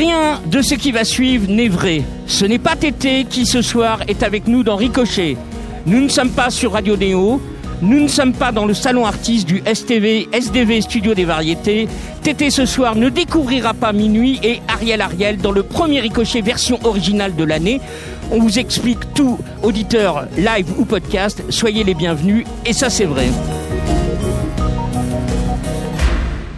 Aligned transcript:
Rien 0.00 0.40
de 0.46 0.62
ce 0.62 0.74
qui 0.74 0.92
va 0.92 1.04
suivre 1.04 1.46
n'est 1.50 1.68
vrai. 1.68 2.00
Ce 2.26 2.46
n'est 2.46 2.58
pas 2.58 2.74
Tété 2.74 3.26
qui 3.28 3.44
ce 3.44 3.60
soir 3.60 4.00
est 4.08 4.22
avec 4.22 4.48
nous 4.48 4.62
dans 4.62 4.76
Ricochet. 4.76 5.36
Nous 5.84 6.00
ne 6.00 6.08
sommes 6.08 6.30
pas 6.30 6.48
sur 6.48 6.72
Radio 6.72 6.96
Néo. 6.96 7.38
Nous 7.82 8.00
ne 8.00 8.08
sommes 8.08 8.32
pas 8.32 8.50
dans 8.50 8.64
le 8.64 8.72
salon 8.72 9.04
artiste 9.04 9.46
du 9.46 9.62
STV, 9.70 10.26
SDV 10.32 10.80
Studio 10.80 11.12
des 11.12 11.26
Variétés. 11.26 11.86
Tété 12.22 12.48
ce 12.48 12.64
soir 12.64 12.96
ne 12.96 13.10
découvrira 13.10 13.74
pas 13.74 13.92
Minuit 13.92 14.40
et 14.42 14.62
Ariel 14.68 15.02
Ariel 15.02 15.36
dans 15.36 15.52
le 15.52 15.62
premier 15.62 16.00
Ricochet 16.00 16.40
version 16.40 16.78
originale 16.84 17.36
de 17.36 17.44
l'année. 17.44 17.82
On 18.30 18.38
vous 18.38 18.58
explique 18.58 19.12
tout, 19.12 19.38
auditeurs 19.62 20.24
live 20.38 20.72
ou 20.78 20.86
podcast. 20.86 21.42
Soyez 21.50 21.84
les 21.84 21.94
bienvenus 21.94 22.46
et 22.64 22.72
ça 22.72 22.88
c'est 22.88 23.04
vrai. 23.04 23.28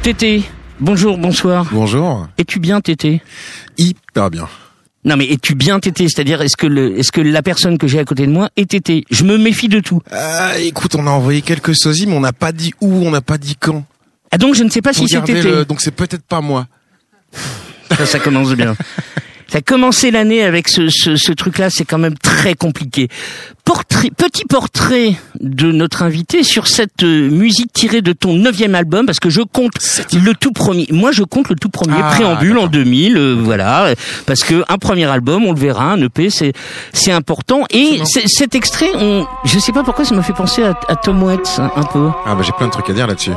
Tété, 0.05 0.45
bonjour, 0.83 1.17
bonsoir. 1.19 1.69
Bonjour. 1.73 2.29
Es-tu 2.39 2.59
bien 2.61 2.81
Tété? 2.81 3.23
Hyper 3.79 4.31
bien. 4.31 4.49
Non 5.05 5.17
mais 5.17 5.27
es-tu 5.27 5.57
bien 5.57 5.81
tété? 5.81 6.07
C'est-à-dire 6.09 6.43
est-ce 6.43 6.57
que 6.57 6.67
le, 6.69 6.97
est-ce 6.97 7.11
que 7.11 7.21
la 7.21 7.43
personne 7.43 7.77
que 7.77 7.89
j'ai 7.89 7.99
à 7.99 8.05
côté 8.05 8.25
de 8.25 8.31
moi 8.31 8.51
est 8.57 8.71
tété? 8.71 9.05
Je 9.11 9.25
me 9.25 9.37
méfie 9.37 9.67
de 9.69 9.81
tout. 9.81 10.01
Ah, 10.13 10.53
écoute, 10.61 10.95
on 10.95 11.09
a 11.09 11.11
envoyé 11.11 11.43
quelques 11.43 11.75
sosies, 11.75 12.07
mais 12.07 12.15
on 12.15 12.21
n'a 12.21 12.33
pas 12.33 12.53
dit 12.53 12.73
où, 12.81 13.05
on 13.05 13.11
n'a 13.11 13.21
pas 13.21 13.37
dit 13.37 13.57
quand. 13.59 13.85
Ah 14.31 14.39
donc 14.39 14.55
je 14.55 14.63
ne 14.63 14.71
sais 14.71 14.81
pas 14.81 14.93
si 14.93 15.09
c'est 15.09 15.21
tété. 15.25 15.43
le- 15.43 15.65
Donc 15.65 15.81
c'est 15.81 15.91
peut-être 15.91 16.23
pas 16.23 16.41
moi. 16.41 16.69
Ça, 17.97 18.07
ça 18.07 18.19
commence 18.21 18.53
bien. 18.55 18.77
Ça 19.49 19.59
a 19.59 19.61
commencé 19.61 20.11
l'année 20.11 20.43
avec 20.45 20.67
ce, 20.67 20.89
ce, 20.89 21.17
ce 21.17 21.31
truc-là, 21.31 21.69
c'est 21.69 21.85
quand 21.85 21.99
même 21.99 22.17
très 22.17 22.55
compliqué. 22.55 23.09
Portrait, 23.65 24.11
petit 24.17 24.45
portrait 24.45 25.15
de 25.39 25.71
notre 25.71 26.03
invité 26.03 26.43
sur 26.43 26.67
cette 26.67 27.05
euh, 27.05 27.31
musique 27.31 27.73
tirée 27.73 28.03
de 28.03 28.13
ton 28.13 28.35
neuvième 28.35 28.75
album, 28.75 29.07
parce 29.07 29.21
que 29.21 29.31
je 29.31 29.41
compte 29.41 29.71
le 30.13 30.33
tout 30.35 30.51
premier. 30.51 30.89
Moi, 30.91 31.13
je 31.13 31.23
compte 31.23 31.49
le 31.49 31.55
tout 31.55 31.69
premier 31.69 31.95
Ah, 32.03 32.11
préambule 32.11 32.59
en 32.59 32.63
d'accord. 32.63 32.71
2000, 32.71 33.17
euh, 33.17 33.37
voilà, 33.41 33.95
parce 34.27 34.43
que 34.43 34.65
un 34.69 34.79
premier 34.79 35.05
album, 35.05 35.45
on 35.45 35.53
le 35.53 35.59
verra, 35.61 35.93
un 35.93 36.03
EP, 36.03 36.29
c'est 36.29 36.53
c'est 36.93 37.13
important. 37.13 37.61
Et 37.71 38.01
cet 38.27 38.57
extrait, 38.57 38.91
on, 38.97 39.27
je 39.45 39.59
sais 39.61 39.73
pas 39.73 39.85
pourquoi, 39.85 40.05
ça 40.05 40.15
m'a 40.17 40.23
fait 40.25 40.33
penser 40.33 40.65
à, 40.65 40.75
à 40.89 40.97
Tom 40.97 41.23
Waits 41.23 41.59
un, 41.59 41.71
un 41.77 41.85
peu. 41.85 42.09
Ah 42.27 42.35
bah 42.35 42.43
j'ai 42.45 42.53
plein 42.53 42.67
de 42.67 42.73
trucs 42.73 42.91
à 42.91 42.93
dire 42.93 43.07
là-dessus. 43.07 43.31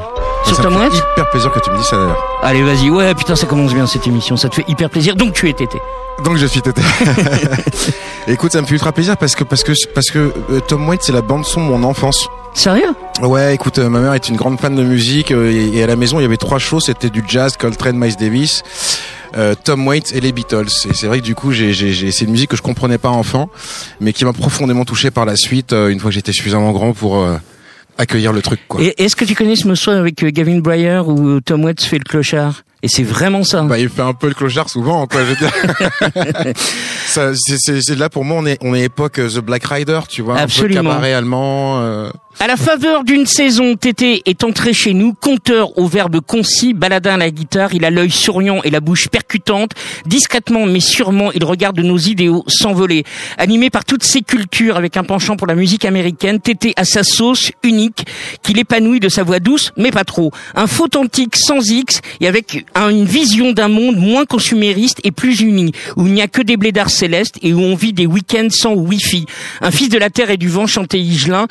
Sur 0.45 0.55
ça 0.57 0.63
Tom 0.63 0.73
me 0.73 0.79
fait 0.79 0.85
Waits 0.87 1.03
hyper 1.13 1.29
plaisir 1.29 1.51
que 1.51 1.59
tu 1.59 1.69
me 1.69 1.77
dises 1.77 1.85
ça 1.85 1.97
d'ailleurs. 1.97 2.23
Allez, 2.41 2.63
vas-y. 2.63 2.89
Ouais, 2.89 3.13
putain, 3.13 3.35
ça 3.35 3.45
commence 3.45 3.73
bien 3.75 3.85
cette 3.85 4.07
émission. 4.07 4.37
Ça 4.37 4.49
te 4.49 4.55
fait 4.55 4.65
hyper 4.67 4.89
plaisir. 4.89 5.15
Donc 5.15 5.33
tu 5.33 5.47
es 5.49 5.53
tété. 5.53 5.77
Donc 6.23 6.37
je 6.37 6.45
suis 6.45 6.61
tété. 6.61 6.81
Écoute, 8.27 8.51
ça 8.53 8.61
me 8.61 8.65
fait 8.65 8.73
ultra 8.73 8.91
plaisir 8.91 9.17
parce 9.17 9.35
que 9.35 9.43
parce 9.43 9.63
que 9.63 9.73
parce 9.93 10.09
que 10.09 10.14
euh, 10.19 10.59
Tom 10.67 10.87
Waits 10.87 11.03
c'est 11.03 11.11
la 11.13 11.21
bande 11.21 11.45
son 11.45 11.65
de 11.65 11.69
mon 11.71 11.83
enfance. 11.83 12.27
Sérieux? 12.53 12.93
Ouais, 13.21 13.53
écoute, 13.53 13.79
euh, 13.79 13.89
ma 13.89 13.99
mère 13.99 14.13
est 14.13 14.29
une 14.29 14.37
grande 14.37 14.59
fan 14.59 14.75
de 14.75 14.83
musique 14.83 15.31
euh, 15.31 15.51
et, 15.51 15.77
et 15.77 15.83
à 15.83 15.87
la 15.87 15.95
maison 15.97 16.19
il 16.19 16.23
y 16.23 16.25
avait 16.25 16.37
trois 16.37 16.59
choses, 16.59 16.85
c'était 16.85 17.09
du 17.09 17.21
jazz, 17.27 17.57
Coltrane, 17.57 17.97
Miles 17.97 18.15
Davis, 18.15 18.63
euh, 19.35 19.55
Tom 19.61 19.85
Waits 19.87 20.13
et 20.15 20.21
les 20.21 20.31
Beatles. 20.31 20.67
Et 20.89 20.93
c'est 20.93 21.07
vrai 21.07 21.19
que 21.19 21.25
du 21.25 21.35
coup, 21.35 21.51
j'ai, 21.51 21.73
j'ai, 21.73 21.91
j'ai- 21.91 22.11
c'est 22.11 22.23
une 22.25 22.31
musique 22.31 22.51
que 22.51 22.57
je 22.57 22.61
comprenais 22.61 22.97
pas 22.97 23.09
enfant, 23.09 23.49
mais 23.99 24.13
qui 24.13 24.23
m'a 24.23 24.31
profondément 24.33 24.85
touché 24.85 25.11
par 25.11 25.25
la 25.25 25.35
suite 25.35 25.73
une 25.73 25.99
fois 25.99 26.09
que 26.11 26.15
j'étais 26.15 26.31
suffisamment 26.31 26.71
grand 26.71 26.93
pour 26.93 27.21
accueillir 27.97 28.31
le 28.33 28.41
truc. 28.41 28.61
Quoi. 28.67 28.81
Et 28.81 28.93
est-ce 29.03 29.15
que 29.15 29.25
tu 29.25 29.35
connais 29.35 29.55
ce 29.57 29.67
morceau 29.67 29.91
avec 29.91 30.23
Gavin 30.25 30.59
Breyer 30.59 31.01
où 31.05 31.39
Tom 31.41 31.63
Waits 31.65 31.83
fait 31.83 31.97
le 31.97 32.03
clochard? 32.03 32.63
Et 32.85 32.87
c'est 32.87 33.01
vraiment 33.03 33.43
ça. 33.43 33.63
Bah, 33.63 33.79
il 33.79 33.89
fait 33.89 34.03
un 34.03 34.13
peu 34.13 34.27
le 34.27 34.35
clochard 34.35 34.69
souvent, 34.69 35.07
quoi. 35.07 35.21
C'est, 37.07 37.95
là 37.97 38.09
pour 38.09 38.25
moi, 38.25 38.37
on 38.39 38.45
est, 38.45 38.57
on 38.61 38.75
est 38.75 38.83
époque 38.83 39.19
euh, 39.19 39.29
The 39.29 39.39
Black 39.39 39.63
Rider, 39.65 39.99
tu 40.07 40.21
vois, 40.21 40.37
Absolument. 40.37 40.79
un 40.81 40.83
peu 40.83 40.89
cabaret 40.89 41.13
allemand. 41.13 41.79
euh, 41.81 42.09
À 42.39 42.47
la 42.47 42.57
faveur 42.57 43.03
d'une 43.03 43.25
saison, 43.25 43.75
Tété 43.75 44.21
est 44.25 44.43
entré 44.43 44.73
chez 44.73 44.93
nous, 44.93 45.13
conteur 45.13 45.77
au 45.79 45.87
verbe 45.87 46.19
concis, 46.19 46.73
baladin 46.73 47.13
à 47.15 47.17
la 47.17 47.31
guitare, 47.31 47.73
il 47.73 47.85
a 47.85 47.89
l'œil 47.89 48.11
souriant 48.11 48.61
et 48.63 48.69
la 48.69 48.81
bouche 48.81 49.07
percutante. 49.09 49.71
Discrètement 50.05 50.65
mais 50.65 50.79
sûrement, 50.79 51.31
il 51.31 51.43
regarde 51.43 51.79
nos 51.79 51.97
idéaux 51.97 52.43
s'envoler. 52.47 53.03
Animé 53.37 53.69
par 53.69 53.83
toutes 53.85 54.03
ces 54.03 54.21
cultures 54.21 54.77
avec 54.77 54.95
un 54.97 55.03
penchant 55.03 55.37
pour 55.37 55.47
la 55.47 55.55
musique 55.55 55.85
américaine, 55.85 56.39
Tété 56.39 56.73
a 56.75 56.85
sa 56.85 57.03
sauce 57.03 57.51
unique 57.63 58.05
qu'il 58.43 58.59
épanouit 58.59 58.99
de 58.99 59.09
sa 59.09 59.23
voix 59.23 59.39
douce, 59.39 59.71
mais 59.77 59.91
pas 59.91 60.03
trop. 60.03 60.31
Un 60.55 60.67
faux 60.67 60.85
authentique 60.85 61.35
sans 61.35 61.67
X 61.67 62.01
et 62.21 62.27
avec 62.27 62.65
un- 62.75 62.89
une 62.89 63.05
vision 63.05 63.51
d'un 63.53 63.69
monde 63.69 63.95
moins 63.97 64.25
consumériste 64.25 64.99
et 65.03 65.11
plus 65.11 65.39
uni, 65.41 65.71
où 65.95 66.05
il 66.05 66.13
n'y 66.13 66.21
a 66.21 66.27
que 66.27 66.41
des 66.41 66.57
blédards 66.57 66.89
célestes 66.89 67.37
et 67.41 67.53
où 67.53 67.59
on 67.61 67.75
vit 67.75 67.93
des 67.93 68.05
week-ends 68.05 68.49
sans 68.51 68.73
wifi. 68.73 69.25
Un 69.61 69.71
fils 69.71 69.89
de 69.89 69.97
la 69.97 70.09
terre 70.09 70.29
et 70.29 70.37
du 70.37 70.49
vent 70.49 70.67
chanté 70.67 70.99
Higelin, 70.99 71.47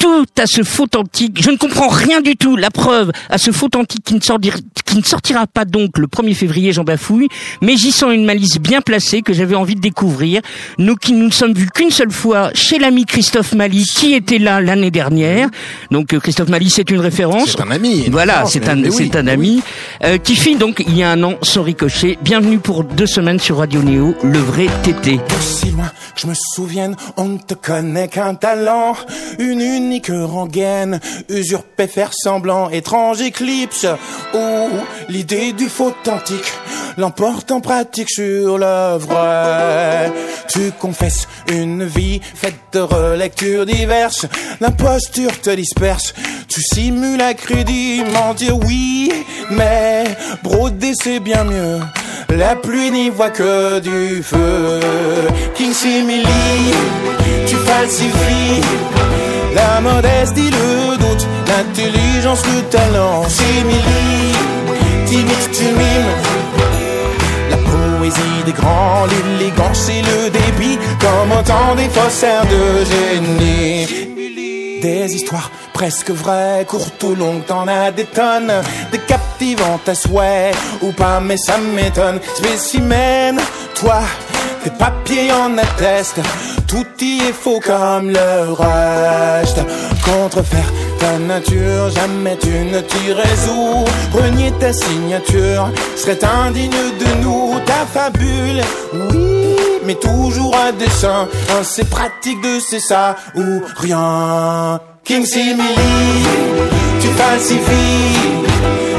tout 0.00 0.26
à 0.38 0.46
ce 0.46 0.64
faux 0.64 0.88
antique. 0.96 1.40
Je 1.40 1.50
ne 1.50 1.56
comprends 1.56 1.88
rien 1.88 2.20
du 2.22 2.34
tout. 2.36 2.56
La 2.56 2.70
preuve 2.70 3.12
à 3.28 3.38
ce 3.38 3.52
faux 3.52 3.68
antique 3.76 4.02
qui 4.02 4.14
ne, 4.14 4.20
sortira, 4.20 4.56
qui 4.86 4.96
ne 4.96 5.02
sortira 5.02 5.46
pas 5.46 5.64
donc 5.64 5.98
le 5.98 6.06
1er 6.06 6.34
février, 6.34 6.72
j'en 6.72 6.84
bafouille, 6.84 7.28
mais 7.60 7.76
j'y 7.76 7.92
sens 7.92 8.12
une 8.12 8.24
malice 8.24 8.58
bien 8.58 8.80
placée 8.80 9.20
que 9.20 9.32
j'avais 9.32 9.54
envie 9.54 9.76
de 9.76 9.80
découvrir. 9.80 10.40
Nous 10.78 10.96
qui 10.96 11.12
nous 11.12 11.26
ne 11.26 11.32
sommes 11.32 11.52
vus 11.52 11.68
qu'une 11.72 11.90
seule 11.90 12.10
fois 12.10 12.50
chez 12.54 12.78
l'ami 12.78 13.04
Christophe 13.04 13.52
Mali 13.54 13.84
qui 13.84 14.14
était 14.14 14.38
là 14.38 14.60
l'année 14.60 14.90
dernière. 14.90 15.48
Donc 15.90 16.14
euh, 16.14 16.18
Christophe 16.18 16.48
Mali, 16.48 16.70
c'est 16.70 16.90
une 16.90 17.00
référence. 17.00 17.50
C'est 17.50 17.60
un 17.60 17.70
ami. 17.70 18.08
Voilà, 18.10 18.46
c'est 18.46 18.68
un, 18.68 18.82
oui. 18.82 18.90
c'est 18.92 19.16
un 19.16 19.26
ami 19.26 19.62
euh, 20.02 20.16
qui 20.16 20.34
fit 20.34 20.56
donc 20.56 20.82
il 20.86 20.96
y 20.96 21.02
a 21.02 21.10
un 21.10 21.22
an 21.22 21.34
son 21.42 21.62
ricochet. 21.62 22.18
Bienvenue 22.22 22.58
pour 22.58 22.84
deux 22.84 23.06
semaines 23.06 23.38
sur 23.38 23.58
Radio 23.58 23.82
Néo, 23.82 24.14
le 24.22 24.38
vrai 24.38 24.66
TT. 24.82 25.20
Si 25.40 25.70
loin 25.72 25.90
que 26.14 26.20
je 26.22 26.26
me 26.26 26.34
souvienne, 26.34 26.96
on 27.18 27.26
ne 27.26 27.38
te 27.38 27.52
connaît 27.54 28.08
qu'un 28.08 28.34
talent, 28.34 28.96
une 29.38 29.60
unique 29.90 30.12
rengaine, 30.12 31.00
usurpé 31.28 31.88
faire 31.88 32.12
semblant, 32.12 32.70
étrange 32.70 33.20
éclipse, 33.22 33.86
où 34.32 34.68
l'idée 35.08 35.52
du 35.52 35.68
faux 35.68 35.88
authentique 35.88 36.52
l'emporte 36.96 37.50
en 37.50 37.60
pratique 37.60 38.08
sur 38.08 38.58
vrai. 38.58 40.12
Tu 40.48 40.70
confesses 40.78 41.26
une 41.50 41.84
vie 41.84 42.20
faite 42.22 42.54
de 42.72 42.78
relectures 42.78 43.66
diverses, 43.66 44.26
l'imposture 44.60 45.40
te 45.40 45.50
disperse, 45.50 46.14
tu 46.46 46.62
simules 46.62 47.20
à 47.20 47.34
crédit, 47.34 48.04
mentir 48.12 48.58
oui, 48.58 49.10
mais 49.50 50.04
broder 50.44 50.92
c'est 51.02 51.18
bien 51.18 51.42
mieux. 51.42 51.80
La 52.28 52.54
pluie 52.54 52.92
n'y 52.92 53.10
voit 53.10 53.30
que 53.30 53.80
du 53.80 54.22
feu. 54.22 54.78
King 55.56 55.72
Simili, 55.72 56.22
tu 57.46 57.56
falsifies 57.56 59.09
la 59.54 59.80
modestie, 59.80 60.50
le 60.50 60.96
doute, 60.96 61.26
l'intelligence, 61.46 62.42
le 62.46 62.62
talent. 62.68 63.28
Simili, 63.28 64.32
timide, 65.06 65.50
tu 65.52 65.64
mimes 65.64 66.14
la 67.50 67.56
poésie 67.56 68.44
des 68.46 68.52
grands, 68.52 69.06
l'élégance 69.06 69.88
et 69.88 70.02
le 70.02 70.30
débit, 70.30 70.78
comme 71.00 71.32
autant 71.38 71.74
des 71.74 71.88
faussaires 71.88 72.46
de 72.46 72.84
génie. 72.84 74.10
Des 74.80 75.14
histoires 75.14 75.50
presque 75.74 76.10
vraies, 76.10 76.64
courtes 76.66 77.02
ou 77.02 77.14
longues, 77.14 77.44
t'en 77.46 77.66
as 77.68 77.90
des 77.90 78.04
tonnes, 78.04 78.52
des 78.92 78.98
captivantes 78.98 79.88
à 79.88 79.94
souhait, 79.94 80.52
ou 80.82 80.92
pas, 80.92 81.20
mais 81.20 81.36
ça 81.36 81.58
m'étonne. 81.58 82.20
Spécimen, 82.36 83.38
toi, 83.74 84.00
tes 84.64 84.70
papiers 84.70 85.32
en 85.32 85.58
attestent, 85.58 86.20
tout 86.70 86.86
y 87.00 87.18
est 87.28 87.32
faux 87.32 87.60
comme 87.60 88.10
le 88.10 88.52
reste. 88.52 89.60
Contrefaire 90.04 90.72
ta 91.00 91.18
nature, 91.18 91.90
jamais 91.90 92.36
tu 92.36 92.48
ne 92.72 92.80
t'y 92.80 93.12
résous. 93.12 93.84
Renier 94.12 94.52
ta 94.60 94.72
signature 94.72 95.70
serait 95.96 96.24
indigne 96.24 96.70
de 96.70 97.22
nous, 97.22 97.58
ta 97.66 97.84
fabule, 97.92 98.62
oui, 98.92 99.56
mais 99.84 99.96
toujours 99.96 100.54
à 100.54 100.70
dessein. 100.70 101.28
C'est 101.62 101.88
pratique 101.90 102.40
de 102.40 102.60
c'est 102.60 102.80
ça 102.80 103.16
ou 103.34 103.62
rien. 103.76 104.80
King 105.04 105.24
Simili, 105.24 106.24
tu 107.00 107.08
falsifies 107.08 108.30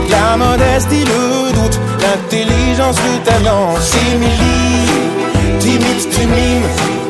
la 0.09 0.35
modestie, 0.35 1.05
le 1.05 1.53
doute, 1.53 1.79
l'intelligence, 2.01 2.97
le 2.97 3.23
talent. 3.23 3.75
Simili, 3.79 5.59
timide, 5.59 6.09
tu 6.11 6.27
mimes. 6.27 7.00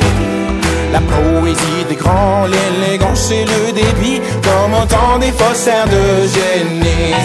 La 0.92 1.00
poésie 1.00 1.86
des 1.88 1.96
grands, 1.96 2.46
l'élégance 2.48 3.32
et 3.32 3.46
le 3.46 3.72
débit, 3.72 4.20
comme 4.44 4.74
autant 4.74 5.18
des 5.20 5.32
faussaires 5.32 5.88
de 5.88 6.28
génie. 6.28 7.16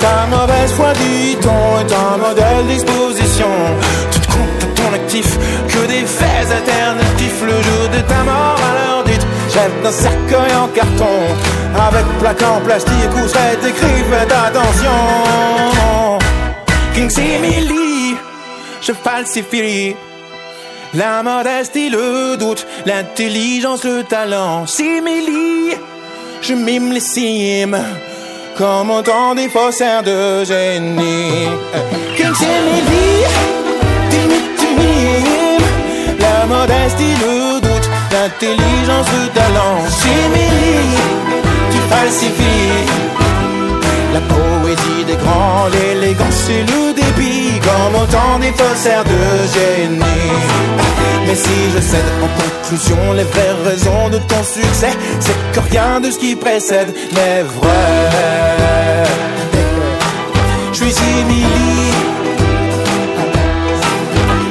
Ta 0.00 0.26
mauvaise 0.30 0.72
foi 0.72 0.92
du 0.94 1.36
ton 1.36 1.50
est 1.80 1.92
un 1.92 2.16
modèle 2.16 2.66
d'exposition. 2.68 3.46
Tu 4.10 4.20
te 4.20 4.26
comptes 4.28 4.62
à 4.62 4.66
ton 4.80 4.94
actif 4.94 5.38
le 7.42 7.52
jour 7.52 7.88
de 7.92 8.00
ta 8.08 8.22
mort 8.24 8.58
à 8.68 8.74
l'heure 8.74 9.04
dite. 9.04 9.26
Jette 9.52 9.82
d'un 9.82 9.92
cercueil 9.92 10.54
en 10.54 10.68
carton 10.68 11.16
avec 11.86 12.04
plaque 12.20 12.42
en 12.42 12.60
plastique 12.60 13.14
où 13.14 13.28
serait 13.28 13.54
écrit 13.54 14.02
faites 14.10 14.32
attention. 14.32 16.18
King 16.94 17.10
Simili, 17.10 18.16
je 18.80 18.92
falsifie. 18.92 19.96
La 20.94 21.22
modestie, 21.24 21.90
le 21.90 22.36
doute, 22.36 22.66
l'intelligence, 22.86 23.82
le 23.82 24.04
talent, 24.04 24.66
simili. 24.66 25.74
Je 26.40 26.54
mime 26.54 26.92
les 26.92 27.00
cimes, 27.00 27.78
comme 28.56 28.90
autant 28.90 29.34
des 29.34 29.48
faussaires 29.48 30.04
de 30.04 30.44
génie. 30.44 31.48
King 32.16 32.34
simili, 32.34 33.24
timide, 34.08 34.56
timide. 34.56 35.33
La 36.46 36.58
modestie, 36.58 37.14
le 37.22 37.58
doute, 37.58 37.90
l'intelligence, 38.12 39.06
le 39.16 39.28
talent, 39.32 39.80
simili. 39.88 40.76
Tu 41.70 41.78
falsifies. 41.88 42.84
La 44.12 44.20
poésie 44.20 45.04
des 45.06 45.16
grands, 45.16 45.68
l'élégance 45.72 46.50
et 46.50 46.60
le 46.70 46.92
débit, 46.92 47.58
comme 47.60 48.02
autant 48.02 48.38
des 48.40 48.52
faussaires 48.52 49.04
de 49.04 49.20
génie. 49.54 50.32
Mais 51.26 51.34
si 51.34 51.70
je 51.74 51.80
cède 51.80 52.04
en 52.22 52.28
conclusion 52.42 53.12
les 53.14 53.24
vraies 53.24 53.56
raisons 53.64 54.10
de 54.10 54.18
ton 54.18 54.44
succès, 54.44 54.92
c'est 55.20 55.36
que 55.54 55.60
rien 55.70 55.98
de 55.98 56.10
ce 56.10 56.18
qui 56.18 56.36
précède 56.36 56.94
n'est 57.14 57.42
vrai. 57.42 59.06
Je 60.72 60.76
suis 60.76 60.92
simili, 60.92 61.90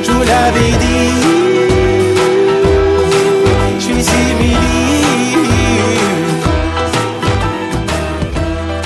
je 0.01 0.11
vous 0.11 0.23
l'avais 0.23 0.71
dit. 0.79 1.42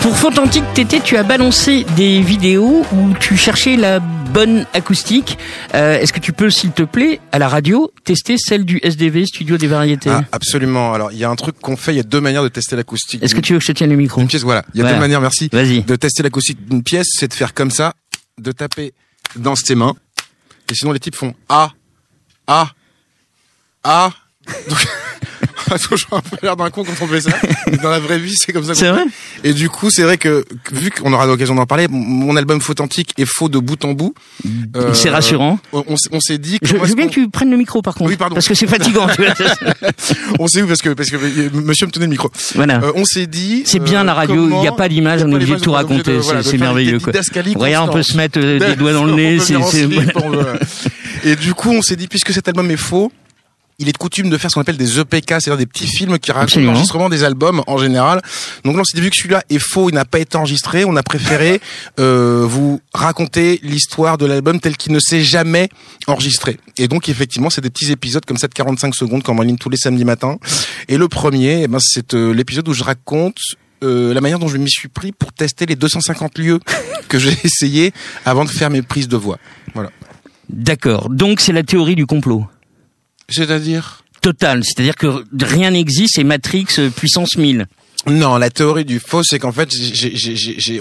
Pour 0.01 0.17
Fantantique 0.17 0.63
Tété, 0.73 1.01
tu 1.01 1.17
as 1.17 1.23
balancé 1.23 1.85
des 1.95 2.21
vidéos 2.21 2.85
où 2.93 3.13
tu 3.19 3.35
cherchais 3.35 3.75
la 3.75 3.99
bonne 3.99 4.65
acoustique. 4.73 5.37
Euh, 5.73 5.99
Est-ce 5.99 6.13
que 6.13 6.19
tu 6.19 6.31
peux, 6.31 6.49
s'il 6.49 6.71
te 6.71 6.83
plaît, 6.83 7.19
à 7.33 7.39
la 7.39 7.49
radio, 7.49 7.91
tester 8.05 8.37
celle 8.37 8.63
du 8.63 8.79
SDV, 8.83 9.25
Studio 9.25 9.57
des 9.57 9.67
Variétés? 9.67 10.09
Ah, 10.09 10.23
absolument. 10.31 10.93
Alors, 10.93 11.11
il 11.11 11.17
y 11.17 11.23
a 11.25 11.29
un 11.29 11.35
truc 11.35 11.59
qu'on 11.59 11.75
fait. 11.75 11.93
Il 11.93 11.97
y 11.97 11.99
a 11.99 12.03
deux 12.03 12.21
manières 12.21 12.43
de 12.43 12.47
tester 12.47 12.75
l'acoustique. 12.77 13.21
Est-ce 13.21 13.35
que 13.35 13.41
tu 13.41 13.53
veux 13.53 13.59
que 13.59 13.65
je 13.65 13.71
te 13.73 13.77
tienne 13.77 13.89
le 13.89 13.97
micro? 13.97 14.21
Une 14.21 14.27
pièce, 14.27 14.43
voilà. 14.43 14.63
Il 14.73 14.77
y 14.77 14.81
a 14.81 14.83
Voilà. 14.83 14.95
deux 14.97 15.01
manières, 15.01 15.21
merci. 15.21 15.49
Vas-y. 15.51 15.81
De 15.83 15.95
tester 15.97 16.23
l'acoustique 16.23 16.65
d'une 16.69 16.83
pièce, 16.83 17.07
c'est 17.11 17.27
de 17.27 17.33
faire 17.33 17.53
comme 17.53 17.71
ça, 17.71 17.93
de 18.39 18.51
taper 18.53 18.93
dans 19.35 19.55
ses 19.55 19.75
mains. 19.75 19.93
Et 20.71 20.75
sinon, 20.75 20.93
les 20.93 20.99
types 20.99 21.15
font 21.15 21.33
A, 21.49 21.71
A, 22.47 22.69
A. 23.83 24.11
Donc, 24.69 24.87
on 25.69 25.75
a 25.75 25.79
toujours 25.79 26.13
un 26.13 26.21
peu 26.21 26.37
l'air 26.41 26.55
d'un 26.55 26.69
con 26.69 26.83
quand 26.83 27.05
on 27.05 27.07
fait 27.07 27.21
ça. 27.21 27.31
Mais 27.69 27.77
dans 27.77 27.89
la 27.89 27.99
vraie 27.99 28.19
vie, 28.19 28.33
c'est 28.35 28.53
comme 28.53 28.63
ça. 28.63 28.75
C'est 28.75 28.89
vrai 28.89 29.03
Et 29.43 29.53
du 29.53 29.69
coup, 29.69 29.89
c'est 29.89 30.03
vrai 30.03 30.17
que, 30.17 30.45
vu 30.71 30.91
qu'on 30.91 31.11
aura 31.13 31.25
l'occasion 31.25 31.55
d'en 31.55 31.65
parler, 31.65 31.87
mon 31.89 32.35
album 32.35 32.61
Fautantique 32.61 33.13
est 33.17 33.25
faux 33.25 33.49
de 33.49 33.59
bout 33.59 33.83
en 33.85 33.93
bout. 33.93 34.13
Euh, 34.75 34.93
C'est 34.93 35.09
rassurant. 35.09 35.59
On, 35.73 36.19
s'est 36.19 36.37
dit. 36.37 36.57
Je, 36.61 36.69
je 36.69 36.75
veux 36.77 36.95
bien 36.95 37.07
que 37.07 37.13
tu 37.13 37.29
prennes 37.29 37.51
le 37.51 37.57
micro 37.57 37.81
par 37.81 37.95
contre. 37.95 38.09
Oui, 38.09 38.17
pardon. 38.17 38.35
Parce 38.35 38.47
que 38.47 38.55
c'est 38.55 38.67
fatigant. 38.67 39.07
On 40.39 40.47
s'est 40.47 40.61
où 40.61 40.67
parce 40.67 40.81
que 40.81 40.89
parce 40.89 41.09
que 41.09 41.15
euh, 41.15 41.49
Monsieur 41.53 41.87
me 41.87 41.91
tenait 41.91 42.05
le 42.05 42.11
micro. 42.11 42.29
voilà. 42.55 42.81
Euh, 42.83 42.91
on 42.95 43.05
s'est 43.05 43.27
dit. 43.27 43.63
C'est 43.65 43.79
bien 43.79 44.03
la 44.03 44.13
radio, 44.13 44.49
il 44.49 44.59
n'y 44.59 44.67
a 44.67 44.71
pas 44.71 44.85
a 44.85 44.87
on 44.87 45.31
est 45.31 45.35
obligé 45.35 45.55
de 45.55 45.59
tout 45.59 45.71
raconter, 45.71 46.19
c'est 46.43 46.57
merveilleux. 46.57 46.99
Quoi. 46.99 47.13
Regarde, 47.55 47.89
on 47.89 47.93
peut 47.93 48.03
se 48.03 48.17
mettre 48.17 48.39
des 48.39 48.75
doigts 48.75 48.93
dans 48.93 49.05
le 49.05 49.13
nez. 49.13 49.37
Et 51.23 51.35
du 51.35 51.53
coup, 51.53 51.71
on 51.71 51.81
s'est 51.81 51.95
dit, 51.95 52.07
puisque 52.07 52.31
cet 52.31 52.47
album 52.47 52.69
est 52.71 52.77
faux, 52.77 53.11
il 53.79 53.87
est 53.87 53.91
de 53.91 53.97
coutume 53.97 54.29
de 54.31 54.37
faire 54.37 54.49
ce 54.49 54.55
qu'on 54.55 54.61
appelle 54.61 54.77
des 54.77 54.99
EPK, 54.99 55.29
c'est-à-dire 55.29 55.57
des 55.57 55.67
petits 55.67 55.85
films 55.85 56.17
qui 56.17 56.31
racontent 56.31 56.59
l'enregistrement 56.59 57.09
des 57.09 57.23
albums 57.23 57.61
en 57.67 57.77
général. 57.77 58.21
Donc 58.63 58.75
là, 58.75 58.81
on 58.81 58.83
s'est 58.83 58.95
dit, 58.95 59.01
vu 59.01 59.11
que 59.11 59.15
celui-là 59.15 59.43
est 59.51 59.59
faux, 59.59 59.89
il 59.89 59.93
n'a 59.93 60.05
pas 60.05 60.17
été 60.17 60.35
enregistré, 60.35 60.83
on 60.83 60.95
a 60.95 61.03
préféré 61.03 61.61
euh, 61.99 62.43
vous 62.47 62.81
raconter 62.91 63.59
l'histoire 63.61 64.17
de 64.17 64.25
l'album 64.25 64.59
tel 64.59 64.77
qu'il 64.77 64.93
ne 64.93 64.99
s'est 64.99 65.21
jamais 65.21 65.69
enregistré. 66.07 66.57
Et 66.77 66.87
donc, 66.87 67.07
effectivement, 67.07 67.51
c'est 67.51 67.61
des 67.61 67.69
petits 67.69 67.91
épisodes 67.91 68.25
comme 68.25 68.37
ça 68.37 68.47
de 68.47 68.53
45 68.55 68.95
secondes 68.95 69.21
qu'on 69.21 69.39
ligne 69.41 69.57
tous 69.57 69.69
les 69.69 69.77
samedis 69.77 70.05
matins. 70.05 70.37
Et 70.87 70.97
le 70.97 71.07
premier, 71.07 71.61
eh 71.63 71.67
ben, 71.67 71.79
c'est 71.79 72.15
euh, 72.15 72.33
l'épisode 72.33 72.67
où 72.67 72.73
je 72.73 72.83
raconte 72.83 73.37
euh, 73.83 74.11
la 74.11 74.21
manière 74.21 74.39
dont 74.39 74.47
je 74.47 74.57
m'y 74.57 74.71
suis 74.71 74.87
pris 74.87 75.11
pour 75.11 75.33
tester 75.33 75.67
les 75.67 75.75
250 75.75 76.39
lieux 76.39 76.59
que 77.09 77.19
j'ai 77.19 77.37
essayé 77.43 77.93
avant 78.25 78.43
de 78.43 78.49
faire 78.49 78.71
mes 78.71 78.81
prises 78.81 79.07
de 79.07 79.17
voix. 79.17 79.37
Voilà. 79.75 79.91
D'accord. 80.49 81.09
Donc 81.11 81.41
c'est 81.41 81.53
la 81.53 81.61
théorie 81.61 81.93
du 81.93 82.07
complot. 82.07 82.47
C'est-à-dire 83.29 84.03
Total. 84.21 84.63
C'est-à-dire 84.63 84.95
que 84.95 85.23
rien 85.41 85.71
n'existe 85.71 86.17
et 86.17 86.23
Matrix 86.23 86.65
euh, 86.79 86.89
puissance 86.89 87.37
1000. 87.37 87.67
Non, 88.07 88.37
la 88.37 88.49
théorie 88.49 88.83
du 88.85 88.99
faux, 88.99 89.21
c'est 89.23 89.37
qu'en 89.37 89.51
fait, 89.51 89.69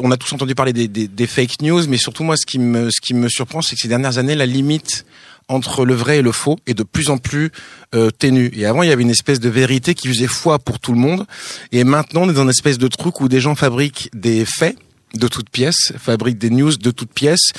on 0.00 0.10
a 0.10 0.16
tous 0.16 0.32
entendu 0.32 0.54
parler 0.54 0.72
des, 0.72 0.88
des- 0.88 1.08
des 1.08 1.26
fake 1.26 1.60
news, 1.62 1.86
mais 1.88 1.96
surtout 1.96 2.24
moi, 2.24 2.36
ce 2.36 2.46
qui 2.46 2.58
me, 2.58 2.88
ce 2.90 3.00
qui 3.00 3.14
me 3.14 3.28
surprend, 3.28 3.62
c'est 3.62 3.74
que 3.74 3.80
ces 3.82 3.88
dernières 3.88 4.18
années, 4.18 4.34
la 4.34 4.46
limite 4.46 5.04
entre 5.48 5.84
le 5.84 5.94
vrai 5.94 6.18
et 6.18 6.22
le 6.22 6.32
faux 6.32 6.56
est 6.66 6.74
de 6.74 6.82
plus 6.82 7.10
en 7.10 7.18
plus 7.18 7.50
euh, 7.94 8.10
ténue. 8.10 8.50
Et 8.56 8.64
avant, 8.64 8.82
il 8.82 8.88
y 8.88 8.92
avait 8.92 9.02
une 9.02 9.10
espèce 9.10 9.38
de 9.40 9.48
vérité 9.48 9.94
qui 9.94 10.08
faisait 10.08 10.26
foi 10.26 10.58
pour 10.58 10.78
tout 10.80 10.92
le 10.92 10.98
monde, 10.98 11.26
et 11.72 11.84
maintenant, 11.84 12.22
on 12.22 12.30
est 12.30 12.34
dans 12.34 12.42
une 12.44 12.50
espèce 12.50 12.78
de 12.78 12.88
truc 12.88 13.20
où 13.20 13.28
des 13.28 13.40
gens 13.40 13.54
fabriquent 13.54 14.08
des 14.14 14.44
faits 14.44 14.76
de 15.14 15.28
toutes 15.28 15.48
pièces, 15.50 15.92
fabriquent 15.98 16.38
des 16.38 16.50
news 16.50 16.76
de 16.76 16.90
toutes 16.90 17.12
pièces, 17.12 17.52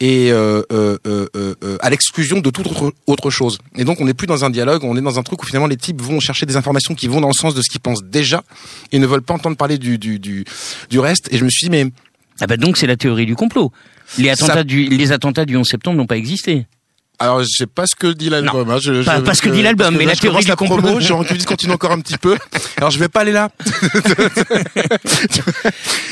et 0.00 0.30
euh, 0.30 0.62
euh, 0.70 0.96
euh, 1.06 1.26
euh, 1.34 1.54
euh, 1.64 1.78
à 1.80 1.90
l'exclusion 1.90 2.40
de 2.40 2.50
toute 2.50 2.66
autre, 2.66 2.92
autre 3.06 3.30
chose. 3.30 3.58
Et 3.76 3.84
donc, 3.84 4.00
on 4.00 4.04
n'est 4.04 4.14
plus 4.14 4.26
dans 4.26 4.44
un 4.44 4.50
dialogue, 4.50 4.84
on 4.84 4.96
est 4.96 5.00
dans 5.00 5.18
un 5.18 5.22
truc 5.22 5.42
où 5.42 5.46
finalement 5.46 5.66
les 5.66 5.76
types 5.76 6.00
vont 6.00 6.20
chercher 6.20 6.46
des 6.46 6.56
informations 6.56 6.94
qui 6.94 7.08
vont 7.08 7.20
dans 7.20 7.28
le 7.28 7.34
sens 7.34 7.54
de 7.54 7.62
ce 7.62 7.70
qu'ils 7.70 7.80
pensent 7.80 8.04
déjà, 8.04 8.44
et 8.92 8.98
ne 8.98 9.06
veulent 9.06 9.22
pas 9.22 9.34
entendre 9.34 9.56
parler 9.56 9.78
du, 9.78 9.98
du, 9.98 10.18
du, 10.18 10.44
du 10.90 10.98
reste. 11.00 11.32
Et 11.32 11.38
je 11.38 11.44
me 11.44 11.50
suis 11.50 11.64
dit, 11.66 11.70
mais 11.70 11.86
Ah 12.40 12.46
bah 12.46 12.56
donc 12.56 12.76
c'est 12.76 12.86
la 12.86 12.96
théorie 12.96 13.26
du 13.26 13.34
complot. 13.34 13.72
Les 14.18 14.28
attentats, 14.28 14.54
Ça- 14.54 14.64
du, 14.64 14.84
les 14.86 15.12
attentats 15.12 15.44
du 15.44 15.56
11 15.56 15.66
septembre 15.66 15.96
n'ont 15.96 16.06
pas 16.06 16.16
existé. 16.18 16.66
Alors 17.20 17.40
je 17.42 17.48
sais 17.48 17.66
pas 17.66 17.86
ce 17.86 17.94
que 17.94 18.08
dit 18.12 18.28
l'album. 18.30 18.68
Hein, 18.70 18.78
je, 18.82 19.04
Pas- 19.04 19.18
je- 19.18 19.22
pas 19.22 19.34
ce 19.34 19.42
que 19.42 19.48
dit 19.50 19.62
l'album, 19.62 19.94
mais 19.96 20.04
là, 20.04 20.12
la 20.12 20.16
théorie 20.16 20.44
la 20.46 20.56
complot. 20.56 20.78
promo. 20.78 21.00
J'ai 21.00 21.12
envie 21.12 21.28
que 21.28 21.34
tu 21.34 21.44
continues 21.44 21.72
encore 21.74 21.92
un 21.92 22.00
petit 22.00 22.18
peu. 22.18 22.36
Alors 22.78 22.90
je 22.90 22.98
vais 22.98 23.08
pas 23.08 23.20
aller 23.20 23.32
là. 23.32 23.50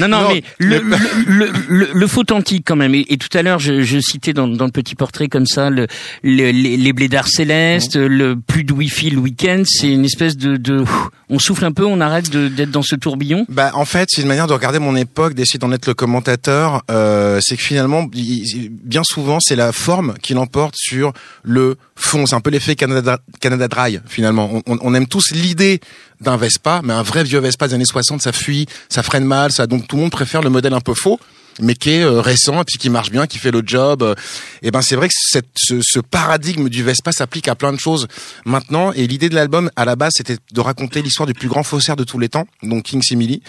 Non, 0.00 0.06
non, 0.08 0.20
Non, 0.22 0.28
mais 0.32 0.44
le, 0.58 0.81
mais- 0.82 0.96
le, 1.26 1.46
le, 1.46 1.52
le, 1.69 1.88
le 1.93 2.06
faux 2.06 2.22
antique 2.31 2.62
quand 2.66 2.76
même. 2.76 2.94
Et, 2.94 3.05
et 3.08 3.16
tout 3.16 3.37
à 3.37 3.43
l'heure, 3.43 3.58
je, 3.58 3.82
je 3.82 3.99
citais 3.99 4.32
dans, 4.32 4.46
dans 4.46 4.64
le 4.66 4.70
petit 4.70 4.94
portrait 4.94 5.28
comme 5.28 5.46
ça 5.46 5.70
le, 5.70 5.87
le- 6.22 6.50
les, 6.52 6.76
les 6.76 6.93
blédards 6.93 7.26
célestes, 7.28 7.96
le 7.96 8.37
plus 8.37 8.62
de 8.64 8.72
wifi 8.72 9.10
le 9.10 9.19
week-end. 9.19 9.62
C'est 9.66 9.90
une 9.90 10.05
espèce 10.05 10.37
de, 10.37 10.56
de, 10.56 10.84
on 11.28 11.38
souffle 11.38 11.64
un 11.64 11.72
peu, 11.72 11.84
on 11.84 12.00
arrête 12.00 12.31
de- 12.31 12.49
d'être 12.49 12.70
dans 12.70 12.82
ce 12.82 12.94
tourbillon. 12.94 13.44
Bah 13.49 13.70
en 13.75 13.84
fait 13.84 14.08
c'est 14.12 14.22
une 14.22 14.28
manière 14.28 14.46
de 14.46 14.52
regarder 14.52 14.78
mon 14.78 14.94
époque, 14.94 15.34
d'essayer 15.34 15.58
d'en 15.58 15.72
être 15.72 15.87
le 15.87 15.94
commentateur. 15.94 16.82
Euh, 16.90 17.40
c'est 17.43 17.56
que 17.56 17.62
finalement 17.62 18.05
bien 18.08 19.02
souvent 19.05 19.38
c'est 19.41 19.56
la 19.56 19.72
forme 19.72 20.15
qui 20.22 20.34
l'emporte 20.34 20.74
sur 20.77 20.97
le 21.43 21.76
fond. 21.96 22.26
C'est 22.26 22.34
un 22.34 22.40
peu 22.40 22.50
l'effet 22.50 22.74
Canada, 22.76 23.19
Canada 23.40 23.69
Dry 23.69 24.00
finalement. 24.06 24.50
On, 24.67 24.74
on- 24.74 24.78
on 24.81 24.94
aime 24.94 25.06
tous 25.06 25.31
l'idée 25.32 25.81
d'un 26.20 26.36
Vespa, 26.36 26.81
mais 26.84 26.93
un 26.93 27.02
vrai 27.02 27.24
vieux 27.24 27.38
Vespa 27.40 27.69
des 27.69 27.74
années 27.74 27.84
60 27.84 28.22
ça 28.22 28.32
fuit, 28.32 28.67
ça 28.88 29.02
freine 29.02 29.24
mal, 29.24 29.52
ça 29.52 29.67
donc 29.67 29.86
tout 29.88 29.96
le 29.96 30.02
monde 30.02 30.10
préfère 30.12 30.43
le 30.43 30.50
modèle 30.50 30.74
un 30.74 30.81
peu 30.81 30.94
faux 30.94 31.19
mais 31.60 31.74
qui 31.74 31.90
est 31.90 32.02
euh, 32.05 32.20
récent 32.20 32.60
et 32.60 32.64
puis 32.64 32.78
qui 32.78 32.88
marche 32.88 33.10
bien, 33.10 33.26
qui 33.26 33.36
fait 33.38 33.50
le 33.50 33.62
job. 33.67 34.05
euh, 34.05 34.14
et 34.62 34.70
ben 34.70 34.81
c'est 34.81 34.94
vrai 34.94 35.08
que 35.08 35.14
cette, 35.17 35.48
ce, 35.56 35.81
ce 35.82 35.98
paradigme 35.98 36.69
du 36.69 36.84
Vespa 36.84 37.10
s'applique 37.10 37.48
à 37.48 37.56
plein 37.56 37.72
de 37.72 37.81
choses 37.81 38.06
maintenant. 38.44 38.93
Et 38.93 39.08
l'idée 39.08 39.28
de 39.28 39.34
l'album 39.34 39.69
à 39.74 39.84
la 39.84 39.96
base 39.96 40.12
c'était 40.17 40.36
de 40.52 40.60
raconter 40.60 41.02
l'histoire 41.02 41.26
du 41.26 41.34
plus 41.34 41.48
grand 41.48 41.64
faussaire 41.64 41.96
de 41.96 42.05
tous 42.05 42.20
les 42.20 42.28
temps, 42.28 42.46
donc 42.62 42.84
King 42.84 43.02
Simili. 43.02 43.43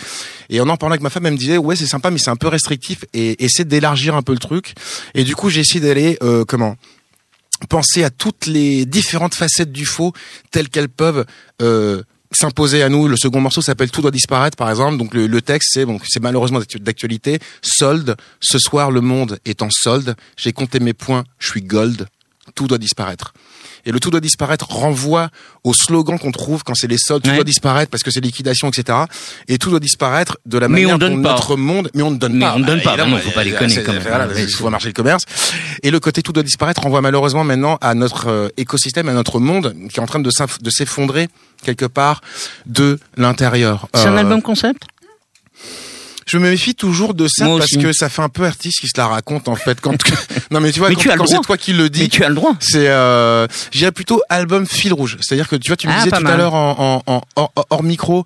Et 0.49 0.59
en 0.59 0.67
en 0.69 0.75
parlant 0.77 0.93
avec 0.93 1.03
ma 1.03 1.11
femme, 1.11 1.27
elle 1.27 1.33
me 1.33 1.37
disait 1.37 1.57
ouais 1.59 1.75
c'est 1.75 1.85
sympa 1.85 2.09
mais 2.09 2.17
c'est 2.17 2.31
un 2.31 2.35
peu 2.35 2.47
restrictif 2.47 3.05
et 3.13 3.43
essaie 3.43 3.63
d'élargir 3.65 4.15
un 4.15 4.23
peu 4.23 4.31
le 4.33 4.39
truc. 4.39 4.73
Et 5.13 5.23
du 5.23 5.35
coup 5.35 5.51
j'ai 5.51 5.59
essayé 5.61 5.79
d'aller 5.79 6.17
euh, 6.23 6.45
comment? 6.45 6.77
Penser 7.67 8.03
à 8.03 8.09
toutes 8.09 8.45
les 8.45 8.85
différentes 8.85 9.35
facettes 9.35 9.71
du 9.71 9.85
faux 9.85 10.13
telles 10.51 10.69
qu'elles 10.69 10.89
peuvent 10.89 11.25
euh, 11.61 12.03
s'imposer 12.31 12.83
à 12.83 12.89
nous. 12.89 13.07
Le 13.07 13.17
second 13.17 13.41
morceau 13.41 13.61
s'appelle 13.61 13.91
Tout 13.91 14.01
doit 14.01 14.11
disparaître, 14.11 14.55
par 14.57 14.69
exemple. 14.69 14.97
Donc 14.97 15.13
le, 15.13 15.27
le 15.27 15.41
texte, 15.41 15.69
c'est 15.73 15.85
bon, 15.85 15.99
c'est 16.07 16.21
malheureusement 16.21 16.59
d'actu- 16.59 16.79
d'actualité. 16.79 17.39
Solde. 17.61 18.15
Ce 18.39 18.59
soir, 18.59 18.91
le 18.91 19.01
monde 19.01 19.39
est 19.45 19.61
en 19.61 19.69
solde. 19.71 20.15
J'ai 20.37 20.53
compté 20.53 20.79
mes 20.79 20.93
points. 20.93 21.23
Je 21.39 21.49
suis 21.49 21.61
gold. 21.61 22.07
Tout 22.59 22.67
doit 22.67 22.77
disparaître. 22.77 23.31
Et 23.85 23.91
le 23.93 24.01
tout 24.01 24.11
doit 24.11 24.19
disparaître 24.19 24.67
renvoie 24.69 25.29
au 25.63 25.73
slogan 25.73 26.19
qu'on 26.19 26.33
trouve 26.33 26.61
quand 26.65 26.75
c'est 26.75 26.87
les 26.87 26.97
soldes. 26.97 27.23
Tout 27.23 27.29
Ouais. 27.29 27.35
doit 27.37 27.45
disparaître 27.45 27.89
parce 27.89 28.03
que 28.03 28.11
c'est 28.11 28.19
liquidation, 28.19 28.67
etc. 28.67 28.97
Et 29.47 29.57
tout 29.57 29.69
doit 29.69 29.79
disparaître 29.79 30.37
de 30.45 30.57
la 30.57 30.67
Mais 30.67 30.81
manière 30.81 30.99
dont 30.99 31.15
notre 31.15 31.55
monde, 31.55 31.89
mais 31.93 32.01
on 32.03 32.11
ne 32.11 32.17
donne 32.17 32.33
Mais 32.33 32.41
pas. 32.45 32.55
on 32.55 32.59
ne 32.59 32.65
donne 32.65 32.81
pas. 32.81 32.97
Non, 32.97 33.17
faut 33.19 33.31
pas 33.31 33.45
déconner 33.45 33.73
c'est- 33.73 33.83
quand 33.83 33.93
même. 33.93 34.01
voilà, 34.01 34.27
Ouais, 34.27 34.43
il 34.43 34.49
faut 34.53 34.69
marcher 34.69 34.87
le 34.89 34.93
commerce. 34.93 35.23
Et 35.83 35.89
le 35.89 36.01
côté 36.01 36.21
tout 36.21 36.33
doit 36.33 36.43
disparaître 36.43 36.81
renvoie 36.81 36.99
malheureusement 36.99 37.45
maintenant 37.45 37.77
à 37.79 37.93
notre 37.95 38.27
euh, 38.27 38.49
écosystème, 38.57 39.07
à 39.07 39.13
notre 39.13 39.39
monde 39.39 39.73
qui 39.89 39.99
est 40.01 40.03
en 40.03 40.05
train 40.05 40.19
de 40.19 40.69
s'effondrer 40.69 41.29
quelque 41.63 41.85
part 41.85 42.19
de 42.65 42.99
l'intérieur. 43.15 43.87
C'est 43.95 44.07
un 44.07 44.15
Euh, 44.15 44.17
album 44.17 44.41
concept? 44.41 44.83
Je 46.29 46.37
me 46.37 46.49
méfie 46.49 46.75
toujours 46.75 47.13
de 47.13 47.27
ça 47.27 47.45
Moi 47.45 47.57
parce 47.57 47.71
aussi. 47.73 47.81
que 47.83 47.91
ça 47.91 48.07
fait 48.09 48.21
un 48.21 48.29
peu 48.29 48.45
artiste 48.45 48.79
qui 48.81 48.87
se 48.87 48.93
la 48.97 49.07
raconte 49.07 49.47
en 49.47 49.55
fait. 49.55 49.81
Quand 49.81 49.93
non 50.51 50.59
mais 50.59 50.71
tu 50.71 50.79
vois 50.79 50.89
Mais 50.89 50.95
quand, 50.95 51.25
c'est 51.25 51.39
toi 51.41 51.57
qui 51.57 51.73
le 51.73 51.89
dis. 51.89 52.01
Mais 52.03 52.07
tu 52.07 52.23
as 52.23 52.29
le 52.29 52.35
droit. 52.35 52.55
C'est, 52.59 52.87
euh, 52.87 53.47
j'irais 53.71 53.91
plutôt 53.91 54.21
album 54.29 54.65
fil 54.67 54.93
rouge. 54.93 55.17
C'est-à-dire 55.21 55.47
que 55.47 55.55
tu 55.55 55.69
vois, 55.69 55.77
tu 55.77 55.87
me 55.87 55.91
Ah, 55.93 56.03
disais 56.03 56.11
tout 56.15 56.25
à 56.27 56.37
l'heure 56.37 56.53
en, 56.53 57.01
en, 57.07 57.13
en- 57.13 57.21
hors, 57.35 57.51
hors 57.69 57.83
micro 57.83 58.23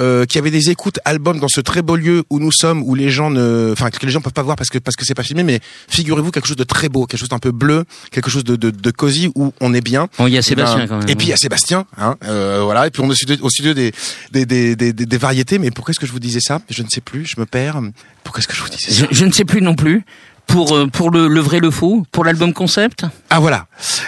euh, 0.00 0.24
qu'il 0.26 0.36
y 0.36 0.38
avait 0.40 0.50
des 0.50 0.70
écoutes 0.70 0.98
albums 1.04 1.40
dans 1.40 1.48
ce 1.48 1.60
très 1.60 1.82
beau 1.82 1.96
lieu 1.96 2.24
où 2.30 2.38
nous 2.38 2.52
sommes, 2.52 2.82
où 2.82 2.94
les 2.94 3.10
gens 3.10 3.30
ne, 3.30 3.70
enfin 3.72 3.90
que 3.90 4.04
les 4.04 4.12
gens 4.12 4.20
peuvent 4.20 4.32
pas 4.32 4.42
voir 4.42 4.56
parce 4.56 4.68
que 4.70 4.78
parce 4.78 4.96
que 4.96 5.04
c'est 5.04 5.14
pas 5.14 5.22
filmé. 5.22 5.42
Mais 5.42 5.60
figurez-vous 5.88 6.30
quelque 6.30 6.46
chose 6.48 6.56
de 6.56 6.64
très 6.64 6.88
beau, 6.88 7.06
quelque 7.06 7.20
chose 7.20 7.28
d'un 7.30 7.38
peu 7.38 7.52
bleu, 7.52 7.84
quelque 8.10 8.30
chose 8.30 8.44
de 8.44 8.56
de, 8.56 8.70
de 8.70 8.90
cosy 8.90 9.30
où 9.34 9.52
on 9.60 9.72
est 9.72 9.80
bien. 9.80 10.08
Bon, 10.18 10.26
il 10.26 10.34
y 10.34 10.36
a 10.36 10.40
Eh 10.40 10.42
Sébastien 10.42 10.78
ben, 10.80 10.88
quand 10.88 10.98
même. 10.98 11.08
Et 11.08 11.14
puis 11.14 11.28
il 11.28 11.30
y 11.30 11.32
a 11.32 11.36
Sébastien, 11.36 11.86
hein, 11.98 12.16
euh, 12.24 12.60
voilà. 12.64 12.86
Et 12.86 12.90
puis 12.90 13.02
on 13.02 13.06
est 13.06 13.12
au 13.12 13.14
studio, 13.14 13.36
au 13.40 13.48
studio 13.50 13.72
des, 13.74 13.92
des, 14.32 14.44
des, 14.46 14.76
des, 14.76 14.92
des, 14.92 15.06
des 15.06 15.18
variétés. 15.18 15.58
Mais 15.58 15.70
pourquoi 15.70 15.92
est-ce 15.92 16.00
que 16.00 16.06
je 16.06 16.12
vous 16.12 16.20
disais 16.20 16.40
ça? 16.40 16.60
Je 16.70 16.82
ne 16.82 16.88
sais 16.88 17.00
plus. 17.00 17.24
Je 17.26 17.40
me 17.40 17.45
perds. 17.46 17.80
Pourquoi 18.24 18.40
est-ce 18.40 18.48
que 18.48 18.54
je 18.54 18.62
vous 18.62 18.68
disais 18.68 18.90
ça? 18.92 19.06
je, 19.10 19.14
je 19.14 19.24
ne 19.24 19.32
sais 19.32 19.44
plus 19.44 19.62
non 19.62 19.74
plus. 19.74 20.04
Pour 20.46 20.74
euh, 20.74 20.86
pour 20.86 21.10
le, 21.10 21.28
le 21.28 21.40
vrai 21.40 21.58
le 21.58 21.70
faux, 21.70 22.04
pour 22.12 22.24
l'album 22.24 22.52
concept? 22.52 23.04
Ah 23.30 23.40
voilà. 23.40 23.66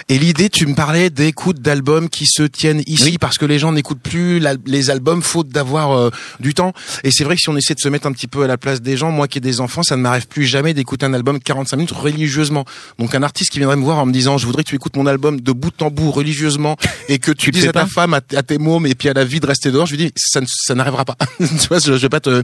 Et 0.08 0.18
l'idée, 0.18 0.48
tu 0.48 0.66
me 0.66 0.74
parlais 0.74 1.10
d'écoutes 1.10 1.60
d'albums 1.60 2.08
qui 2.08 2.24
se 2.26 2.42
tiennent 2.42 2.82
ici 2.86 3.18
parce 3.18 3.36
que 3.36 3.44
les 3.44 3.58
gens 3.58 3.72
n'écoutent 3.72 4.00
plus 4.00 4.40
les 4.64 4.90
albums 4.90 5.22
faute 5.22 5.48
d'avoir 5.48 5.92
euh, 5.92 6.10
du 6.40 6.54
temps. 6.54 6.72
Et 7.04 7.10
c'est 7.10 7.24
vrai 7.24 7.34
que 7.36 7.42
si 7.42 7.50
on 7.50 7.56
essaie 7.56 7.74
de 7.74 7.80
se 7.80 7.88
mettre 7.90 8.06
un 8.06 8.12
petit 8.12 8.26
peu 8.26 8.42
à 8.42 8.46
la 8.46 8.56
place 8.56 8.80
des 8.80 8.96
gens, 8.96 9.10
moi 9.10 9.28
qui 9.28 9.36
ai 9.38 9.40
des 9.42 9.60
enfants, 9.60 9.82
ça 9.82 9.96
ne 9.96 10.00
m'arrive 10.00 10.26
plus 10.26 10.46
jamais 10.46 10.72
d'écouter 10.72 11.04
un 11.04 11.12
album 11.12 11.40
45 11.40 11.76
minutes 11.76 11.92
religieusement. 11.92 12.64
Donc 12.98 13.14
un 13.14 13.22
artiste 13.22 13.50
qui 13.50 13.58
viendrait 13.58 13.76
me 13.76 13.84
voir 13.84 13.98
en 13.98 14.06
me 14.06 14.12
disant, 14.12 14.38
je 14.38 14.46
voudrais 14.46 14.64
que 14.64 14.70
tu 14.70 14.76
écoutes 14.76 14.96
mon 14.96 15.06
album 15.06 15.40
de 15.40 15.52
bout 15.52 15.82
en 15.82 15.90
bout 15.90 16.10
religieusement 16.10 16.76
et 17.08 17.18
que 17.18 17.32
tu, 17.32 17.50
dises 17.50 17.68
à 17.68 17.72
ta 17.72 17.86
femme, 17.86 18.14
à, 18.14 18.20
tes 18.20 18.56
mômes 18.56 18.86
et 18.86 18.94
puis 18.94 19.10
à 19.10 19.12
la 19.12 19.24
vie 19.24 19.40
de 19.40 19.46
rester 19.46 19.70
dehors, 19.70 19.84
je 19.84 19.92
lui 19.96 19.98
dis, 20.06 20.12
ça, 20.16 20.40
ça 20.46 20.74
n'arrivera 20.74 21.04
pas. 21.04 21.16
tu 21.38 21.44
vois, 21.68 21.80
je, 21.80 21.92
je 21.92 21.98
vais 21.98 22.08
pas 22.08 22.20
te... 22.20 22.42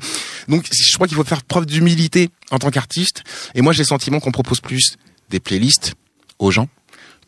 Donc 0.49 0.67
je 0.71 0.95
crois 0.95 1.07
qu'il 1.07 1.17
faut 1.17 1.25
faire 1.25 1.43
preuve 1.45 1.65
d'humilité 1.65 2.29
en 2.51 2.59
tant 2.59 2.71
qu'artiste. 2.71 3.23
Et 3.55 3.63
moi 3.63 3.73
j'ai 3.73 3.83
le 3.83 3.89
sentiment 3.89 4.21
qu'on 4.21 4.33
propose 4.33 4.61
plus 4.61 4.97
des 5.31 5.41
playlists 5.41 5.95
aux 6.39 6.51
gens 6.51 6.69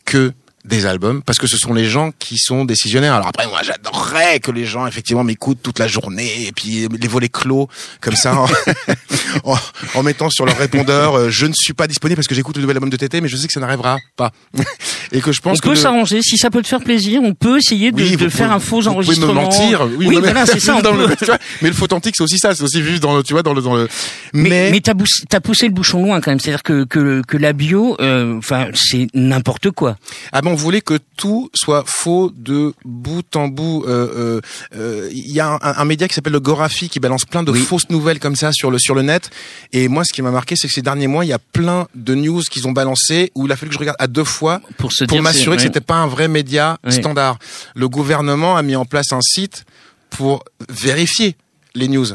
que 0.05 0.33
des 0.67 0.85
albums 0.85 1.21
parce 1.23 1.39
que 1.39 1.47
ce 1.47 1.57
sont 1.57 1.73
les 1.73 1.85
gens 1.85 2.11
qui 2.19 2.37
sont 2.37 2.65
décisionnaires. 2.65 3.13
Alors 3.13 3.27
après 3.27 3.47
moi 3.47 3.61
j'adorerais 3.63 4.39
que 4.39 4.51
les 4.51 4.65
gens 4.65 4.85
effectivement 4.87 5.23
m'écoutent 5.23 5.61
toute 5.63 5.79
la 5.79 5.87
journée 5.87 6.47
et 6.47 6.51
puis 6.51 6.87
les 6.89 7.07
volets 7.07 7.29
clos 7.29 7.67
comme 8.01 8.15
ça 8.15 8.35
en, 8.35 8.47
en, 9.43 9.57
en 9.95 10.03
mettant 10.03 10.29
sur 10.29 10.45
leur 10.45 10.57
répondeur 10.57 11.15
euh, 11.15 11.29
je 11.29 11.45
ne 11.45 11.53
suis 11.53 11.73
pas 11.73 11.87
disponible 11.87 12.17
parce 12.17 12.27
que 12.27 12.35
j'écoute 12.35 12.55
le 12.57 12.61
nouvel 12.61 12.77
album 12.77 12.89
de 12.89 12.97
TT 12.97 13.21
mais 13.21 13.27
je 13.27 13.37
sais 13.37 13.47
que 13.47 13.53
ça 13.53 13.59
n'arrivera 13.59 13.97
pas 14.15 14.31
et 15.11 15.21
que 15.21 15.31
je 15.31 15.41
pense 15.41 15.57
on 15.57 15.61
que 15.61 15.67
peut 15.69 15.73
le- 15.75 15.79
s'arranger 15.79 16.21
si 16.21 16.37
ça 16.37 16.49
peut 16.49 16.61
te 16.61 16.67
faire 16.67 16.81
plaisir. 16.83 17.21
On 17.23 17.33
peut 17.33 17.57
essayer 17.57 17.91
de, 17.91 18.01
Oui, 18.01 18.11
de 18.17 18.29
faire 18.29 18.47
pouvez- 18.47 18.55
un 18.55 18.59
faux 18.59 18.81
vous 18.81 18.87
enregistrement. 18.89 19.27
pouvez 19.27 19.39
me 19.39 19.45
mentir. 19.45 19.81
Oui, 19.97 20.07
Oui, 20.07 20.15
non, 20.15 20.21
mais- 20.21 20.31
voilà, 20.31 20.45
c'est 20.45 20.59
ça. 20.67 20.75
on 20.75 20.81
dans 20.81 20.93
le- 20.93 21.07
peut. 21.07 21.15
tu 21.17 21.25
vois, 21.25 21.37
mais 21.61 21.69
le 21.69 21.73
faux 21.75 21.85
authentique, 21.85 22.15
c'est 22.17 22.23
aussi 22.23 22.37
ça. 22.37 22.53
C'est 22.53 22.63
aussi 22.63 22.83
juste 22.83 23.01
dans 23.01 23.15
le, 23.15 23.23
tu 23.23 23.33
vois, 23.33 23.43
dans 23.43 23.53
le, 23.53 23.61
dans 23.61 23.75
le. 23.75 23.87
Mais, 24.33 24.69
mais 24.71 24.81
t'as 24.81 24.93
poussé, 24.93 25.23
poussé 25.43 25.65
le 25.67 25.73
bouchon 25.73 26.03
loin 26.03 26.19
quand 26.19 26.31
même. 26.31 26.39
C'est-à-dire 26.39 26.63
que, 26.63 26.83
que, 26.83 27.21
que 27.25 27.37
la 27.37 27.53
bio, 27.53 27.95
euh, 28.01 28.37
enfin, 28.37 28.67
c'est 28.73 29.07
n'importe 29.13 29.71
quoi. 29.71 29.95
Ah 30.33 30.41
ben 30.41 30.51
on 30.51 30.55
voulait 30.57 30.81
que 30.81 30.99
tout 31.15 31.49
soit 31.53 31.83
faux 31.87 32.31
de 32.35 32.73
bout 32.83 33.35
en 33.35 33.47
bout. 33.47 33.85
Euh, 33.87 34.09
euh, 34.15 34.41
euh, 34.75 35.09
Il 35.11 35.31
y 35.31 35.39
a 35.39 35.53
un, 35.53 35.59
un 35.61 35.85
média 35.85 36.07
qui 36.07 36.13
s'appelle 36.13 36.33
le 36.33 36.39
Gorafi 36.39 36.89
qui 36.89 36.99
balance 36.99 37.25
plein 37.25 37.43
de 37.43 37.51
Oui. 37.51 37.61
fausses 37.61 37.89
nouvelles 37.89 38.19
comme 38.19 38.35
ça 38.35 38.51
sur 38.51 38.69
le 38.71 38.79
sur 38.79 38.95
le 38.95 39.01
net. 39.03 39.29
Et 39.73 39.87
moi, 39.87 40.03
ce 40.03 40.11
qui 40.13 40.21
m'a 40.21 40.31
marqué, 40.31 40.55
c'est 40.55 40.67
que 40.67 40.73
ces 40.73 40.81
derniers 40.81 41.07
mois, 41.07 41.23
il 41.23 41.29
y 41.29 41.33
a 41.33 41.39
plein 41.39 41.87
de 41.95 42.15
news 42.15 42.41
qu'ils 42.51 42.67
ont 42.67 42.71
balancé 42.71 43.31
où 43.35 43.45
il 43.45 43.51
a 43.51 43.55
fallu 43.55 43.69
que 43.69 43.73
je 43.75 43.79
regarde 43.79 43.97
à 43.99 44.07
deux 44.07 44.23
fois 44.23 44.61
Pour 44.77 45.21
m'assurer 45.21 45.55
que 45.55 45.61
c'était 45.61 45.81
pas 45.81 45.95
un 45.95 46.07
vrai 46.07 46.27
média 46.27 46.77
standard. 46.89 47.37
Le 47.75 47.87
gouvernement 47.87 48.57
a 48.57 48.61
mis 48.61 48.75
en 48.75 48.85
place 48.85 49.11
un 49.13 49.21
site 49.21 49.65
pour 50.09 50.43
vérifier 50.69 51.35
les 51.75 51.87
news. 51.87 52.07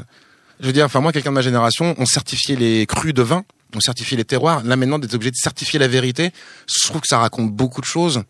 Je 0.61 0.67
veux 0.67 0.73
dire, 0.73 0.85
enfin 0.85 1.01
moi, 1.01 1.13
quelqu'un 1.13 1.31
de 1.31 1.35
ma 1.35 1.41
génération, 1.43 1.95
on 1.99 2.07
certifiait 2.07 2.57
les 2.57 2.87
crus 2.87 3.13
de 3.15 3.23
vin, 3.23 3.45
on 3.75 3.81
certifiait 3.81 4.17
les 4.17 4.25
terroirs. 4.25 4.63
Là 4.65 4.77
maintenant, 4.77 4.99
d'être 4.99 5.15
obligé 5.15 5.31
de 5.31 5.37
certifier 5.37 5.79
la 5.79 5.89
vérité, 5.89 6.31
je 6.67 6.89
trouve 6.89 7.01
que 7.01 7.07
ça 7.09 7.19
raconte 7.19 7.53
beaucoup 7.53 7.81
de 7.81 7.87
choses. 7.87 8.23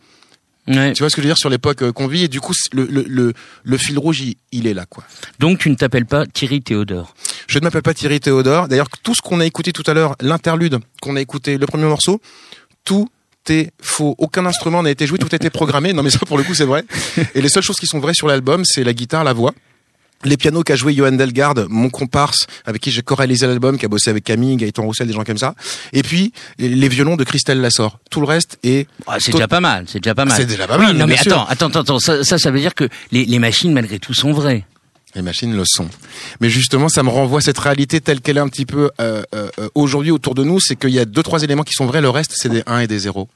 Ouais. 0.69 0.93
Tu 0.93 1.01
vois 1.03 1.11
ce 1.11 1.17
que 1.17 1.23
je 1.23 1.27
veux 1.27 1.31
dire 1.33 1.39
sur 1.39 1.51
l'époque 1.51 1.83
euh, 1.83 1.91
qu'on 1.93 2.07
vit 2.07 2.23
et 2.23 2.29
du 2.29 2.41
coup 2.41 2.55
c'est- 2.55 2.73
le, 2.73 2.85
le, 2.87 3.05
le, 3.09 3.33
le 3.65 3.77
fil 3.77 3.99
rouge 3.99 4.21
il, 4.21 4.37
il 4.53 4.69
est 4.69 4.75
là 4.75 4.87
quoi. 4.87 5.03
Donc 5.41 5.59
tu 5.59 5.69
ne 5.69 5.75
t'appelles 5.75 6.07
pas 6.07 6.25
Thierry 6.25 6.63
Théodore. 6.63 7.15
Je 7.49 7.59
ne 7.59 7.65
m'appelle 7.65 7.83
pas 7.83 7.95
Thierry 7.95 8.21
Théodore. 8.21 8.69
D'ailleurs 8.69 8.89
tout 9.03 9.13
ce 9.15 9.21
qu'on 9.23 9.41
a 9.41 9.45
écouté 9.45 9.73
tout 9.73 9.83
à 9.89 9.93
l'heure, 9.95 10.15
l'interlude 10.21 10.79
qu'on 11.01 11.17
a 11.17 11.21
écouté, 11.21 11.59
le 11.59 11.67
premier 11.67 11.87
morceau, 11.87 12.21
tout 12.85 13.09
est 13.49 13.73
faux. 13.83 14.15
Aucun 14.19 14.47
instrument 14.47 14.85
n'a 14.85 14.91
été 14.93 15.05
joué, 15.05 15.19
tout 15.19 15.29
a 15.33 15.35
été 15.35 15.51
programmé. 15.51 15.93
Non 15.95 16.05
mais 16.05 16.11
ça 16.11 16.21
pour 16.21 16.39
le 16.39 16.45
coup 16.45 16.55
c'est 16.55 16.65
vrai. 16.65 16.85
Et 17.35 17.43
les 17.43 17.49
seules 17.49 17.65
choses 17.65 17.81
qui 17.81 17.89
sont 17.89 17.99
vraies 17.99 18.15
sur 18.15 18.29
l'album 18.29 18.63
c'est 18.65 18.85
la 18.85 18.93
guitare, 18.95 19.25
la 19.25 19.33
voix. 19.33 19.53
Les 20.25 20.37
pianos 20.37 20.63
qu'a 20.63 20.77
joué 20.77 20.95
Johan 20.95 21.13
Delgarde, 21.13 21.67
mon 21.69 21.91
comparse, 21.91 22.47
avec 22.65 22.81
qui 22.83 22.91
j'ai 22.91 23.03
choralisé 23.03 23.47
l'album, 23.47 23.77
qui 23.79 23.85
a 23.85 23.89
bossé 23.89 24.11
avec 24.11 24.25
Camille, 24.25 24.57
Gaëtan 24.57 24.83
Roussel, 24.85 25.07
des 25.07 25.13
gens 25.13 25.25
comme 25.25 25.39
ça. 25.39 25.55
Et 25.93 26.03
puis, 26.03 26.33
les 26.59 26.89
violons 26.89 27.17
de 27.17 27.25
Christelle 27.25 27.61
Lassor. 27.61 27.99
Tout 28.11 28.21
le 28.21 28.27
reste 28.27 28.59
est... 28.63 28.87
Ah, 29.07 29.17
c'est 29.19 29.33
déjà 29.33 29.49
pas 29.49 29.61
mal. 29.61 29.85
C'est 29.89 30.01
déjà 30.01 30.15
pas 30.15 30.25
mal. 30.25 30.37
C'est 30.37 30.47
déjà 30.47 30.67
pas 30.67 30.79
Oui, 30.79 30.87
mal, 30.87 30.97
non 30.97 31.07
mais 31.07 31.17
sûr. 31.17 31.33
attends, 31.33 31.47
attends, 31.47 31.67
attends, 31.69 31.81
attends. 31.81 31.99
Ça, 31.99 32.23
ça, 32.25 32.39
ça 32.39 32.51
veut 32.51 32.61
dire 32.61 32.75
que 32.75 32.89
les, 33.11 33.25
les 33.25 33.39
machines 33.39 33.73
malgré 33.73 33.99
tout 33.99 34.15
sont 34.15 34.33
vraies. 34.33 34.65
Les 35.15 35.23
machines 35.23 35.55
le 35.55 35.65
sont. 35.67 35.89
Mais 36.41 36.49
justement, 36.49 36.89
ça 36.89 37.03
me 37.03 37.11
renvoie 37.11 37.39
à 37.41 37.43
cette 37.43 37.59
réalité 37.59 38.01
telle 38.01 38.21
qu'elle 38.23 38.39
est 38.39 38.41
un 38.41 38.49
petit 38.49 38.65
peu 38.65 38.91
euh, 39.01 39.23
euh, 39.35 39.49
euh, 39.59 39.69
aujourd'hui 39.75 40.11
autour 40.11 40.35
de 40.35 40.43
nous, 40.45 40.59
c'est 40.59 40.75
qu'il 40.77 40.89
y 40.91 40.99
a 40.99 41.05
deux, 41.05 41.23
trois 41.23 41.43
éléments 41.43 41.65
qui 41.65 41.75
sont 41.75 41.85
vrais, 41.85 42.01
le 42.01 42.09
reste, 42.09 42.33
c'est 42.35 42.49
des 42.49 42.63
1 42.67 42.79
et 42.79 42.87
des 42.87 42.99
0. 43.01 43.29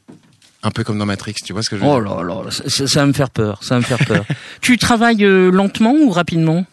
Un 0.62 0.70
peu 0.70 0.84
comme 0.84 0.98
dans 0.98 1.04
Matrix, 1.06 1.34
tu 1.44 1.52
vois 1.52 1.62
ce 1.62 1.68
que 1.68 1.76
je 1.76 1.82
veux 1.82 1.86
Oh 1.88 2.00
dire 2.02 2.14
là 2.14 2.22
là, 2.44 2.50
ça, 2.50 2.64
ça- 2.68 2.86
ça 2.86 3.00
va 3.00 3.06
me 3.06 3.12
faire 3.12 3.28
peur. 3.30 3.58
Ça 3.62 3.74
va 3.74 3.80
me 3.80 3.84
faire 3.84 3.98
peur. 4.06 4.24
tu 4.62 4.78
travailles 4.78 5.22
euh, 5.24 5.50
lentement 5.50 5.92
ou 5.92 6.10
rapidement? 6.10 6.64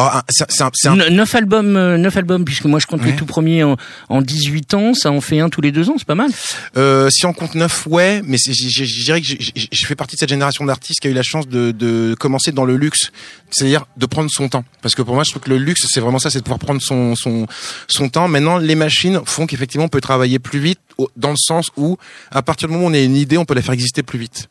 Oh, 0.00 0.08
un- 0.12 0.22
c'est 0.28 0.44
c'est 0.48 0.62
un- 0.62 0.70
c'est 0.74 0.88
un- 0.88 0.94
Ne- 0.96 1.08
Neuf 1.08 1.34
albums, 1.34 1.76
euh, 1.76 1.98
neuf 1.98 2.16
albums, 2.16 2.44
puisque 2.44 2.66
moi 2.66 2.78
je 2.78 2.86
compte 2.86 3.04
les 3.04 3.16
tout 3.16 3.26
premiers 3.26 3.64
en, 3.64 3.76
en 4.08 4.22
18 4.22 4.74
ans, 4.74 4.94
ça 4.94 5.10
en 5.10 5.20
fait 5.20 5.40
un 5.40 5.48
tous 5.48 5.60
les 5.60 5.72
deux 5.72 5.90
ans, 5.90 5.94
c'est 5.98 6.06
pas 6.06 6.14
mal. 6.14 6.30
euh, 6.76 7.10
si 7.10 7.26
on 7.26 7.32
compte 7.32 7.54
9, 7.56 7.86
ouais, 7.88 8.22
mais 8.24 8.36
je 8.38 9.02
dirais 9.04 9.20
que 9.20 9.26
je 9.26 9.86
fais 9.86 9.96
partie 9.96 10.14
de 10.14 10.20
cette 10.20 10.28
génération 10.28 10.64
d'artistes 10.64 11.00
qui 11.00 11.08
a 11.08 11.10
eu 11.10 11.14
la 11.14 11.22
chance 11.24 11.48
de, 11.48 11.72
de 11.72 12.14
commencer 12.18 12.52
dans 12.52 12.64
le 12.64 12.76
luxe, 12.76 13.10
c'est-à-dire 13.50 13.86
de 13.96 14.06
prendre 14.06 14.30
son 14.30 14.48
temps. 14.48 14.64
Parce 14.82 14.94
que 14.94 15.02
pour 15.02 15.14
moi, 15.14 15.24
je 15.24 15.30
trouve 15.30 15.42
que 15.42 15.50
le 15.50 15.58
luxe, 15.58 15.84
c'est 15.88 16.00
vraiment 16.00 16.18
ça, 16.20 16.30
c'est 16.30 16.38
de 16.38 16.44
pouvoir 16.44 16.60
prendre 16.60 16.80
son, 16.80 17.16
son, 17.16 17.46
son 17.88 18.08
temps. 18.08 18.28
Maintenant, 18.28 18.58
les 18.58 18.76
machines 18.76 19.20
font 19.24 19.46
qu'effectivement, 19.46 19.86
on 19.86 19.88
peut 19.88 20.00
travailler 20.00 20.38
plus 20.38 20.60
vite, 20.60 20.78
dans 21.16 21.30
le 21.30 21.36
sens 21.36 21.70
où, 21.76 21.96
à 22.30 22.42
partir 22.42 22.68
du 22.68 22.74
moment 22.74 22.86
où 22.86 22.90
on 22.90 22.94
a 22.94 22.98
une 22.98 23.16
idée, 23.16 23.36
on 23.38 23.44
peut 23.44 23.54
la 23.54 23.62
faire 23.62 23.74
exister 23.74 24.02
plus 24.04 24.18
vite. 24.18 24.48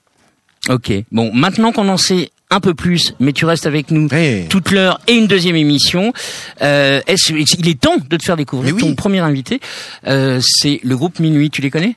Ok. 0.70 0.92
Bon, 1.12 1.32
maintenant 1.34 1.72
qu'on 1.72 1.88
en 1.88 1.98
sait 1.98 2.32
un 2.50 2.60
peu 2.62 2.74
plus, 2.74 3.14
mais 3.20 3.34
tu 3.34 3.46
restes 3.46 3.66
avec 3.66 3.92
nous 3.92 4.08
Hey. 4.12 4.48
toute 4.48 4.72
l'heure 4.72 5.00
et 5.08 5.14
une 5.14 5.28
deuxième 5.28 5.56
émission. 5.58 6.14
Euh, 6.62 7.02
est-ce, 7.08 7.34
il 7.34 7.68
est 7.68 7.80
temps 7.80 7.98
de 8.10 8.16
te 8.18 8.24
faire 8.24 8.38
découvrir 8.38 8.74
Mais 8.74 8.82
oui. 8.82 8.88
ton 8.90 8.96
premier 8.96 9.20
invité. 9.20 9.60
Euh, 10.08 10.40
c'est 10.42 10.80
le 10.84 10.96
groupe 10.96 11.20
Minuit. 11.20 11.50
Tu 11.50 11.62
les 11.62 11.70
connais? 11.70 11.96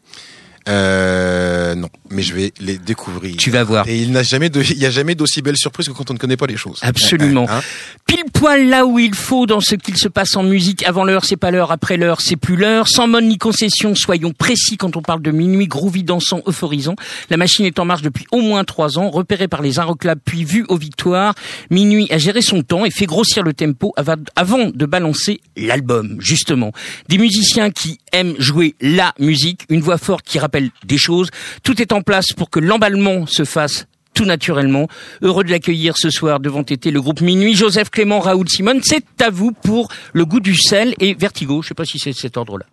Euh, 0.68 1.74
non, 1.74 1.88
mais 2.10 2.22
je 2.22 2.34
vais 2.34 2.52
les 2.60 2.78
découvrir. 2.78 3.36
Tu 3.36 3.50
vas 3.50 3.64
voir. 3.64 3.88
Et 3.88 3.98
il 3.98 4.12
n'a 4.12 4.22
jamais 4.22 4.50
de, 4.50 4.62
il 4.62 4.78
y 4.78 4.86
a 4.86 4.90
jamais 4.90 5.14
d'aussi 5.14 5.42
belle 5.42 5.56
surprise 5.56 5.88
que 5.88 5.92
quand 5.92 6.10
on 6.10 6.14
ne 6.14 6.18
connaît 6.18 6.36
pas 6.36 6.46
les 6.46 6.56
choses. 6.56 6.78
Absolument. 6.82 7.46
Hein? 7.48 7.60
Pile 8.06 8.24
poil 8.32 8.68
là 8.68 8.84
où 8.86 8.98
il 8.98 9.14
faut 9.14 9.46
dans 9.46 9.60
ce 9.60 9.74
qu'il 9.74 9.96
se 9.96 10.08
passe 10.08 10.36
en 10.36 10.42
musique. 10.42 10.84
Avant 10.86 11.04
l'heure, 11.04 11.24
c'est 11.24 11.36
pas 11.36 11.50
l'heure. 11.50 11.72
Après 11.72 11.96
l'heure, 11.96 12.20
c'est 12.20 12.36
plus 12.36 12.56
l'heure. 12.56 12.88
Sans 12.88 13.08
mode 13.08 13.24
ni 13.24 13.38
concession, 13.38 13.94
soyons 13.94 14.32
précis 14.32 14.76
quand 14.76 14.96
on 14.96 15.02
parle 15.02 15.22
de 15.22 15.30
minuit, 15.30 15.66
groovy, 15.66 16.04
dansant, 16.04 16.42
euphorisant. 16.46 16.94
La 17.30 17.36
machine 17.36 17.64
est 17.64 17.78
en 17.78 17.84
marche 17.84 18.02
depuis 18.02 18.26
au 18.30 18.40
moins 18.40 18.64
trois 18.64 18.98
ans, 18.98 19.10
repérée 19.10 19.48
par 19.48 19.62
les 19.62 19.78
Inroclabs 19.78 20.20
puis 20.24 20.44
vue 20.44 20.64
aux 20.68 20.76
victoires. 20.76 21.34
Minuit 21.70 22.06
a 22.10 22.18
géré 22.18 22.42
son 22.42 22.62
temps 22.62 22.84
et 22.84 22.90
fait 22.90 23.06
grossir 23.06 23.42
le 23.42 23.54
tempo 23.54 23.92
ava- 23.96 24.16
avant 24.36 24.68
de 24.68 24.86
balancer 24.86 25.40
l'album, 25.56 26.16
justement. 26.20 26.72
Des 27.08 27.18
musiciens 27.18 27.70
qui 27.70 27.98
aiment 28.12 28.34
jouer 28.38 28.74
la 28.80 29.14
musique, 29.18 29.62
une 29.68 29.80
voix 29.80 29.98
forte 29.98 30.24
qui 30.26 30.38
rappelle 30.38 30.49
des 30.84 30.98
choses. 30.98 31.30
Tout 31.62 31.80
est 31.80 31.92
en 31.92 32.02
place 32.02 32.32
pour 32.36 32.50
que 32.50 32.60
l'emballement 32.60 33.26
se 33.26 33.44
fasse 33.44 33.86
tout 34.14 34.24
naturellement. 34.24 34.88
Heureux 35.22 35.44
de 35.44 35.50
l'accueillir 35.50 35.96
ce 35.96 36.10
soir 36.10 36.40
devant 36.40 36.64
Tété, 36.64 36.90
le 36.90 37.00
groupe 37.00 37.20
Minuit. 37.20 37.54
Joseph 37.54 37.90
Clément, 37.90 38.20
Raoul 38.20 38.48
Simone, 38.48 38.80
c'est 38.82 39.22
à 39.22 39.30
vous 39.30 39.52
pour 39.52 39.88
le 40.12 40.24
goût 40.26 40.40
du 40.40 40.56
sel 40.56 40.94
et 41.00 41.14
Vertigo. 41.14 41.62
Je 41.62 41.68
sais 41.68 41.74
pas 41.74 41.84
si 41.84 41.98
c'est 41.98 42.12
cet 42.12 42.36
ordre-là. 42.36 42.66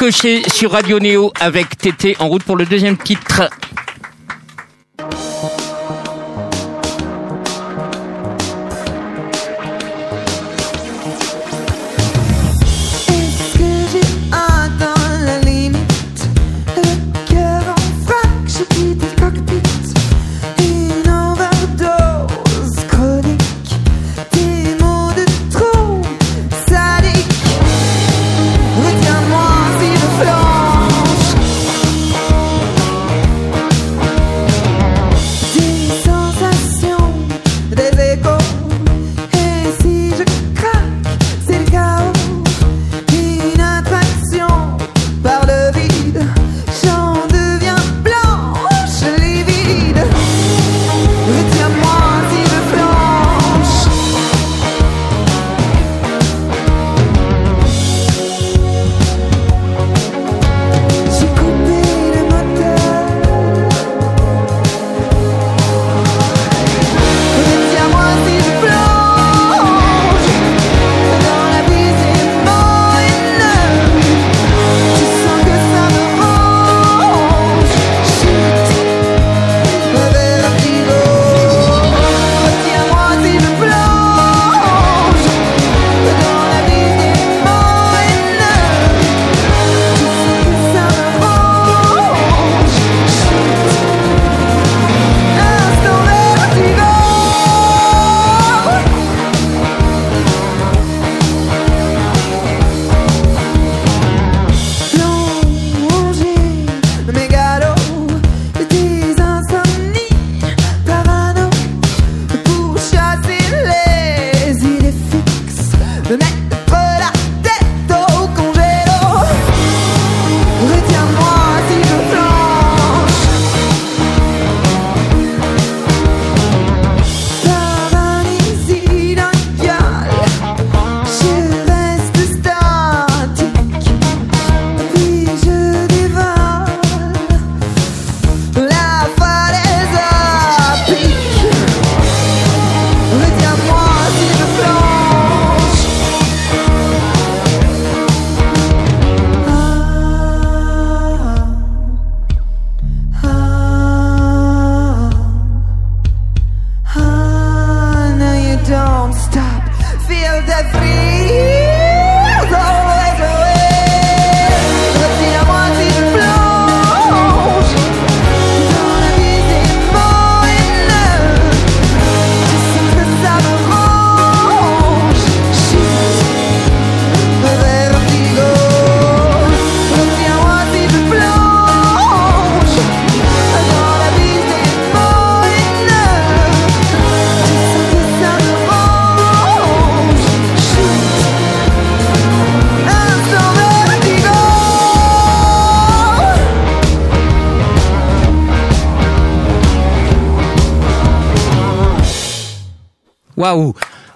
Cocher 0.00 0.48
sur 0.48 0.72
Radio 0.72 0.98
Néo 0.98 1.30
avec 1.40 1.76
Tété 1.76 2.16
en 2.20 2.28
route 2.28 2.42
pour 2.42 2.56
le 2.56 2.64
deuxième 2.64 2.96
titre. 2.96 3.50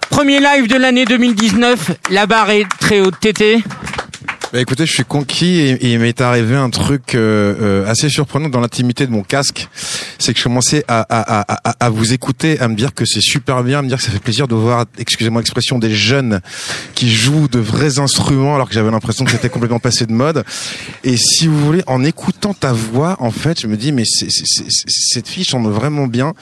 Premier 0.09 0.39
live 0.39 0.67
de 0.67 0.77
l'année 0.77 1.05
2019, 1.05 1.91
la 2.11 2.25
barre 2.25 2.49
est 2.51 2.65
très 2.79 3.01
haute. 3.01 3.19
Tété 3.19 3.63
Bah 4.53 4.61
écoutez, 4.61 4.85
je 4.85 4.93
suis 4.93 5.03
conquis 5.03 5.59
et, 5.59 5.71
et 5.71 5.93
il 5.93 5.99
m'est 5.99 6.21
arrivé 6.21 6.55
un 6.55 6.69
truc 6.69 7.15
euh, 7.15 7.55
euh, 7.59 7.89
assez 7.89 8.09
surprenant 8.09 8.49
dans 8.49 8.61
l'intimité 8.61 9.05
de 9.05 9.11
mon 9.11 9.23
casque. 9.23 9.67
C'est 10.19 10.33
que 10.33 10.39
je 10.39 10.43
commençais 10.43 10.83
à, 10.87 11.89
vous 11.89 12.13
écouter, 12.13 12.59
à 12.59 12.67
me 12.67 12.75
dire 12.75 12.93
que 12.93 13.05
c'est 13.05 13.21
super 13.21 13.63
bien, 13.63 13.79
à 13.79 13.81
me 13.81 13.87
dire 13.87 13.97
que 13.97 14.03
ça 14.03 14.11
fait 14.11 14.19
plaisir 14.19 14.47
de 14.47 14.55
voir, 14.55 14.85
excusez-moi 14.97 15.41
l'expression, 15.41 15.79
des 15.79 15.93
jeunes 15.93 16.41
qui 16.93 17.11
jouent 17.11 17.47
de 17.47 17.59
vrais 17.59 17.99
instruments 17.99 18.55
alors 18.55 18.67
que 18.67 18.73
j'avais 18.73 18.91
l'impression 18.91 19.25
que 19.25 19.31
c'était 19.31 19.49
complètement 19.49 19.79
passé 19.79 20.05
de 20.05 20.11
mode. 20.13 20.43
Et 21.03 21.17
si 21.17 21.47
vous 21.47 21.59
voulez, 21.65 21.83
en 21.87 22.03
écoutant 22.03 22.53
ta 22.53 22.71
voix, 22.73 23.17
en 23.19 23.31
fait, 23.31 23.59
je 23.61 23.67
me 23.67 23.77
dis 23.77 23.91
mais 23.91 24.03
c'est, 24.05 24.29
c'est- 24.29 24.45
c'est- 24.45 24.85
cette 24.87 25.27
fille 25.27 25.43
chante 25.43 25.67
vraiment 25.67 26.07
bien. 26.07 26.33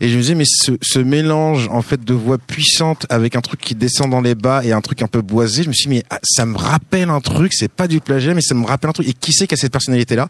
Et 0.00 0.08
je 0.08 0.16
me 0.16 0.20
disais 0.22 0.34
mais 0.34 0.44
ce, 0.46 0.72
ce 0.82 0.98
mélange 0.98 1.68
en 1.70 1.82
fait 1.82 2.04
de 2.04 2.14
voix 2.14 2.38
puissante 2.38 3.06
avec 3.10 3.36
un 3.36 3.40
truc 3.40 3.60
qui 3.60 3.74
descend 3.74 4.10
dans 4.10 4.20
les 4.20 4.34
bas 4.34 4.64
et 4.64 4.72
un 4.72 4.80
truc 4.80 5.02
un 5.02 5.06
peu 5.06 5.20
boisé, 5.22 5.62
je 5.62 5.68
me 5.68 5.74
suis 5.74 5.88
dit 5.88 5.96
mais 5.96 6.04
ah, 6.10 6.18
ça 6.22 6.46
me 6.46 6.56
rappelle 6.56 7.10
un 7.10 7.20
truc, 7.20 7.52
c'est 7.54 7.70
pas 7.70 7.88
du 7.88 8.00
plagiat 8.00 8.34
mais 8.34 8.40
ça 8.42 8.54
me 8.54 8.64
rappelle 8.66 8.90
un 8.90 8.92
truc. 8.92 9.08
Et 9.08 9.12
qui 9.12 9.32
c'est 9.32 9.46
qui 9.46 9.54
a 9.54 9.56
cette 9.56 9.72
personnalité 9.72 10.16
là 10.16 10.28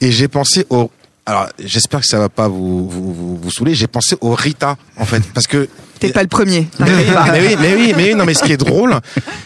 Et 0.00 0.10
j'ai 0.12 0.28
pensé 0.28 0.66
au 0.70 0.90
alors, 1.26 1.48
j'espère 1.58 2.00
que 2.00 2.06
ça 2.06 2.18
va 2.18 2.28
pas 2.28 2.48
vous 2.48 2.88
vous, 2.88 3.12
vous, 3.14 3.36
vous 3.36 3.50
saouler. 3.50 3.74
J'ai 3.74 3.86
pensé 3.86 4.16
au 4.20 4.34
Rita, 4.34 4.76
en 4.98 5.04
fait, 5.04 5.22
parce 5.32 5.46
que 5.46 5.68
T'es 6.00 6.10
pas 6.12 6.22
le 6.22 6.28
premier. 6.28 6.68
mais 6.80 6.86
oui, 6.86 7.04
mais 7.32 7.40
oui, 7.40 7.56
mais 7.60 7.74
oui, 7.74 7.92
mais 7.96 8.04
oui, 8.10 8.14
non, 8.14 8.24
mais 8.26 8.34
ce 8.34 8.42
qui 8.42 8.52
est 8.52 8.56
drôle, 8.58 8.98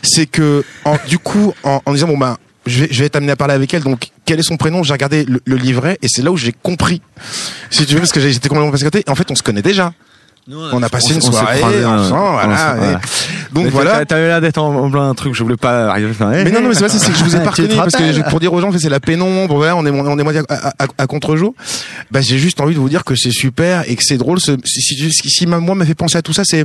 c'est 0.02 0.26
que, 0.26 0.64
en, 0.84 0.96
du 1.06 1.18
coup, 1.18 1.52
en, 1.62 1.80
en 1.84 1.92
disant 1.92 2.08
bon 2.08 2.18
ben, 2.18 2.36
je 2.66 2.80
vais, 2.80 2.88
je 2.90 3.02
vais 3.02 3.08
t'amener 3.08 3.32
à 3.32 3.36
parler 3.36 3.54
avec 3.54 3.72
elle. 3.74 3.82
Donc, 3.82 4.08
quel 4.24 4.40
est 4.40 4.42
son 4.42 4.56
prénom? 4.56 4.82
J'ai 4.82 4.92
regardé 4.92 5.24
le, 5.24 5.40
le 5.44 5.56
livret 5.56 5.98
et 6.02 6.08
c'est 6.08 6.22
là 6.22 6.32
où 6.32 6.36
j'ai 6.36 6.52
compris. 6.52 7.00
Si 7.70 7.86
tu 7.86 7.94
veux, 7.94 8.00
parce 8.00 8.12
que 8.12 8.20
j'étais 8.20 8.48
complètement 8.48 8.72
passé 8.72 8.84
côté. 8.84 9.04
En 9.08 9.14
fait, 9.14 9.30
on 9.30 9.36
se 9.36 9.42
connaît 9.42 9.62
déjà. 9.62 9.92
On 10.50 10.82
a 10.82 10.88
passé 10.88 11.14
une 11.14 11.20
s'est 11.20 11.30
soirée 11.30 11.58
croisés, 11.58 11.84
ensemble, 11.84 12.22
on 12.22 12.46
voilà. 12.46 13.00
Donc 13.52 13.64
Mais 13.64 13.70
voilà. 13.70 13.90
t'as- 13.98 14.04
T'avais 14.06 14.26
l'air 14.28 14.40
d'être 14.40 14.58
en, 14.58 14.74
en 14.74 14.90
plein 14.90 15.12
truc, 15.14 15.34
je 15.34 15.42
voulais 15.42 15.56
pas 15.56 15.90
arriver. 15.90 16.08
Enfin, 16.10 16.32
eh, 16.32 16.44
Mais 16.44 16.50
non, 16.50 16.60
non, 16.62 16.68
mais 16.68 16.74
c'est 16.74 16.86
vrai, 16.86 16.88
c'est 16.88 17.10
que 17.12 17.18
je 17.18 17.24
vous 17.24 17.34
ai 17.36 17.38
Tu 17.38 17.44
pas 17.44 17.50
reconnu 17.50 17.76
parce 17.76 17.94
que 17.96 18.30
pour 18.30 18.40
dire 18.40 18.52
aux 18.52 18.60
gens, 18.60 18.70
c'est 18.78 18.88
la 18.88 19.00
pénombre, 19.00 19.54
voilà, 19.56 19.76
on 19.76 19.84
est, 19.84 19.90
on 19.90 20.18
est 20.18 20.22
moitié 20.22 20.42
à, 20.48 20.54
à, 20.54 20.68
à- 20.84 20.86
à 20.98 21.06
contre-jour. 21.06 21.54
Bah, 22.10 22.20
j'ai 22.22 22.38
juste 22.38 22.60
envie 22.60 22.74
de 22.74 22.80
vous 22.80 22.88
dire 22.88 23.04
que 23.04 23.14
c'est 23.14 23.30
super 23.30 23.84
et 23.90 23.94
que 23.96 24.02
c'est 24.02 24.16
drôle. 24.16 24.40
Ce, 24.40 24.52
si, 24.64 24.80
si, 24.80 25.10
si, 25.10 25.28
si 25.30 25.46
ma- 25.46 25.60
moi 25.60 25.74
m'a 25.74 25.84
fait 25.84 25.94
penser 25.94 26.16
à 26.16 26.22
tout 26.22 26.32
ça, 26.32 26.42
c'est 26.44 26.64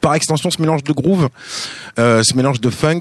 par 0.00 0.14
extension 0.14 0.50
ce 0.50 0.60
mélange 0.60 0.82
de 0.84 0.92
groove, 0.92 1.28
euh, 1.98 2.22
ce 2.24 2.34
mélange 2.36 2.60
de 2.60 2.70
funk 2.70 3.00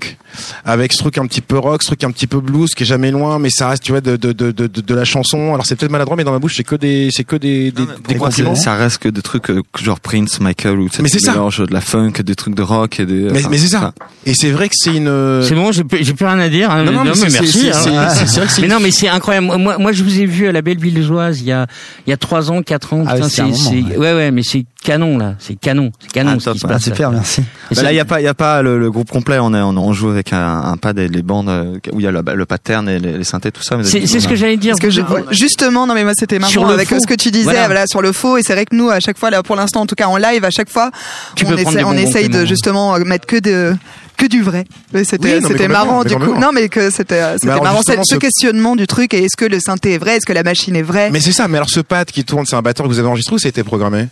avec 0.63 0.93
ce 0.93 1.00
truc 1.00 1.17
un 1.17 1.26
petit 1.26 1.41
peu 1.41 1.58
rock, 1.58 1.82
ce 1.82 1.88
truc 1.88 2.04
un 2.04 2.12
petit 2.12 2.28
peu 2.28 2.39
blues 2.39 2.76
qui 2.76 2.84
est 2.84 2.86
jamais 2.86 3.12
loin, 3.12 3.39
mais 3.39 3.50
ça 3.50 3.69
reste, 3.69 3.84
tu 3.84 3.91
vois, 3.91 4.02
de 4.02 4.15
de 4.15 4.32
de 4.34 4.52
de, 4.52 4.67
de 4.67 4.93
la 4.95 5.04
chanson. 5.06 5.54
Alors 5.54 5.65
c'est 5.65 5.76
peut-être 5.76 5.91
maladroit, 5.91 6.15
mais 6.15 6.24
dans 6.24 6.32
ma 6.32 6.39
bouche, 6.39 6.56
c'est 6.58 6.63
que 6.63 6.76
des 6.76 7.10
c'est 7.12 7.24
que 7.24 7.36
des 7.36 7.71
des, 7.71 7.86
des 8.08 8.15
moi, 8.15 8.28
compliments. 8.28 8.56
c'est- 8.56 8.63
ça 8.63 8.76
reste 8.76 9.00
que 9.00 9.10
des 9.10 9.21
trucs 9.21 9.50
euh, 9.50 9.62
genre 9.82 10.00
Prince, 10.00 10.39
Michael 10.39 10.80
ou 10.80 10.88
Mais 11.02 11.10
c'est 11.10 11.19
ça. 11.19 11.32
mélange 11.32 11.60
de 11.60 11.74
la 11.74 11.82
funk, 11.82 12.12
des 12.24 12.36
trucs 12.36 12.56
de 12.56 12.62
rock 12.62 13.00
et 13.00 13.06
des. 13.06 13.13
Mais, 13.32 13.39
enfin, 13.39 13.50
mais 13.50 13.58
c'est 13.58 13.67
ça. 13.69 13.93
Et 14.26 14.34
c'est 14.36 14.52
vrai 14.52 14.69
que 14.69 14.76
c'est 14.78 14.95
une. 14.95 15.41
C'est 15.43 15.56
bon, 15.56 15.71
j'ai 15.71 15.84
plus 15.84 16.04
j'ai 16.04 16.13
plus 16.13 16.26
rien 16.26 16.39
à 16.39 16.50
dire. 16.50 16.69
hein. 16.71 16.84
Non, 16.84 16.91
non, 16.91 17.04
mais 17.06 17.15
c'est- 17.15 17.30
merci. 17.32 17.60
c'est- 17.60 17.69
hein. 17.71 18.10
c'est- 18.10 18.19
c'est- 18.19 18.28
c'est 18.28 18.38
vrai 18.39 18.48
que 18.48 18.54
c'est 18.54 18.62
mais 18.62 18.67
non, 18.67 18.80
mais 18.80 18.91
c'est 18.91 19.08
incroyable. 19.08 19.48
Moi, 19.58 19.78
moi, 19.78 19.91
je 19.91 20.04
vous 20.04 20.19
ai 20.19 20.26
vu 20.26 20.48
à 20.48 20.52
la 20.52 20.62
Belle 20.62 20.78
Villoise 20.80 21.41
il 21.41 21.48
y 21.48 21.52
a 21.52 21.65
il 22.06 22.10
y 22.10 22.13
a 22.13 22.17
trois 22.17 22.52
ans, 22.52 22.62
quatre 22.62 22.93
ans. 22.93 23.04
Ah 23.08 23.15
c'est 23.28 23.41
ouais. 23.43 23.98
ouais, 23.98 24.13
ouais, 24.13 24.32
mais 24.32 24.41
c'est 24.43 24.65
canon 24.84 25.17
là. 25.17 25.36
C'est 25.39 25.56
canon, 25.60 25.91
c'est 26.00 26.12
canon 26.12 26.38
Ah. 26.75 26.79
Super, 26.79 27.11
merci. 27.11 27.41
Et 27.71 27.75
Bah 27.75 27.83
là, 27.83 27.91
il 27.93 27.95
y 27.95 27.99
a 27.99 28.05
pas, 28.05 28.21
il 28.21 28.23
y 28.23 28.27
a 28.27 28.33
pas 28.33 28.61
le, 28.61 28.77
le 28.79 28.91
groupe 28.91 29.09
complet. 29.09 29.38
On 29.39 29.53
est, 29.53 29.61
on, 29.61 29.69
on 29.77 29.93
joue 29.93 30.09
avec 30.09 30.33
un, 30.33 30.61
un 30.63 30.77
pad 30.77 30.97
et 30.99 31.07
les 31.07 31.21
bandes 31.21 31.49
euh, 31.49 31.77
où 31.91 31.99
il 31.99 32.03
y 32.03 32.07
a 32.07 32.11
le, 32.11 32.21
le 32.33 32.45
pattern 32.45 32.88
et 32.89 32.99
les, 32.99 33.17
les 33.17 33.23
synthés, 33.23 33.51
tout 33.51 33.63
ça. 33.63 33.77
c'est 33.83 34.05
ce 34.05 34.27
que 34.27 34.35
j'allais 34.35 34.57
dire. 34.57 34.75
Parce 34.79 34.81
que 34.81 34.89
je- 34.89 35.01
justement, 35.31 35.88
non 35.88 35.93
mais 35.93 36.03
moi 36.03 36.13
c'était 36.15 36.39
marrant 36.39 36.67
avec 36.69 36.88
faux. 36.89 36.99
ce 36.99 37.07
que 37.07 37.13
tu 37.13 37.31
disais 37.31 37.43
Voilà. 37.45 37.65
voilà. 37.65 37.88
sur 37.88 38.01
le 38.01 38.11
faux 38.11 38.38
et 38.38 38.43
c'est 38.43 38.53
vrai 38.53 38.65
que 38.65 38.75
nous 38.75 38.89
à 38.89 38.99
chaque 38.99 39.17
fois 39.17 39.29
là 39.29 39.41
pour 39.43 39.55
l'instant 39.55 39.81
en 39.81 39.85
tout 39.85 39.95
cas 39.95 40.07
en 40.07 40.17
live 40.17 40.43
à 40.43 40.49
chaque 40.51 40.69
fois 40.69 40.91
Tu 41.35 41.45
on, 41.45 41.53
essaie, 41.55 42.01
essaye 42.03 42.29
de 42.29 42.45
justement 42.45 42.97
mettre 42.99 43.25
que 43.25 43.38
de 43.39 43.75
que 44.17 44.25
du 44.27 44.41
vrai. 44.41 44.65
C'était 45.03 45.39
Oui, 45.39 45.45
c'était 45.47 45.67
marrant 45.67 46.03
du 46.03 46.15
coup. 46.15 46.35
Non 46.39 46.51
mais 46.53 46.69
que 46.69 46.89
c'était 46.89 47.21
c'était 47.38 47.47
marrant 47.59 47.81
ce, 47.83 48.15
questionnement 48.15 48.75
du 48.75 48.88
truc 48.88 49.13
et 49.13 49.23
est-ce 49.25 49.35
que 49.38 49.45
le 49.45 49.59
synthé 49.59 49.93
est 49.93 49.97
vrai, 49.97 50.17
est-ce 50.17 50.25
que 50.25 50.33
la 50.33 50.43
machine 50.43 50.75
est 50.75 50.81
vraie? 50.83 51.09
Mais 51.11 51.19
c'est 51.19 51.31
ça. 51.33 51.47
Mais 51.47 51.57
alors 51.57 51.69
ce 51.69 51.79
pad 51.81 52.07
qui 52.09 52.23
tourne, 52.23 52.45
c'est 52.45 52.55
un 52.55 52.61
batteur 52.61 52.85
que 52.85 52.91
vous 52.91 52.99
avez 52.99 53.07
enregistré 53.07 53.35
ou 53.35 53.39
ça 53.39 53.47
a 53.47 53.49
été 53.49 53.63
programmé? 53.63 54.07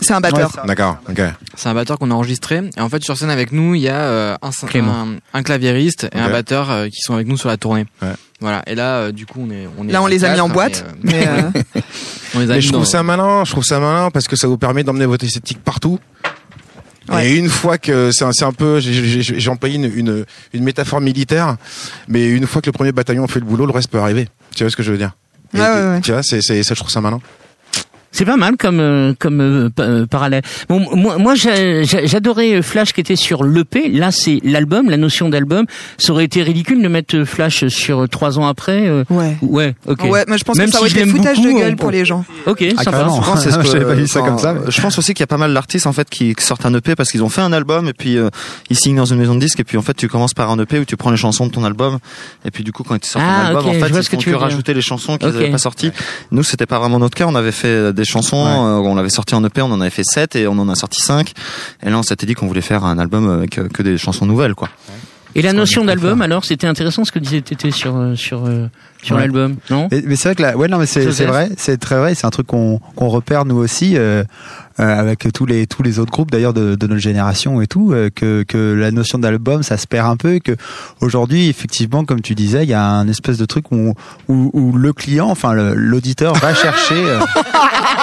C'est 0.00 0.12
un 0.14 0.20
batteur. 0.20 0.50
D'accord. 0.66 0.98
Ok. 1.08 1.20
C'est 1.56 1.68
un 1.68 1.74
batteur 1.74 1.98
qu'on 1.98 2.10
a 2.10 2.14
enregistré. 2.14 2.62
Et 2.76 2.80
en 2.80 2.88
fait, 2.88 3.02
sur 3.04 3.16
scène 3.16 3.30
avec 3.30 3.52
nous, 3.52 3.74
il 3.74 3.82
y 3.82 3.88
a 3.88 4.00
euh, 4.00 4.36
un, 4.42 4.50
Clément. 4.66 4.92
un, 4.92 5.38
un 5.38 5.42
claviériste 5.42 6.08
et 6.14 6.18
un 6.18 6.30
batteur 6.30 6.70
euh, 6.70 6.88
qui 6.88 7.00
sont 7.00 7.14
avec 7.14 7.26
nous 7.26 7.36
sur 7.36 7.48
la 7.48 7.56
tournée. 7.56 7.86
Ouais. 8.02 8.08
Voilà. 8.40 8.62
Et 8.66 8.74
là, 8.74 8.96
euh, 8.96 9.12
du 9.12 9.26
coup, 9.26 9.40
on 9.46 9.50
est, 9.50 9.68
on 9.78 9.88
est 9.88 9.92
Là 9.92 10.02
on 10.02 10.06
les 10.06 10.24
a 10.24 10.32
mis 10.34 10.40
en 10.40 10.46
quatre, 10.48 10.54
boîte, 10.54 10.84
et, 10.86 10.86
euh, 10.86 10.92
mais 11.04 11.26
euh, 11.28 11.80
on 12.34 12.38
les 12.40 12.44
a 12.46 12.48
Mais 12.48 12.54
mis 12.56 12.60
je 12.62 12.68
dans- 12.70 12.78
trouve 12.78 12.86
ça 12.86 13.02
malin, 13.02 13.44
je 13.44 13.50
trouve 13.52 13.64
ça 13.64 13.78
malin 13.80 14.10
parce 14.10 14.26
que 14.28 14.36
ça 14.36 14.46
vous 14.48 14.58
permet 14.58 14.84
d'emmener 14.84 15.06
votre 15.06 15.24
esthétique 15.24 15.62
partout. 15.64 15.98
Ouais. 17.08 17.28
Et 17.30 17.36
une 17.36 17.50
fois 17.50 17.76
que 17.76 18.10
c'est 18.12 18.24
un, 18.24 18.32
c'est 18.32 18.44
un 18.46 18.52
peu, 18.52 18.80
j'ai- 18.80 19.48
employé 19.50 19.76
une, 19.76 19.84
une, 19.94 20.24
une 20.54 20.64
métaphore 20.64 21.00
militaire, 21.02 21.56
mais 22.08 22.26
une 22.28 22.46
fois 22.46 22.62
que 22.62 22.66
le 22.66 22.72
premier 22.72 22.92
bataillon 22.92 23.26
fait 23.28 23.40
le 23.40 23.44
boulot, 23.46 23.66
le 23.66 23.72
reste 23.72 23.90
peut 23.90 23.98
arriver. 23.98 24.28
Tu 24.56 24.64
vois 24.64 24.70
ce 24.70 24.76
que 24.76 24.82
je 24.82 24.90
veux 24.90 24.98
dire? 24.98 25.12
Et- 25.54 25.58
Ouais, 25.58 25.62
ouais, 25.68 25.88
ouais. 25.90 26.00
Tu 26.00 26.12
vois, 26.12 26.22
c'est, 26.22 26.40
c'est, 26.42 26.62
ça, 26.62 26.74
je 26.74 26.80
trouve 26.80 26.90
ça 26.90 27.00
malin. 27.02 27.20
C'est 28.16 28.24
pas 28.24 28.36
mal 28.36 28.56
comme 28.56 28.78
euh, 28.78 29.12
comme 29.18 29.40
euh, 29.40 29.68
euh, 29.80 30.06
parallèle. 30.06 30.42
Bon, 30.68 30.78
moi, 30.96 31.18
moi 31.18 31.34
j'a- 31.34 31.82
j'a- 31.82 32.06
j'adorais 32.06 32.54
euh, 32.54 32.62
Flash 32.62 32.92
qui 32.92 33.00
était 33.00 33.16
sur 33.16 33.42
l'EP. 33.42 33.88
Là, 33.88 34.12
c'est 34.12 34.38
l'album, 34.44 34.88
la 34.88 34.96
notion 34.96 35.28
d'album. 35.28 35.66
Ça 35.98 36.12
aurait 36.12 36.24
été 36.24 36.42
ridicule 36.44 36.80
de 36.80 36.86
mettre 36.86 37.24
Flash 37.24 37.66
sur 37.66 38.08
trois 38.08 38.38
ans 38.38 38.46
après. 38.46 38.88
ouais. 39.10 39.36
Ouais, 39.42 39.74
ok. 39.86 40.04
Ouais, 40.04 40.24
mais 40.28 40.38
je 40.38 40.44
pense 40.44 40.56
Même 40.56 40.66
que 40.66 40.72
ça 40.74 40.78
aurait 40.78 40.90
été 40.90 41.04
foutage 41.06 41.38
beaucoup, 41.38 41.48
de 41.54 41.58
gueule 41.58 41.72
on- 41.72 41.76
pour 41.76 41.90
les 41.90 42.04
gens. 42.04 42.24
Ok, 42.46 42.64
Ah, 42.76 42.82
sympa. 42.84 42.98
Je 43.10 43.20
pense, 43.30 43.42
c'est 43.42 43.50
ce 43.50 43.58
que- 43.58 43.64
J'avais 43.66 43.84
pas 43.84 43.94
vu 43.94 44.06
ça 44.06 44.20
comme 44.20 44.38
ça. 44.38 44.54
Je 44.68 44.80
pense 44.80 44.96
aussi 44.98 45.12
qu'il 45.12 45.20
y 45.20 45.24
a 45.24 45.26
pas 45.26 45.36
mal 45.36 45.52
d'artistes 45.52 45.88
en 45.88 45.92
fait 45.92 46.08
qui 46.08 46.34
sortent 46.38 46.66
un 46.66 46.74
EP 46.74 46.94
parce 46.94 47.10
qu'ils 47.10 47.24
ont 47.24 47.28
fait 47.28 47.40
un 47.40 47.52
album 47.52 47.88
et 47.88 47.92
puis 47.94 48.16
euh, 48.16 48.28
ils 48.70 48.76
signent 48.76 48.96
dans 48.96 49.04
une 49.06 49.18
maison 49.18 49.34
de 49.34 49.40
disques 49.40 49.58
et 49.58 49.64
puis 49.64 49.76
en 49.76 49.82
fait 49.82 49.94
tu 49.94 50.06
commences 50.08 50.34
par 50.34 50.50
un 50.52 50.58
EP 50.60 50.78
où 50.78 50.84
tu 50.84 50.96
prends 50.96 51.10
les 51.10 51.16
chansons 51.16 51.46
de 51.46 51.50
ton 51.50 51.64
album 51.64 51.98
et 52.44 52.50
puis 52.52 52.62
du 52.62 52.70
coup 52.72 52.84
quand 52.84 52.94
ils 52.94 53.04
sortent 53.08 53.24
Ah, 53.28 53.40
un 53.42 53.46
album 53.48 53.62
ok, 53.66 53.68
en 53.70 53.72
fait 53.72 53.88
ils 53.88 53.92
que 54.04 54.10
font 54.10 54.16
tu 54.18 54.30
que 54.30 54.36
rajouter 54.36 54.72
les 54.72 54.82
chansons 54.82 55.16
qu'ils 55.18 55.30
n'avaient 55.30 55.50
pas 55.50 55.58
sorties. 55.58 55.90
Nous 56.30 56.44
c'était 56.44 56.66
pas 56.66 56.78
vraiment 56.78 57.00
notre 57.00 57.16
cas, 57.16 57.26
on 57.26 57.34
avait 57.34 57.50
fait 57.52 57.92
des 57.92 58.03
chansons, 58.04 58.44
euh, 58.46 58.78
on 58.78 58.94
l'avait 58.94 59.10
sorti 59.10 59.34
en 59.34 59.44
EP, 59.44 59.62
on 59.62 59.72
en 59.72 59.80
avait 59.80 59.90
fait 59.90 60.04
7 60.04 60.36
et 60.36 60.46
on 60.46 60.52
en 60.58 60.68
a 60.68 60.74
sorti 60.74 61.00
5 61.00 61.32
et 61.84 61.90
là 61.90 61.98
on 61.98 62.02
s'était 62.02 62.26
dit 62.26 62.34
qu'on 62.34 62.46
voulait 62.46 62.60
faire 62.60 62.84
un 62.84 62.98
album 62.98 63.28
avec 63.30 63.58
euh, 63.58 63.68
que 63.68 63.82
des 63.82 63.98
chansons 63.98 64.26
nouvelles 64.26 64.54
quoi. 64.54 64.68
Et 65.36 65.42
la 65.42 65.52
notion 65.52 65.84
d'album, 65.84 66.22
alors, 66.22 66.44
c'était 66.44 66.68
intéressant 66.68 67.04
ce 67.04 67.10
que 67.10 67.18
disait 67.18 67.40
Tété 67.40 67.72
sur 67.72 67.96
euh, 67.96 68.14
sur 68.14 68.46
euh, 68.46 68.68
sur 69.02 69.16
Ouais. 69.16 69.22
l'album, 69.22 69.56
non? 69.68 69.88
Mais, 69.90 70.00
mais 70.06 70.14
c'est 70.14 70.28
vrai 70.28 70.34
que 70.36 70.42
là, 70.42 70.56
ouais, 70.56 70.68
non, 70.68 70.78
mais 70.78 70.86
c'est 70.86 71.04
vrai, 71.24 71.50
c'est 71.56 71.76
très 71.76 71.98
vrai, 71.98 72.14
c'est 72.14 72.24
un 72.24 72.30
truc 72.30 72.46
qu'on 72.46 72.78
qu'on 72.94 73.08
repère 73.08 73.44
nous 73.44 73.56
aussi 73.56 73.96
euh, 73.96 74.22
euh, 74.78 75.00
avec 75.00 75.26
tous 75.34 75.44
les 75.44 75.66
tous 75.66 75.82
les 75.82 75.98
autres 75.98 76.12
groupes 76.12 76.30
d'ailleurs 76.30 76.52
de, 76.54 76.76
de 76.76 76.86
notre 76.86 77.00
génération 77.00 77.60
et 77.60 77.66
tout, 77.66 77.90
euh, 77.92 78.10
que 78.14 78.44
que 78.46 78.74
la 78.78 78.92
notion 78.92 79.18
d'album 79.18 79.64
ça 79.64 79.76
se 79.76 79.88
perd 79.88 80.06
un 80.08 80.16
peu, 80.16 80.34
et 80.34 80.40
que 80.40 80.52
aujourd'hui 81.00 81.48
effectivement 81.48 82.04
comme 82.04 82.20
tu 82.20 82.36
disais, 82.36 82.62
il 82.62 82.68
y 82.70 82.74
a 82.74 82.84
un 82.86 83.08
espèce 83.08 83.36
de 83.36 83.44
truc 83.44 83.72
où 83.72 83.92
où, 84.28 84.50
où 84.52 84.72
le 84.76 84.92
client, 84.92 85.28
enfin 85.30 85.52
l'auditeur 85.74 86.34
va 86.34 86.54
chercher. 86.54 86.94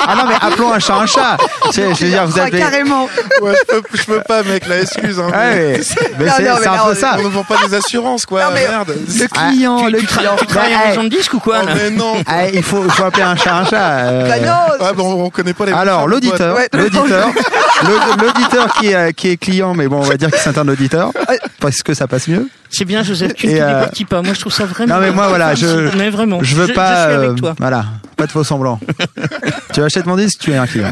Ah 0.08 0.16
non 0.16 0.24
mais 0.28 0.36
appelons 0.42 0.72
un 0.74 0.80
chat 0.80 0.96
un 0.96 1.06
chat. 1.06 1.38
Tu 1.66 1.72
sais, 1.74 1.94
je 1.96 2.04
veux 2.06 2.10
dire 2.12 2.26
vous 2.28 2.40
Ah, 2.40 2.44
appelez. 2.44 2.60
carrément. 2.60 3.08
Ouais, 3.42 3.54
je 3.70 3.76
peux, 3.76 3.82
je 3.94 4.04
peux 4.04 4.22
pas, 4.28 4.44
mec, 4.44 4.68
la 4.68 4.82
excuse. 4.82 5.20
Hein, 5.20 5.32
Ouais, 5.32 5.78
mais, 5.80 5.82
c'est 5.84 6.00
non, 6.12 6.16
mais 6.20 6.30
c'est 6.38 6.42
un 6.68 6.74
là, 6.76 6.82
peu 6.86 6.92
on- 6.92 6.96
ça. 6.96 7.16
On 7.20 7.24
ne 7.24 7.28
vend 7.30 7.44
pas 7.44 7.56
des 7.68 7.74
assurances, 7.74 8.26
quoi. 8.26 8.44
Non, 8.44 8.50
mais- 8.54 8.68
Merde. 8.68 8.94
Le 9.20 9.28
client, 9.28 9.88
le 9.88 9.98
tu, 10.00 10.06
tra- 10.06 10.18
client. 10.18 10.36
tu 10.38 10.46
travailles 10.46 10.74
Bah, 10.74 10.80
en 10.86 10.90
maison 10.90 11.04
de 11.06 11.10
disque 11.10 11.34
ou 11.34 11.40
quoi 11.40 11.60
Oh, 11.64 11.68
mais 11.74 11.90
non. 11.90 12.14
Ah, 12.28 12.48
il 12.50 12.62
faut, 12.62 12.84
faut 12.84 13.04
appeler 13.04 13.24
un 13.24 13.36
chat 13.36 13.56
un 13.56 13.66
chat. 13.66 13.90
euh. 13.90 14.30
Bah 14.30 14.40
non, 14.46 14.86
Ah, 14.88 14.94
bon, 14.94 15.24
on 15.26 15.30
connaît 15.32 15.54
pas 15.54 15.66
les 15.66 15.74
Alors 15.74 16.08
l'auditeur, 16.08 16.56
Ouais, 16.56 16.68
l'auditeur, 16.74 17.30
l'aud- 17.84 18.24
l'auditeur 18.26 18.74
qui 18.74 18.88
est 18.92 19.14
qui 19.14 19.30
est 19.30 19.38
client, 19.38 19.74
mais 19.74 19.88
bon 19.88 19.98
on 19.98 20.02
va 20.02 20.18
dire 20.18 20.30
qu'il 20.30 20.40
s'interne 20.40 20.68
l'auditeur 20.68 21.12
parce 21.60 21.82
que 21.82 21.94
ça 21.94 22.08
passe 22.08 22.28
mieux. 22.28 22.48
C'est 22.70 22.86
bien, 22.86 23.04
Joseph. 23.04 23.34
Tu 23.36 23.48
ne 23.48 23.58
te 23.58 23.62
euh, 23.62 23.86
pas. 24.10 24.22
Moi, 24.22 24.34
je 24.34 24.40
trouve 24.40 24.54
ça 24.54 24.66
vraiment. 24.66 24.96
Non 24.96 25.02
mais 25.02 25.12
moi 25.12 25.28
voilà, 25.28 25.56
je 25.56 25.90
Mais 25.98 26.10
vraiment. 26.10 26.40
je 26.42 26.56
veux 26.56 26.68
je, 26.68 26.74
pas, 26.74 27.08
Je 27.08 27.10
suis 27.10 27.18
avec 27.18 27.30
euh, 27.32 27.34
toi. 27.36 27.54
voilà, 27.60 27.84
pas 28.16 28.28
de 28.28 28.32
faux 28.32 28.44
semblants. 28.46 28.80
tu 29.74 29.82
achètes 29.92 30.06
mon 30.06 30.16
disque, 30.16 30.40
tu 30.40 30.52
es 30.52 30.58
un 30.58 30.68
client. 30.68 30.92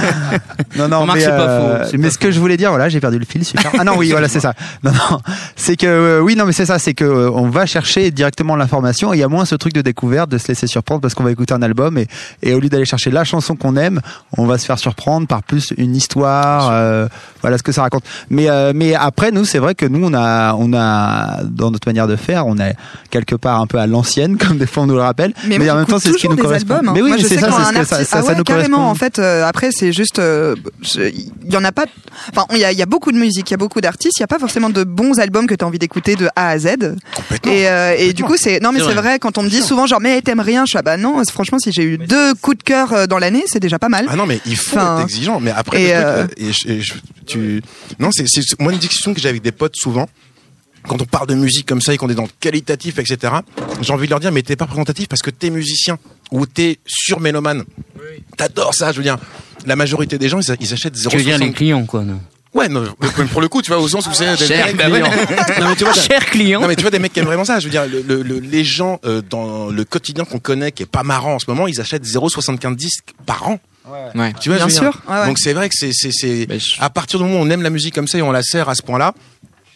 non 0.76 0.88
non, 0.88 1.00
Remarque, 1.00 1.18
mais, 1.18 1.24
c'est 1.24 1.30
pas 1.30 1.48
euh, 1.48 1.84
faux, 1.84 1.90
c'est 1.90 1.98
mais 1.98 2.08
pas 2.08 2.12
ce 2.12 2.18
que 2.18 2.30
je 2.30 2.40
voulais 2.40 2.56
dire, 2.56 2.70
voilà, 2.70 2.88
j'ai 2.88 3.00
perdu 3.00 3.18
le 3.18 3.24
fil, 3.24 3.44
super. 3.44 3.72
Ah 3.78 3.84
non 3.84 3.94
oui, 3.96 4.10
voilà, 4.10 4.28
c'est 4.28 4.40
ça. 4.40 4.54
Non 4.82 4.92
non, 4.92 5.20
c'est 5.56 5.76
que 5.76 5.86
euh, 5.86 6.20
oui 6.20 6.36
non 6.36 6.44
mais 6.44 6.52
c'est 6.52 6.66
ça, 6.66 6.78
c'est 6.78 6.94
que 6.94 7.04
euh, 7.04 7.30
on 7.30 7.48
va 7.48 7.66
chercher 7.66 8.10
directement 8.10 8.56
l'information 8.56 9.12
et 9.12 9.16
il 9.16 9.20
y 9.20 9.22
a 9.22 9.28
moins 9.28 9.44
ce 9.44 9.54
truc 9.54 9.72
de 9.72 9.82
découverte, 9.82 10.30
de 10.30 10.38
se 10.38 10.48
laisser 10.48 10.66
surprendre 10.66 11.00
parce 11.00 11.14
qu'on 11.14 11.24
va 11.24 11.30
écouter 11.30 11.54
un 11.54 11.62
album 11.62 11.98
et 11.98 12.06
et 12.42 12.54
au 12.54 12.60
lieu 12.60 12.68
d'aller 12.68 12.84
chercher 12.84 13.10
la 13.10 13.24
chanson 13.24 13.56
qu'on 13.56 13.76
aime, 13.76 14.00
on 14.36 14.46
va 14.46 14.58
se 14.58 14.66
faire 14.66 14.78
surprendre 14.78 15.26
par 15.26 15.42
plus 15.42 15.72
une 15.76 15.94
histoire, 15.96 16.70
euh, 16.72 17.08
voilà 17.40 17.58
ce 17.58 17.62
que 17.62 17.72
ça 17.72 17.82
raconte. 17.82 18.04
Mais 18.28 18.48
euh, 18.48 18.72
mais 18.74 18.94
après 18.94 19.30
nous, 19.30 19.44
c'est 19.44 19.58
vrai 19.58 19.74
que 19.74 19.86
nous 19.86 20.04
on 20.04 20.14
a 20.14 20.54
on 20.54 20.72
a 20.72 21.42
dans 21.44 21.70
notre 21.70 21.88
manière 21.88 22.06
de 22.06 22.16
faire, 22.16 22.46
on 22.46 22.58
est 22.58 22.74
quelque 23.10 23.34
part 23.34 23.60
un 23.60 23.66
peu 23.66 23.78
à 23.78 23.86
l'ancienne 23.86 24.36
comme 24.38 24.58
des 24.58 24.66
fois 24.66 24.84
on 24.84 24.86
nous 24.86 24.96
le 24.96 25.02
rappelle. 25.02 25.32
Mais 25.46 25.58
moi, 25.58 25.72
en 25.72 25.76
même 25.76 25.86
temps, 25.86 25.98
c'est 25.98 26.12
ce 26.12 26.18
qui 26.18 26.28
nous 26.28 26.36
correspond. 26.36 26.74
albums, 26.74 26.88
hein. 26.88 26.92
Mais 26.94 27.02
oui, 27.02 27.12
mais 27.16 27.22
c'est 27.22 27.38
ça, 27.38 27.50
c'est 27.50 27.84
ce 27.84 27.94
que 27.94 28.04
ça, 28.04 28.09
ça, 28.10 28.18
ah 28.18 28.22
ça 28.22 28.28
ouais, 28.32 28.36
nous 28.36 28.44
carrément. 28.44 28.76
correspond. 28.78 28.90
En 28.90 28.94
fait, 28.94 29.18
euh, 29.18 29.44
après, 29.46 29.70
c'est 29.72 29.92
juste, 29.92 30.18
euh, 30.18 30.54
il 30.96 31.30
y 31.52 31.56
en 31.56 31.64
a 31.64 31.72
pas. 31.72 31.86
Enfin, 32.30 32.46
il 32.52 32.58
y 32.58 32.64
a, 32.64 32.72
il 32.72 32.78
y 32.78 32.82
a 32.82 32.86
beaucoup 32.86 33.12
de 33.12 33.16
musique, 33.18 33.48
il 33.50 33.52
y 33.52 33.54
a 33.54 33.58
beaucoup 33.58 33.80
d'artistes. 33.80 34.18
Il 34.18 34.20
y 34.20 34.24
a 34.24 34.26
pas 34.26 34.38
forcément 34.38 34.68
de 34.70 34.84
bons 34.84 35.18
albums 35.20 35.46
que 35.46 35.54
tu 35.54 35.64
as 35.64 35.68
envie 35.68 35.78
d'écouter 35.78 36.16
de 36.16 36.28
A 36.36 36.48
à 36.48 36.58
Z. 36.58 36.96
Complètement. 37.14 37.52
Et, 37.52 37.68
euh, 37.68 37.94
et 37.98 38.12
du 38.12 38.24
coup, 38.24 38.36
c'est 38.36 38.60
non, 38.60 38.72
mais 38.72 38.78
C'est 38.80 38.84
vrai. 38.86 38.94
vrai. 38.94 39.18
Quand 39.18 39.38
on 39.38 39.42
me 39.42 39.48
dit 39.48 39.62
souvent 39.62 39.86
genre, 39.86 40.00
mais 40.00 40.20
t'aimes 40.22 40.40
rien, 40.40 40.64
je 40.66 40.70
suis 40.70 40.78
ah 40.78 40.82
bah 40.82 40.96
non. 40.96 41.22
Franchement, 41.30 41.58
si 41.58 41.72
j'ai 41.72 41.84
eu 41.84 41.98
deux 41.98 42.34
coups 42.34 42.58
de 42.58 42.62
cœur 42.62 42.92
euh, 42.92 43.06
dans 43.06 43.18
l'année, 43.18 43.44
c'est 43.46 43.60
déjà 43.60 43.78
pas 43.78 43.88
mal. 43.88 44.06
Ah 44.08 44.16
non, 44.16 44.26
mais 44.26 44.40
il 44.46 44.56
faut 44.56 44.76
Enfin, 44.76 44.96
être 44.98 45.04
exigeant. 45.04 45.40
Mais 45.40 45.52
après, 45.54 45.82
et, 45.82 45.86
le 45.88 45.92
truc, 45.92 46.04
euh, 46.04 46.22
euh, 46.24 46.26
et 46.36 46.52
je- 46.52 46.68
et 46.68 46.80
je- 46.82 46.92
tu, 47.26 47.62
non, 47.98 48.10
c'est, 48.12 48.24
c'est 48.26 48.42
moi 48.60 48.72
une 48.72 48.78
discussion 48.78 49.14
que 49.14 49.20
j'ai 49.20 49.28
avec 49.28 49.42
des 49.42 49.52
potes 49.52 49.76
souvent. 49.76 50.08
Quand 50.88 51.00
on 51.00 51.04
parle 51.04 51.26
de 51.28 51.34
musique 51.34 51.66
comme 51.66 51.80
ça 51.80 51.92
et 51.94 51.96
qu'on 51.96 52.08
est 52.08 52.14
dans 52.14 52.22
le 52.24 52.28
qualitatif, 52.40 52.98
etc., 52.98 53.34
j'ai 53.82 53.92
envie 53.92 54.06
de 54.06 54.10
leur 54.10 54.20
dire, 54.20 54.32
mais 54.32 54.42
t'es 54.42 54.56
pas 54.56 54.64
représentatif 54.64 55.08
parce 55.08 55.22
que 55.22 55.30
t'es 55.30 55.50
musicien 55.50 55.98
ou 56.32 56.46
t'es 56.46 56.78
surmélomane. 56.86 57.64
T'adores 58.36 58.74
ça, 58.74 58.92
je 58.92 58.96
veux 58.98 59.02
dire. 59.02 59.18
La 59.66 59.76
majorité 59.76 60.16
des 60.18 60.28
gens, 60.28 60.40
ils, 60.40 60.56
ils 60.60 60.72
achètent 60.72 60.96
0,60. 60.96 61.08
Tu 61.10 61.16
veux 61.18 61.22
dire 61.24 61.38
les 61.38 61.52
clients, 61.52 61.84
quoi. 61.84 62.02
Non? 62.02 62.20
Ouais, 62.54 62.68
non, 62.68 62.82
mais 63.00 63.26
pour 63.26 63.40
le 63.40 63.48
coup, 63.48 63.62
tu 63.62 63.70
vois, 63.70 63.78
au 63.78 63.86
sens 63.86 64.06
où 64.08 64.12
c'est 64.12 64.28
des 64.36 64.44
Cher 64.46 64.66
mecs- 64.74 64.76
client. 64.78 65.06
Non, 65.60 65.68
mais 65.68 65.76
tu 65.76 65.84
vois, 65.84 65.92
Cher 65.92 66.26
client. 66.26 66.60
non 66.60 66.66
mais 66.66 66.74
tu 66.74 66.82
vois 66.82 66.90
des 66.90 66.98
mecs 66.98 67.12
qui 67.12 67.20
aiment 67.20 67.26
vraiment 67.26 67.44
ça. 67.44 67.60
Je 67.60 67.66
veux 67.66 67.70
dire, 67.70 67.86
le, 67.86 68.02
le- 68.02 68.22
le- 68.22 68.40
les 68.40 68.64
gens 68.64 68.98
euh, 69.04 69.22
dans 69.28 69.68
le 69.68 69.84
quotidien 69.84 70.24
qu'on 70.24 70.40
connaît, 70.40 70.72
qui 70.72 70.82
est 70.82 70.86
pas 70.86 71.04
marrant 71.04 71.34
en 71.34 71.38
ce 71.38 71.44
moment, 71.48 71.68
ils 71.68 71.80
achètent 71.80 72.04
0,70 72.04 72.74
disques 72.74 73.14
par 73.24 73.46
an. 73.48 73.60
Ouais. 74.16 74.32
Tu 74.40 74.48
vois, 74.48 74.58
Bien 74.58 74.68
je 74.68 74.74
veux 74.74 74.80
dire. 74.80 74.92
sûr, 74.92 75.02
ouais, 75.08 75.20
ouais. 75.20 75.26
Donc 75.26 75.38
c'est 75.38 75.52
vrai 75.52 75.68
que 75.68 75.74
c'est 75.78 75.90
c'est 75.92 76.10
c'est 76.12 76.46
Bah, 76.46 76.58
je- 76.58 76.74
à 76.80 76.90
partir 76.90 77.20
du 77.20 77.24
moment 77.24 77.38
où 77.38 77.42
on 77.44 77.50
aime 77.50 77.62
la 77.62 77.70
musique 77.70 77.94
comme 77.94 78.08
ça 78.08 78.18
et 78.18 78.22
on 78.22 78.32
la 78.32 78.42
sert 78.42 78.68
à 78.68 78.74
ce 78.74 78.82
point-là, 78.82 79.14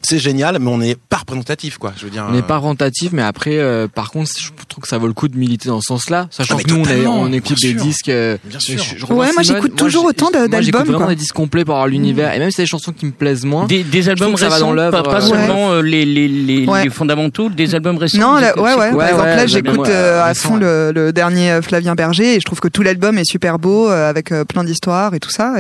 c'est 0.05 0.19
génial, 0.19 0.59
mais 0.61 0.71
on 0.71 0.79
n'est 0.79 0.95
pas 0.97 1.17
représentatif 1.19 1.79
quoi. 1.79 1.93
Je 1.97 2.05
veux 2.05 2.11
dire. 2.11 2.25
On 2.29 2.33
n'est 2.33 2.39
euh, 2.39 2.43
pas 2.43 2.59
rentatif, 2.59 3.11
mais 3.13 3.23
après, 3.23 3.59
euh, 3.59 3.89
par 3.89 4.11
contre, 4.11 4.31
je 4.39 4.49
trouve 4.69 4.83
que 4.83 4.89
ça 4.89 4.99
vaut 4.99 5.07
le 5.07 5.13
coup 5.13 5.29
de 5.29 5.37
militer 5.37 5.69
dans 5.69 5.81
ce 5.81 5.87
sens-là, 5.89 6.29
sachant 6.31 6.57
Ah, 6.59 6.63
que 6.63 6.69
nous, 6.71 6.77
on, 6.81 6.85
est- 6.85 7.07
on 7.07 7.33
écoute 7.33 7.57
bien 7.61 7.71
des 7.73 7.77
sûr. 7.79 7.85
disques. 7.87 8.09
euh, 8.09 8.37
Bien 8.45 8.61
sûr. 8.61 8.79
je- 8.83 8.99
je 8.99 9.07
Ouais, 9.07 9.33
moi, 9.33 9.43
j'écoute 9.43 9.77
toujours 9.77 10.05
autant 10.05 10.31
moi, 10.33 10.41
j'écoute 10.43 10.51
d'albums, 10.51 10.83
vraiment 10.85 10.99
quoi. 10.99 11.07
des 11.09 11.17
disques 11.17 11.35
complets 11.35 11.65
pour 11.65 11.75
avoir 11.75 11.89
l'univers, 11.89 12.33
et 12.35 12.39
même 12.39 12.51
si 12.51 12.57
c'est 12.57 12.63
des 12.63 12.67
chansons 12.69 12.93
qui 12.93 13.07
me 13.07 13.13
plaisent 13.13 13.45
moins. 13.45 13.67
Des, 13.67 13.83
des 13.83 14.09
albums 14.09 14.35
que 14.35 14.41
ça 14.41 14.49
va 14.49 14.55
récents, 14.55 14.67
dans 14.69 14.73
l'œuvre, 14.73 15.03
pas, 15.03 15.11
pas 15.11 15.23
euh, 15.25 15.29
seulement 15.29 15.73
euh, 15.73 15.83
les, 15.83 16.05
les, 16.05 16.29
les, 16.29 16.67
Ouais. 16.67 16.85
les 16.85 16.91
fondamentaux, 16.91 17.49
des 17.49 17.75
albums 17.75 17.97
récents. 17.99 18.19
Non, 18.19 18.35
là, 18.35 18.57
ouais, 18.59 18.63
ouais. 18.63 18.75
Ouais, 18.75 18.91
Par 18.91 18.97
ouais, 18.99 19.09
exemple, 19.11 19.29
là, 19.29 19.47
j'écoute 19.47 19.89
à 19.89 20.35
fond 20.35 20.57
le, 20.57 21.13
dernier 21.13 21.61
Flavien 21.63 21.95
Berger 21.95 22.35
et 22.37 22.41
je 22.41 22.45
trouve 22.45 22.61
que 22.61 22.69
tout 22.69 22.83
l'album 22.83 23.19
est 23.19 23.25
super 23.25 23.59
beau 23.59 23.89
avec 23.89 24.33
plein 24.49 24.65
d'histoires 24.65 25.15
et 25.15 25.21
tout 25.21 25.31
ça. 25.31 25.55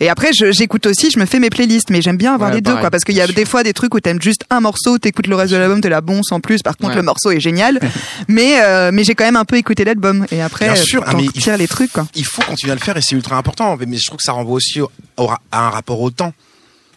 Et, 0.00 0.08
après, 0.08 0.30
j'écoute 0.32 0.86
aussi, 0.86 1.10
je 1.10 1.18
me 1.18 1.26
fais 1.26 1.38
mes 1.38 1.50
playlists, 1.50 1.90
mais 1.90 2.00
j'aime 2.02 2.16
bien 2.16 2.34
avoir 2.34 2.50
les 2.52 2.60
deux, 2.60 2.74
quoi, 2.76 2.90
parce 2.90 3.04
qu'il 3.04 3.14
y 3.14 3.20
a 3.20 3.26
des 3.26 3.44
fois 3.44 3.62
des 3.62 3.72
trucs 3.76 3.94
où 3.94 4.00
t'aimes 4.00 4.20
juste 4.20 4.42
un 4.50 4.58
morceau, 4.60 4.98
t'écoutes 4.98 5.28
le 5.28 5.36
reste 5.36 5.52
de 5.52 5.56
l'album, 5.58 5.80
t'es 5.80 5.88
la 5.88 6.00
bon 6.00 6.22
sans 6.24 6.40
plus. 6.40 6.62
Par 6.62 6.76
contre, 6.76 6.90
Ouais. 6.90 6.96
le 6.96 7.02
morceau 7.02 7.30
est 7.30 7.38
génial, 7.40 7.78
mais 8.28 8.60
euh, 8.62 8.90
mais 8.92 9.04
j'ai 9.04 9.14
quand 9.14 9.24
même 9.24 9.36
un 9.36 9.44
peu 9.44 9.56
écouté 9.56 9.84
l'album. 9.84 10.26
Et 10.32 10.42
après, 10.42 10.66
Bien 10.66 10.74
sûr, 10.76 11.04
mais 11.16 11.26
il 11.34 11.52
les 11.58 11.68
trucs, 11.68 11.92
quoi. 11.92 12.06
il 12.16 12.24
faut 12.26 12.42
continuer 12.42 12.72
à 12.72 12.74
le 12.74 12.80
faire 12.80 12.96
et 12.96 13.02
c'est 13.02 13.14
ultra 13.14 13.36
important. 13.36 13.76
Mais 13.86 13.96
je 13.96 14.04
trouve 14.06 14.16
que 14.18 14.24
ça 14.24 14.32
renvoie 14.32 14.54
aussi 14.56 14.80
au- 14.80 14.90
à 15.18 15.66
un 15.66 15.70
rapport 15.70 16.00
au 16.00 16.10
temps. 16.10 16.32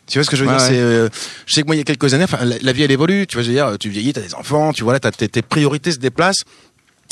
Tu 0.07 0.17
vois 0.17 0.23
ce 0.25 0.29
que 0.31 0.35
je 0.37 0.43
veux 0.43 0.49
Ouais, 0.49 0.57
dire? 0.57 0.65
Ouais. 0.65 0.71
C'est, 0.73 0.79
euh, 0.79 1.09
je 1.45 1.53
sais 1.53 1.61
que 1.61 1.67
moi 1.67 1.75
il 1.75 1.79
y 1.79 1.81
a 1.81 1.83
quelques 1.83 2.13
années, 2.15 2.25
la, 2.43 2.55
la 2.59 2.71
vie 2.73 2.81
elle 2.83 2.89
évolue. 2.91 3.27
Tu 3.27 3.35
vois, 3.35 3.43
je 3.43 3.49
veux 3.49 3.53
dire, 3.53 3.77
tu 3.79 3.89
vieillis, 3.89 4.11
t'as 4.13 4.21
des 4.21 4.33
enfants, 4.33 4.73
tu 4.73 4.83
vois 4.83 4.93
là, 4.93 4.99
t'as, 4.99 5.11
tes, 5.11 5.27
tes 5.27 5.43
priorités 5.43 5.91
se 5.91 5.99
déplacent. 5.99 6.43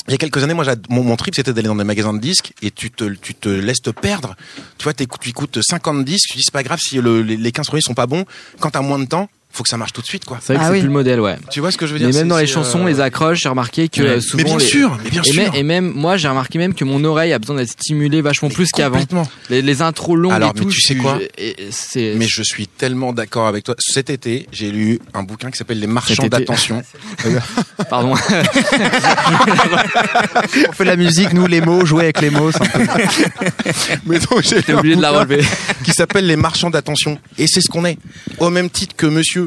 Il 0.07 0.11
y 0.11 0.13
a 0.13 0.17
quelques 0.17 0.41
années, 0.41 0.53
moi, 0.53 0.63
mon, 0.89 1.03
mon 1.03 1.15
trip, 1.17 1.35
c'était 1.35 1.51
d'aller 1.53 1.67
dans 1.67 1.75
des 1.75 1.83
magasins 1.83 2.13
de 2.13 2.19
disques 2.19 2.53
et 2.61 2.71
tu 2.71 2.89
te, 2.91 3.03
tu 3.21 3.35
te 3.35 3.49
laisses 3.49 3.81
te 3.81 3.89
perdre. 3.89 4.35
Tu 4.77 4.83
vois, 4.85 4.93
tu 4.93 5.03
écoutes 5.03 5.59
50 5.61 6.05
disques, 6.05 6.29
tu 6.31 6.37
dis 6.37 6.43
c'est 6.43 6.53
pas 6.53 6.63
grave 6.63 6.79
si 6.81 6.97
le- 7.01 7.21
les, 7.21 7.35
les 7.35 7.51
15 7.51 7.67
premiers 7.67 7.81
sont 7.81 7.93
pas 7.93 8.07
bons. 8.07 8.23
Quand 8.59 8.69
t'as 8.71 8.81
moins 8.81 8.99
de 8.99 9.05
temps, 9.05 9.29
faut 9.57 9.63
que 9.63 9.69
ça 9.69 9.77
marche 9.77 9.91
tout 9.93 10.01
de 10.01 10.05
suite, 10.07 10.23
quoi. 10.23 10.37
C'est 10.41 10.53
vrai 10.53 10.57
que 10.57 10.61
Ah 10.61 10.67
c'est 10.67 10.73
oui. 10.73 10.79
plus 10.81 10.87
le 10.87 10.93
modèle, 10.93 11.19
ouais. 11.19 11.35
Tu 11.51 11.59
vois 11.59 11.71
ce 11.71 11.77
que 11.77 11.87
je 11.87 11.93
veux 11.93 11.99
dire 11.99 12.07
Mais 12.09 12.13
même 12.13 12.27
dans 12.27 12.37
les 12.37 12.45
chansons, 12.47 12.85
euh, 12.85 12.89
les 12.89 12.99
accroches, 13.01 13.39
j'ai 13.41 13.49
remarqué 13.49 13.89
que 13.89 14.01
Ouais. 14.01 14.07
euh, 14.07 14.21
souvent 14.21 14.37
Mais 14.37 14.43
bien 14.49 14.57
les- 14.57 14.65
sûr, 14.65 14.97
mais 15.03 15.09
bien 15.09 15.21
et, 15.23 15.31
sûr. 15.31 15.43
même, 15.43 15.51
et 15.55 15.63
même 15.63 15.91
moi 15.93 16.15
j'ai 16.17 16.27
remarqué 16.27 16.57
même 16.59 16.73
que 16.75 16.83
mon 16.85 17.03
oreille 17.03 17.33
a 17.33 17.39
besoin 17.39 17.55
d'être 17.57 17.71
stimulée 17.71 18.21
vachement 18.21 18.49
plus 18.49 18.69
qu'avant. 18.71 18.99
Complètement. 18.99 19.27
Les, 19.49 19.61
les 19.61 19.81
intros 19.81 20.17
longues 20.17 20.31
Alors, 20.33 20.51
et 20.51 20.59
mais 20.59 20.65
tout. 20.65 20.69
tu 20.69 20.81
sais 20.81 20.95
je- 20.95 21.01
quoi 21.01 21.19
je- 21.19 21.25
et- 21.43 21.55
c'est 21.71 22.13
Mais 22.17 22.27
je 22.27 22.43
suis 22.43 22.67
tellement 22.67 23.13
d'accord 23.13 23.47
avec 23.47 23.63
toi. 23.63 23.75
Cet 23.79 24.09
été, 24.11 24.47
j'ai 24.51 24.71
lu 24.71 24.99
un 25.13 25.23
bouquin 25.23 25.49
qui 25.51 25.57
s'appelle 25.57 25.79
Les 25.79 25.87
Marchands 25.87 26.27
d'attention. 26.27 26.83
pardon. 27.89 28.13
On 30.69 30.71
fait 30.71 30.85
la 30.85 30.95
musique, 30.95 31.33
nous 31.33 31.47
les 31.47 31.61
mots, 31.61 31.85
jouer 31.85 32.03
avec 32.03 32.21
les 32.21 32.29
mots. 32.29 32.51
c'est 32.51 32.61
un 32.61 32.65
peu- 32.67 32.85
Mais 34.05 34.19
donc, 34.19 34.43
j'ai 34.43 34.73
oublié 34.73 34.95
de 34.95 35.01
la 35.01 35.11
relever. 35.11 35.43
Qui 35.83 35.91
s'appelle 35.91 36.25
Les 36.27 36.35
Marchands 36.35 36.69
d'attention. 36.69 37.17
Et 37.37 37.47
c'est 37.47 37.61
ce 37.61 37.69
qu'on 37.69 37.85
est. 37.85 37.97
Au 38.39 38.49
même 38.49 38.69
titre 38.69 38.95
que 38.95 39.07
monsieur 39.07 39.46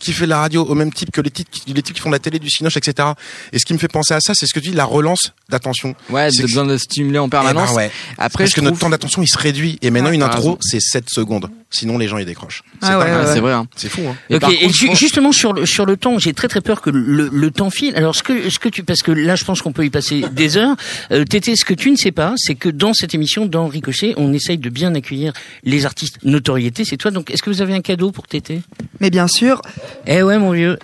qui 0.00 0.12
fait 0.12 0.26
la 0.26 0.40
radio, 0.40 0.64
au 0.64 0.74
même 0.74 0.92
titre 0.92 1.12
que 1.12 1.20
les 1.20 1.30
titres, 1.30 1.50
qui- 1.50 1.72
les 1.72 1.82
types 1.82 1.94
qui 1.94 2.00
font 2.00 2.08
de 2.10 2.14
la 2.14 2.18
télé, 2.18 2.38
du 2.40 2.50
cinoche, 2.50 2.76
etc. 2.76 3.08
Et 3.52 3.58
ce 3.58 3.64
qui 3.64 3.72
me 3.74 3.78
fait 3.78 3.86
penser 3.88 4.14
à 4.14 4.20
ça, 4.20 4.32
c'est 4.34 4.46
ce 4.46 4.52
que 4.54 4.58
tu 4.60 4.70
dis, 4.70 4.74
la 4.74 4.84
relance 4.84 5.32
d'attention. 5.48 5.94
Ouais, 6.08 6.30
C'est 6.32 6.42
besoin 6.42 6.64
de 6.64 6.76
stimuler 6.76 7.18
en 7.18 7.26
Eh 7.26 7.30
permanence. 7.30 7.70
ben 7.70 7.76
ouais. 7.76 7.90
Après, 8.18 8.44
Parce 8.44 8.50
je 8.50 8.54
que 8.56 8.60
trouve... 8.60 8.70
notre 8.70 8.80
temps 8.80 8.90
d'attention, 8.90 9.22
il 9.22 9.28
se 9.28 9.38
réduit. 9.38 9.78
Et 9.82 9.90
maintenant, 9.90 10.10
une 10.10 10.20
t'as 10.20 10.26
intro, 10.26 10.58
c'est 10.60 10.80
7 10.80 11.08
secondes. 11.10 11.48
Sinon, 11.72 11.98
les 11.98 12.08
gens, 12.08 12.18
ils 12.18 12.26
décrochent. 12.26 12.64
C'est 12.82 12.88
Ah 12.88 12.98
ouais. 12.98 13.04
Ouais, 13.04 13.40
vrai. 13.40 13.52
Hein. 13.52 13.66
C'est 13.76 13.88
fou, 13.88 14.00
hein. 14.08 14.16
Et 14.28 14.34
Ok, 14.36 14.40
par 14.40 14.50
et 14.50 14.68
ju- 14.70 14.88
pense- 14.88 14.98
justement 14.98 15.30
sur 15.30 15.52
le 15.52 15.66
sur 15.66 15.86
le 15.86 15.96
temps, 15.96 16.18
j'ai 16.18 16.32
très 16.34 16.48
très 16.48 16.60
peur 16.60 16.80
que 16.80 16.90
le, 16.90 17.28
le 17.32 17.50
temps 17.52 17.70
file. 17.70 17.94
Alors 17.94 18.16
ce 18.16 18.24
que 18.24 18.50
ce 18.50 18.58
que 18.58 18.68
tu 18.68 18.82
parce 18.82 19.02
que 19.02 19.12
là 19.12 19.36
je 19.36 19.44
pense 19.44 19.62
qu'on 19.62 19.70
peut 19.70 19.84
y 19.84 19.90
passer 19.90 20.24
des 20.32 20.56
heures. 20.56 20.74
Euh, 21.12 21.24
Tété, 21.24 21.54
ce 21.54 21.64
que 21.64 21.74
tu 21.74 21.92
ne 21.92 21.96
sais 21.96 22.10
pas, 22.10 22.34
c'est 22.38 22.56
que 22.56 22.68
dans 22.68 22.92
cette 22.92 23.14
émission, 23.14 23.46
dans 23.46 23.68
Ricochet, 23.68 24.14
on 24.16 24.32
essaye 24.32 24.58
de 24.58 24.68
bien 24.68 24.94
accueillir 24.96 25.32
les 25.62 25.86
artistes 25.86 26.16
notoriété. 26.24 26.84
C'est 26.84 26.96
toi. 26.96 27.12
Donc 27.12 27.30
est-ce 27.30 27.42
que 27.42 27.50
vous 27.50 27.62
avez 27.62 27.74
un 27.74 27.82
cadeau 27.82 28.10
pour 28.10 28.26
Tété? 28.26 28.62
Mais 28.98 29.10
bien 29.10 29.28
sûr, 29.28 29.62
Eh 30.06 30.22
ouais, 30.22 30.38
mon 30.38 30.52
vieux. 30.52 30.78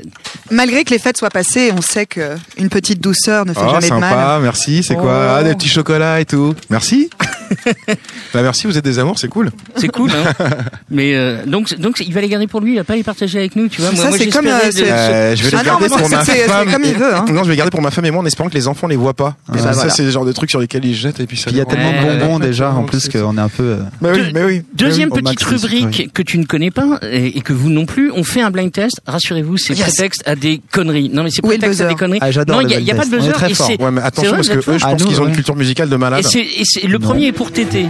malgré 0.51 0.85
que 0.85 0.91
les 0.91 0.99
fêtes 0.99 1.17
soient 1.17 1.31
passées, 1.31 1.73
on 1.77 1.81
sait 1.81 2.07
que 2.07 2.37
une 2.59 2.69
petite 2.69 3.01
douceur 3.01 3.45
ne 3.47 3.53
fait 3.53 3.61
Oh, 3.65 3.71
jamais 3.71 3.89
de 3.89 3.95
mal. 3.95 4.11
sympa, 4.11 4.39
merci. 4.43 4.83
C'est 4.83 4.95
quoi 4.95 5.05
Oh. 5.29 5.35
Ah, 5.39 5.43
des 5.43 5.55
petits 5.55 5.69
chocolats 5.69 6.21
et 6.21 6.25
tout. 6.25 6.55
Merci. 6.71 7.11
bah 8.35 8.43
merci, 8.43 8.67
vous 8.67 8.77
êtes 8.79 8.85
des 8.85 8.99
amours, 8.99 9.19
c'est 9.19 9.29
cool. 9.29 9.51
C'est 9.77 9.89
cool. 9.89 10.11
Hein 10.11 10.33
Mais 10.91 11.15
euh, 11.15 11.45
donc 11.47 11.75
donc 11.79 12.01
il 12.07 12.13
va 12.13 12.21
les 12.21 12.29
garder 12.29 12.47
pour 12.47 12.61
lui. 12.61 12.73
Il 12.73 12.77
va 12.77 12.85
pas 12.85 12.97
les 12.97 13.03
partager 13.03 13.39
avec 13.39 13.57
nous. 13.57 13.69
Tu 13.69 13.81
vois. 13.81 13.91
Moi, 13.93 14.03
Ça, 14.03 14.09
moi, 14.09 14.19
c'est 14.19 14.29
comme, 14.29 14.47
euh, 14.47 14.51
de- 14.71 14.83
Euh, 14.83 15.37
je 15.37 15.43
vais 15.45 15.51
les 15.51 15.57
Ah 15.57 15.59
non, 15.59 15.65
garder 15.79 15.89
pour 15.89 16.09
ma 16.09 16.25
femme. 16.25 16.73
comme 16.73 16.85
il 16.85 16.95
veut, 16.95 17.15
hein. 17.15 17.25
Non, 17.29 17.43
je 17.43 17.49
vais 17.49 17.53
les 17.53 17.57
garder 17.57 17.71
pour 17.71 17.83
ma 17.83 17.91
femme 17.91 18.05
et 18.05 18.11
moi 18.11 18.23
en 18.23 18.27
espérant 18.27 18.49
que 18.49 18.55
les 18.55 18.69
enfants 18.69 18.87
les 18.87 18.97
voient 18.97 19.15
pas. 19.15 19.37
Bah 19.49 19.59
ça, 19.59 19.73
voilà. 19.73 19.91
c'est 19.91 20.03
le 20.05 20.11
genre 20.11 20.25
de 20.25 20.33
truc 20.33 20.51
sur 20.51 20.61
lesquels 20.61 20.85
ils 20.85 20.95
se 20.95 21.01
jettent 21.03 21.21
et 21.21 21.27
puis 21.27 21.37
ça. 21.37 21.45
Puis 21.45 21.55
il 21.55 21.59
y 21.59 21.61
a 21.61 21.65
les 21.65 21.71
tellement 21.71 21.93
de 21.93 22.19
bonbons 22.21 22.41
ouais, 22.41 22.47
déjà, 22.47 22.71
en 22.73 22.85
plus 22.85 23.09
qu'on 23.09 23.37
est 23.37 23.41
un 23.41 23.49
peu. 23.49 23.77
oui, 24.03 24.11
Deux- 24.13 24.31
mais 24.35 24.45
oui. 24.45 24.63
Deuxième 24.75 25.11
petite 25.11 25.43
rubrique 25.43 26.13
que 26.13 26.23
tu 26.23 26.39
ne 26.39 26.45
connais 26.45 26.71
pas 26.71 26.99
et, 27.11 27.41
que 27.41 27.53
vous 27.53 27.71
non 27.71 27.87
plus, 27.87 28.11
on 28.13 28.25
fait 28.25 28.41
un 28.41 28.51
blind 28.51 28.73
test. 28.73 29.01
Rassurez-vous, 29.07 29.57
c'est 29.57 29.75
prétexte 29.79 30.23
à 30.27 30.35
des 30.37 30.61
conneries. 30.73 31.11
Non 31.13 31.23
mais 31.23 31.31
c'est 31.31 31.43
prétexte 31.43 31.81
à 31.81 31.89
des 31.89 31.95
conneries. 31.95 32.19
Ah, 32.23 32.31
j'adore 32.31 32.63
non, 32.63 32.69
il 32.69 32.81
y 32.83 32.91
a, 32.91 32.95
pas 32.95 33.05
de 33.05 33.11
buzzer. 33.11 33.33
très 33.33 33.51
et 33.51 33.55
fort. 33.55 33.67
c'est- 33.67 33.81
Ouais, 33.83 33.91
mais 33.91 34.01
attention 34.03 34.33
parce 34.33 34.49
que 34.49 34.61
je 34.61 34.71
Ah, 34.83 34.91
pense 34.91 35.01
nous, 35.03 35.07
qu'ils 35.09 35.21
ont 35.21 35.27
une 35.29 35.35
culture 35.35 35.57
musicale 35.57 35.89
de 35.89 35.97
malade. 35.97 36.25
Et 36.35 36.87
le 36.87 36.99
premier 36.99 37.27
est 37.27 37.33
pour 37.37 37.53
Tété. 37.53 37.85
Uh, 37.85 37.89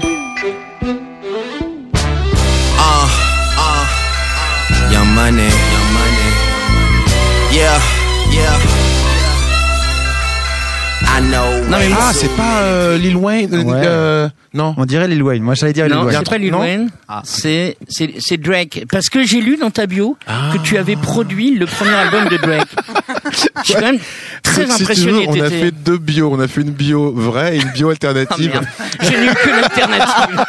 uh, 3.59 4.92
Young 4.92 5.06
Money, 5.14 5.48
Young 5.48 5.90
Money. 5.92 6.28
Yeah, 7.52 7.78
yeah. 8.32 8.59
I 11.09 11.20
know. 11.20 11.64
Non, 11.70 11.78
mais 11.78 11.88
Ah, 11.98 12.11
c'est 12.12 12.28
pas 12.37 12.61
euh, 12.62 12.98
Lil 12.98 13.16
Wayne. 13.16 13.54
euh, 13.54 13.62
Ouais. 13.62 13.82
euh, 13.85 14.28
non. 14.52 14.74
On 14.76 14.85
dirait 14.85 15.09
Lil 15.09 15.22
Wayne. 15.22 15.42
Moi, 15.42 15.54
j'allais 15.54 15.72
dire 15.72 15.87
Lil 15.87 15.94
Non, 15.94 16.02
a 16.02 16.04
un 16.04 16.11
c'est 16.11 16.16
Wayne. 16.16 16.24
pas 16.28 16.38
Lil 16.38 16.50
non 16.52 16.61
Wayne. 16.61 16.90
Ah. 17.09 17.22
C'est, 17.24 17.76
c'est, 17.88 18.14
c'est 18.18 18.37
Drake. 18.38 18.85
Parce 18.90 19.09
que 19.09 19.24
j'ai 19.24 19.40
lu 19.40 19.56
dans 19.56 19.70
ta 19.70 19.87
bio 19.87 20.18
Ah. 20.26 20.50
que 20.52 20.59
tu 20.59 20.76
avais 20.76 20.96
produit 20.96 21.54
le 21.56 21.66
premier 21.66 21.94
album 21.94 22.28
de 22.28 22.37
Drake. 22.37 22.68
Je 23.59 23.64
suis 23.64 23.75
quand 23.75 23.81
même 23.81 23.99
très 24.42 24.66
Si 24.66 24.85
tu 24.87 25.01
veux, 25.11 25.29
on 25.29 25.40
a 25.40 25.51
fait 25.51 25.70
deux 25.70 25.99
bios. 25.99 26.31
On 26.33 26.40
a 26.40 26.49
fait 26.49 26.61
une 26.62 26.70
bio 26.70 27.12
vraie 27.12 27.57
et 27.57 27.61
une 27.61 27.70
bio 27.72 27.88
Ah, 27.88 27.92
alternative. 27.92 28.61
Je 29.01 29.09
n'ai 29.09 29.27
eu 29.27 29.35
que 29.35 29.51
l'alternative. 29.51 30.44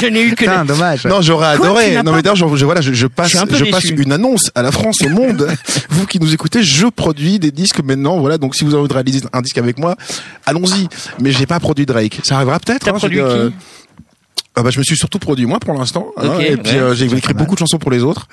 Je 0.00 0.06
n'ai 0.06 0.22
eu 0.22 0.30
que 0.30 0.44
Putain, 0.44 0.64
dommage. 0.64 1.04
Non, 1.06 1.20
j'aurais 1.22 1.48
adoré. 1.48 2.02
Non, 2.02 2.12
mais 2.12 2.22
d'ailleurs, 2.22 2.36
je, 2.36 2.56
je- 2.56 2.64
voilà, 2.64 2.80
je, 2.80 2.92
je 2.92 3.06
passe, 3.06 3.32
Je 3.32 3.70
passe 3.70 3.84
une 3.84 4.12
annonce 4.12 4.50
à 4.54 4.62
la 4.62 4.72
France, 4.72 4.98
au 5.04 5.08
monde. 5.08 5.48
vous 5.90 6.06
qui 6.06 6.18
nous 6.20 6.32
écoutez, 6.32 6.62
je 6.62 6.86
produis 6.86 7.38
des 7.38 7.50
disques 7.50 7.82
maintenant. 7.82 8.18
Voilà, 8.18 8.38
donc 8.38 8.54
si 8.54 8.64
vous 8.64 8.70
avez 8.72 8.80
envie 8.80 8.88
de 8.88 8.94
réaliser 8.94 9.20
un 9.32 9.40
disque 9.42 9.58
avec 9.58 9.78
moi, 9.78 9.96
allons-y. 10.46 10.88
Mais 11.20 11.30
j'ai 11.32 11.46
pas 11.46 11.60
produit 11.60 11.86
Drake. 11.86 12.20
Ça 12.24 12.36
arrivera 12.36 12.58
peut-être. 12.58 12.84
T'as 12.84 12.90
hein, 12.92 12.98
produit 12.98 13.18
qui? 13.18 13.54
Ah 14.56 14.62
bah, 14.62 14.70
je 14.70 14.78
me 14.78 14.84
suis 14.84 14.96
surtout 14.96 15.18
produit 15.18 15.46
moi 15.46 15.58
pour 15.60 15.74
l'instant. 15.74 16.08
hein, 16.16 16.28
Ok, 16.36 16.40
et 16.42 16.56
puis 16.56 16.72
ouais. 16.74 16.78
euh, 16.78 16.94
j'ai 16.94 17.06
écrit 17.06 17.34
beaucoup 17.34 17.54
de 17.54 17.58
chansons 17.58 17.78
pour 17.78 17.90
les 17.90 18.02
autres. 18.02 18.28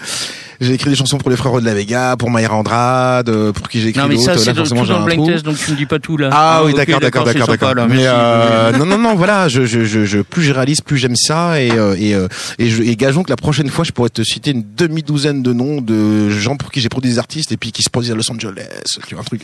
J'ai 0.59 0.73
écrit 0.73 0.91
des 0.91 0.95
chansons 0.95 1.17
pour 1.17 1.31
les 1.31 1.35
frères 1.37 1.59
de 1.59 1.65
la 1.65 1.73
Vega, 1.73 2.15
pour 2.19 2.29
Maïra 2.29 2.55
Andrade, 2.55 3.29
euh, 3.29 3.51
pour 3.51 3.67
qui 3.67 3.81
j'ai 3.81 3.87
écrit 3.89 3.99
Non, 4.01 4.07
mais 4.07 4.17
ça, 4.17 4.33
d'autres. 4.33 4.39
c'est 4.43 4.45
Là, 4.49 4.53
tout 4.53 4.57
forcément, 4.59 4.85
j'ai 4.85 4.93
dans 4.93 5.05
un 5.07 5.07
trou. 5.07 5.25
test, 5.25 5.43
donc 5.43 5.57
tu 5.57 5.71
me 5.71 5.75
dis 5.75 5.87
pas 5.87 5.97
tout, 5.97 6.17
là. 6.17 6.29
Ah, 6.31 6.61
oui, 6.63 6.71
ok, 6.73 6.77
d'accord, 6.77 6.99
d'accord, 6.99 7.23
c'est 7.27 7.39
d'accord, 7.39 7.73
d'accord. 7.73 7.87
Mais 7.89 8.03
euh, 8.05 8.71
non, 8.77 8.85
non, 8.85 8.99
non, 8.99 9.15
voilà, 9.15 9.47
je, 9.47 9.65
je, 9.65 9.83
je, 9.85 10.05
je- 10.05 10.19
plus 10.19 10.43
je 10.43 10.51
réalise, 10.53 10.81
plus 10.81 10.97
j'aime 10.99 11.15
ça, 11.15 11.59
et 11.59 11.71
euh, 11.71 11.95
et 11.97 12.13
euh, 12.13 12.27
et, 12.59 12.69
je, 12.69 12.83
et 12.83 12.95
gageons 12.95 13.23
que 13.23 13.31
la 13.31 13.35
prochaine 13.37 13.69
fois, 13.69 13.83
je 13.83 13.91
pourrais 13.91 14.09
te 14.09 14.21
citer 14.23 14.51
une 14.51 14.63
demi 14.77 15.01
douzaine 15.01 15.41
de 15.41 15.51
noms 15.53 15.81
de 15.81 16.29
gens 16.29 16.55
pour 16.57 16.71
qui 16.71 16.79
j'ai 16.81 16.89
produit 16.89 17.09
des 17.09 17.17
artistes 17.17 17.51
et 17.51 17.57
puis 17.57 17.71
qui 17.71 17.81
se 17.81 17.89
produisent 17.89 18.11
à 18.11 18.15
Los 18.15 18.29
Angeles, 18.31 18.67
tu 19.07 19.15
vois 19.15 19.21
un 19.21 19.25
truc 19.25 19.41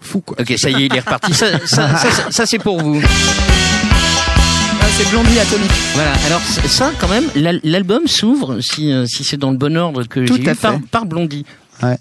fou 0.00 0.20
quoi. 0.20 0.36
Ok, 0.40 0.54
ça 0.56 0.70
y 0.70 0.74
est, 0.84 0.86
il 0.86 0.94
est 0.94 1.00
reparti. 1.00 1.34
Ça, 1.34 1.46
ça, 1.66 1.96
ça, 1.96 2.10
ça, 2.10 2.30
ça, 2.30 2.46
c'est 2.46 2.60
pour 2.60 2.80
vous. 2.80 3.02
C'est 4.90 5.08
Blondie 5.10 5.38
Atomique. 5.38 5.70
Voilà. 5.94 6.12
Alors 6.26 6.40
ça, 6.40 6.90
quand 7.00 7.08
même, 7.08 7.24
l'al- 7.34 7.60
l'album 7.64 8.06
s'ouvre, 8.06 8.60
si, 8.60 8.92
euh, 8.92 9.06
si 9.06 9.24
c'est 9.24 9.36
dans 9.36 9.50
le 9.50 9.56
bon 9.56 9.76
ordre 9.76 10.04
que 10.04 10.20
Tout 10.26 10.36
j'ai 10.36 10.48
à 10.48 10.52
eu, 10.52 10.56
par, 10.56 10.72
fait. 10.74 10.80
par 10.90 11.06
Blondie. 11.06 11.44
Ouais. 11.82 11.96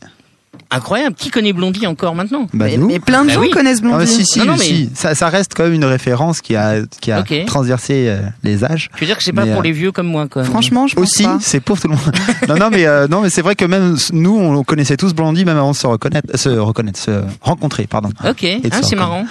Incroyable. 0.72 1.16
Qui 1.16 1.30
connaît 1.32 1.54
Blondie 1.54 1.88
encore 1.88 2.14
maintenant 2.16 2.48
Bah, 2.54 2.66
mais, 2.66 2.78
mais 2.78 3.00
plein 3.00 3.24
de 3.24 3.28
Bah 3.30 3.34
gens 3.36 3.42
oui. 3.42 3.50
connaissent 3.52 3.80
Ah, 3.84 3.88
Blondie. 3.88 4.08
si, 4.08 4.26
si, 4.26 4.40
Non, 4.40 4.46
non, 4.46 4.56
mais- 4.58 4.64
si. 4.66 4.90
Ça, 4.94 5.16
ça 5.16 5.30
reste 5.30 5.54
quand 5.56 5.64
même 5.64 5.74
une 5.74 5.86
référence 5.86 6.42
qui 6.42 6.56
a, 6.56 6.82
qui 7.02 7.12
a 7.12 7.24
transversé 7.46 8.08
euh, 8.10 8.20
les 8.44 8.64
âges. 8.64 8.90
Tu 8.96 9.02
veux 9.02 9.06
dire 9.08 9.18
que 9.18 9.24
c'est 9.24 9.32
pas 9.34 9.46
pour 9.46 9.60
euh, 9.60 9.64
les 9.64 9.72
vieux 9.72 9.92
comme 9.92 10.08
moi, 10.08 10.28
quoi. 10.28 10.44
Franchement, 10.44 10.86
je 10.88 10.96
pense 10.96 11.04
Aussi, 11.04 11.24
pas. 11.24 11.38
c'est 11.42 11.60
pour 11.62 11.80
tout 11.80 11.88
le 11.88 11.96
monde. 11.96 12.14
non, 12.50 12.58
non, 12.58 12.70
mais 12.72 12.86
euh, 12.86 13.08
non, 13.08 13.22
mais 13.22 13.30
c'est 13.30 13.42
vrai 13.42 13.56
que 13.56 13.66
même 13.66 13.96
nous, 14.12 14.38
on 14.38 14.64
connaissait 14.64 14.98
tous 14.98 15.14
Blondie 15.14 15.46
même 15.46 15.58
avant 15.58 15.72
de 15.72 15.76
se 15.78 15.88
reconnaître, 15.88 16.38
se 16.38 16.50
reconnaître, 16.50 17.00
se 17.00 17.22
rencontrer, 17.42 17.88
pardon. 17.88 18.10
Ok, 18.28 18.46
ah, 18.72 18.78
c'est 18.84 18.96
marrant. 18.96 19.26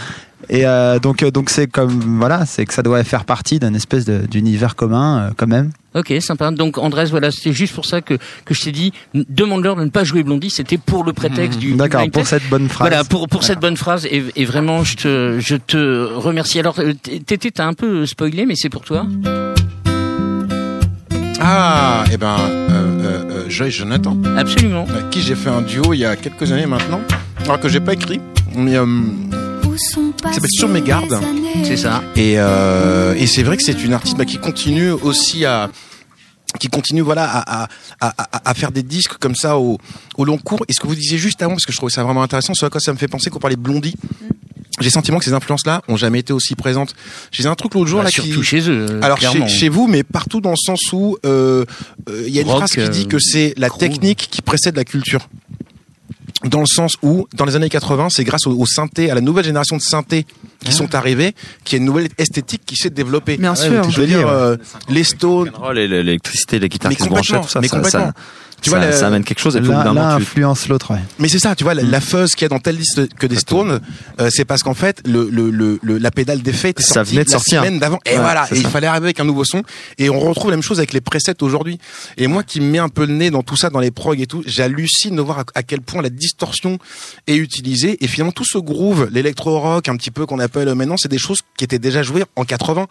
Et 0.50 0.66
euh, 0.66 0.98
donc, 0.98 1.22
euh, 1.22 1.30
donc 1.30 1.50
c'est 1.50 1.66
comme 1.66 2.00
voilà, 2.18 2.46
c'est 2.46 2.64
que 2.64 2.72
ça 2.72 2.82
doit 2.82 3.04
faire 3.04 3.24
partie 3.24 3.58
d'un 3.58 3.74
espèce 3.74 4.06
d'univers 4.06 4.76
commun, 4.76 5.18
euh, 5.18 5.30
quand 5.36 5.46
même. 5.46 5.70
Ok, 5.94 6.12
sympa. 6.20 6.50
Donc 6.50 6.78
Andrés, 6.78 7.06
voilà, 7.06 7.30
c'était 7.30 7.52
juste 7.52 7.74
pour 7.74 7.84
ça 7.84 8.00
que, 8.00 8.14
que 8.44 8.54
je 8.54 8.62
t'ai 8.62 8.72
dit, 8.72 8.92
demande-leur 9.14 9.76
de 9.76 9.84
ne 9.84 9.90
pas 9.90 10.04
jouer 10.04 10.22
Blondie, 10.22 10.50
c'était 10.50 10.78
pour 10.78 11.04
le 11.04 11.12
prétexte 11.12 11.58
du, 11.58 11.72
du 11.72 11.76
D'accord, 11.76 12.02
pour 12.04 12.22
test. 12.22 12.28
cette 12.28 12.48
bonne 12.48 12.68
phrase. 12.68 12.88
Voilà, 12.88 13.04
pour, 13.04 13.28
pour 13.28 13.44
cette 13.44 13.60
bonne 13.60 13.76
phrase, 13.76 14.06
et, 14.06 14.24
et 14.36 14.44
vraiment, 14.46 14.84
je 14.84 14.96
te, 14.96 15.36
je 15.40 15.56
te 15.56 16.04
remercie. 16.14 16.60
Alors, 16.60 16.76
Tété, 17.26 17.50
t'as 17.50 17.66
un 17.66 17.74
peu 17.74 18.06
spoilé, 18.06 18.46
mais 18.46 18.54
c'est 18.56 18.70
pour 18.70 18.82
toi. 18.82 19.06
Ah, 21.40 22.04
et 22.12 22.16
ben, 22.16 22.36
euh, 22.38 22.68
euh, 22.70 23.24
euh, 23.30 23.44
Joyce 23.48 23.74
Jonathan, 23.74 24.16
Absolument. 24.36 24.86
avec 24.90 25.10
qui 25.10 25.20
j'ai 25.20 25.34
fait 25.36 25.50
un 25.50 25.62
duo 25.62 25.94
il 25.94 25.98
y 25.98 26.04
a 26.04 26.16
quelques 26.16 26.50
années 26.52 26.66
maintenant, 26.66 27.00
alors 27.44 27.60
que 27.60 27.68
j'ai 27.68 27.80
pas 27.80 27.92
écrit. 27.94 28.20
Mais, 28.56 28.76
euh, 28.76 28.86
s'appelle 29.78 30.50
Sur 30.50 30.68
mes 30.68 30.82
gardes. 30.82 31.18
C'est 31.64 31.76
ça. 31.76 32.02
Et, 32.16 32.34
euh, 32.38 33.14
et 33.16 33.26
c'est 33.26 33.42
vrai 33.42 33.56
que 33.56 33.62
c'est 33.62 33.82
une 33.84 33.92
artiste 33.92 34.16
bah, 34.16 34.24
qui 34.24 34.38
continue 34.38 34.90
aussi 34.90 35.44
à 35.44 35.70
qui 36.58 36.68
continue 36.68 37.02
voilà 37.02 37.24
à, 37.30 37.64
à, 37.64 37.68
à, 38.00 38.50
à- 38.50 38.54
faire 38.54 38.72
des 38.72 38.82
disques 38.82 39.18
comme 39.20 39.34
ça 39.34 39.58
au, 39.58 39.78
au 40.16 40.24
long 40.24 40.38
cours. 40.38 40.64
Et 40.68 40.72
ce 40.72 40.80
que 40.80 40.86
vous 40.86 40.94
disiez 40.94 41.18
juste 41.18 41.42
avant, 41.42 41.52
parce 41.52 41.66
que 41.66 41.72
je 41.72 41.76
trouvais 41.76 41.92
ça 41.92 42.02
vraiment 42.02 42.22
intéressant, 42.22 42.54
ce 42.54 42.64
à 42.64 42.70
quoi 42.70 42.80
ça 42.80 42.90
me 42.92 42.96
fait 42.98 43.06
penser 43.06 43.28
qu'on 43.28 43.38
parlait 43.38 43.56
de 43.56 43.60
Blondie. 43.60 43.94
J'ai 44.80 44.86
le 44.86 44.90
sentiment 44.90 45.18
que 45.18 45.24
ces 45.24 45.32
influences-là 45.34 45.82
ont 45.88 45.96
jamais 45.96 46.20
été 46.20 46.32
aussi 46.32 46.54
présentes. 46.54 46.94
J'ai 47.32 47.46
un 47.46 47.54
truc 47.54 47.74
l'autre 47.74 47.86
jour 47.88 47.98
Bah, 47.98 48.04
là 48.04 48.10
surtout 48.10 48.40
qui... 48.40 48.44
chez 48.46 48.60
eux. 48.70 48.86
euh, 48.90 49.00
Alors 49.02 49.18
chez, 49.48 49.68
vous, 49.68 49.88
mais 49.88 50.04
partout 50.04 50.40
dans 50.40 50.50
le 50.52 50.56
sens 50.56 50.80
où 50.92 51.18
euh, 51.26 51.64
euh, 52.08 52.24
il 52.26 52.32
y 52.32 52.38
a 52.38 52.42
une 52.42 52.48
Rock, 52.48 52.58
phrase 52.58 52.70
qui 52.72 52.88
dit 52.90 53.02
euh, 53.04 53.08
que 53.08 53.18
c'est 53.18 53.52
la 53.58 53.68
technique 53.70 54.28
qui 54.30 54.40
précède 54.40 54.74
la 54.76 54.84
culture. 54.84 55.28
Dans 56.44 56.60
le 56.60 56.66
sens 56.66 56.96
où, 57.02 57.26
dans 57.34 57.44
les 57.44 57.56
années 57.56 57.68
80, 57.68 58.08
c'est 58.10 58.24
grâce 58.24 58.46
au, 58.46 58.52
au 58.52 58.66
synthé, 58.66 59.10
à 59.10 59.14
la 59.14 59.20
nouvelle 59.20 59.44
génération 59.44 59.76
de 59.76 59.82
synthés 59.82 60.24
qui 60.64 60.72
sont 60.72 60.94
arrivés, 60.94 61.34
qu'il 61.64 61.76
y 61.76 61.80
a 61.80 61.80
une 61.80 61.86
nouvelle 61.86 62.08
esthétique 62.18 62.62
qui 62.64 62.76
s'est 62.76 62.90
développée. 62.90 63.36
Bien 63.36 63.54
sûr. 63.54 63.88
Je 63.90 64.00
veux 64.00 64.06
dire, 64.06 64.28
euh, 64.28 64.56
les 64.88 65.04
Stones, 65.04 65.50
l'électricité, 65.72 66.58
les 66.58 66.68
guitares 66.68 66.90
Mais 66.90 66.96
qui 66.96 67.02
se 67.04 67.08
branchaient, 67.08 67.40
tout 67.40 67.48
ça, 67.48 67.60
mais 67.60 67.68
ça, 67.68 67.76
complètement. 67.76 68.00
ça, 68.00 68.12
Tu 68.60 68.70
ça- 68.70 68.78
vois, 68.78 68.92
ça 68.92 69.06
amène 69.06 69.24
quelque 69.24 69.38
chose. 69.40 69.56
Et 69.56 69.60
L'un 69.60 69.82
tu- 69.92 69.98
influence 70.22 70.68
l'autre, 70.68 70.92
ouais. 70.92 71.00
Mais 71.18 71.28
c'est 71.28 71.38
ça, 71.38 71.54
tu 71.54 71.64
vois, 71.64 71.74
la, 71.74 71.82
la 71.82 72.00
fuzz 72.00 72.30
qu'il 72.34 72.42
y 72.42 72.46
a 72.46 72.48
dans 72.48 72.58
telle 72.58 72.76
liste 72.76 73.14
que 73.14 73.26
des 73.26 73.36
Stones, 73.36 73.80
euh, 74.20 74.30
c'est 74.32 74.44
parce 74.44 74.62
qu'en 74.62 74.74
fait, 74.74 75.00
le, 75.06 75.28
le, 75.30 75.50
le, 75.50 75.78
le- 75.82 75.98
la 75.98 76.10
pédale 76.10 76.42
d'effet 76.42 76.70
était 76.70 76.82
Ça 76.82 76.94
sortie 76.94 77.12
venait 77.12 77.24
de 77.24 77.30
la 77.30 77.32
sortir. 77.38 77.60
semaine 77.62 77.78
d'avant. 77.78 77.98
Et 78.04 78.10
Ouais, 78.14 78.18
voilà, 78.18 78.46
et 78.52 78.56
il 78.58 78.66
fallait 78.66 78.86
arriver 78.88 79.06
avec 79.06 79.20
un 79.20 79.24
nouveau 79.24 79.44
son. 79.44 79.62
Et 79.98 80.10
on 80.10 80.18
retrouve 80.18 80.50
la 80.50 80.56
même 80.56 80.62
chose 80.62 80.78
avec 80.78 80.92
les 80.92 81.00
presets 81.00 81.40
aujourd'hui. 81.42 81.78
Et 82.16 82.26
moi 82.26 82.42
qui 82.42 82.60
me 82.60 82.66
mets 82.70 82.78
un 82.78 82.88
peu 82.88 83.06
le 83.06 83.12
nez 83.14 83.30
dans 83.30 83.42
tout 83.42 83.56
ça, 83.56 83.70
dans 83.70 83.80
les 83.80 83.90
prog 83.90 84.20
et 84.20 84.26
tout, 84.26 84.42
j'hallucine 84.46 85.14
de 85.16 85.22
voir 85.22 85.40
à, 85.40 85.44
à 85.54 85.62
quel 85.62 85.80
point 85.80 86.02
la 86.02 86.10
distorsion 86.10 86.78
est 87.26 87.36
utilisée. 87.36 88.02
Et 88.02 88.08
finalement, 88.08 88.32
tout 88.32 88.44
ce 88.44 88.58
groove, 88.58 89.08
l'électro-rock, 89.12 89.88
un 89.88 89.96
petit 89.96 90.10
peu 90.10 90.26
qu'on 90.26 90.38
appelle 90.40 90.68
euh, 90.68 90.74
maintenant, 90.74 90.96
c'est 90.96 91.08
des 91.08 91.18
choses 91.18 91.40
qui 91.56 91.64
étaient 91.64 91.78
déjà 91.78 92.02
jouées 92.02 92.24
en 92.36 92.44
80 92.44 92.86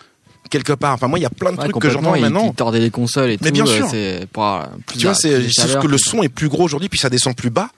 quelque 0.49 0.73
part. 0.73 0.93
Enfin, 0.93 1.07
moi, 1.07 1.19
il 1.19 1.23
y 1.23 1.25
a 1.25 1.29
plein 1.29 1.51
de 1.51 1.57
Ouais, 1.57 1.63
trucs 1.69 1.79
que 1.81 1.89
j'entends 1.89 2.15
il- 2.15 2.21
maintenant. 2.21 2.45
il 2.47 2.53
tordait 2.53 2.79
les 2.79 2.89
consoles 2.89 3.31
et 3.31 3.38
Mais 3.41 3.49
tout. 3.49 3.53
bien 3.53 3.65
euh, 3.65 3.75
sûr. 3.75 3.88
C'est 3.89 4.27
pour 4.31 4.43
avoir 4.43 4.69
plus 4.86 4.97
Tu 4.99 5.05
vois, 5.05 5.15
c'est 5.15 5.41
juste 5.43 5.79
que 5.79 5.88
le 5.88 5.97
son 5.97 6.23
est 6.23 6.29
plus 6.29 6.49
gros 6.49 6.63
aujourd'hui, 6.63 6.89
puis 6.89 6.99
ça 6.99 7.10
descend 7.10 7.36
plus 7.36 7.49
bas. 7.49 7.69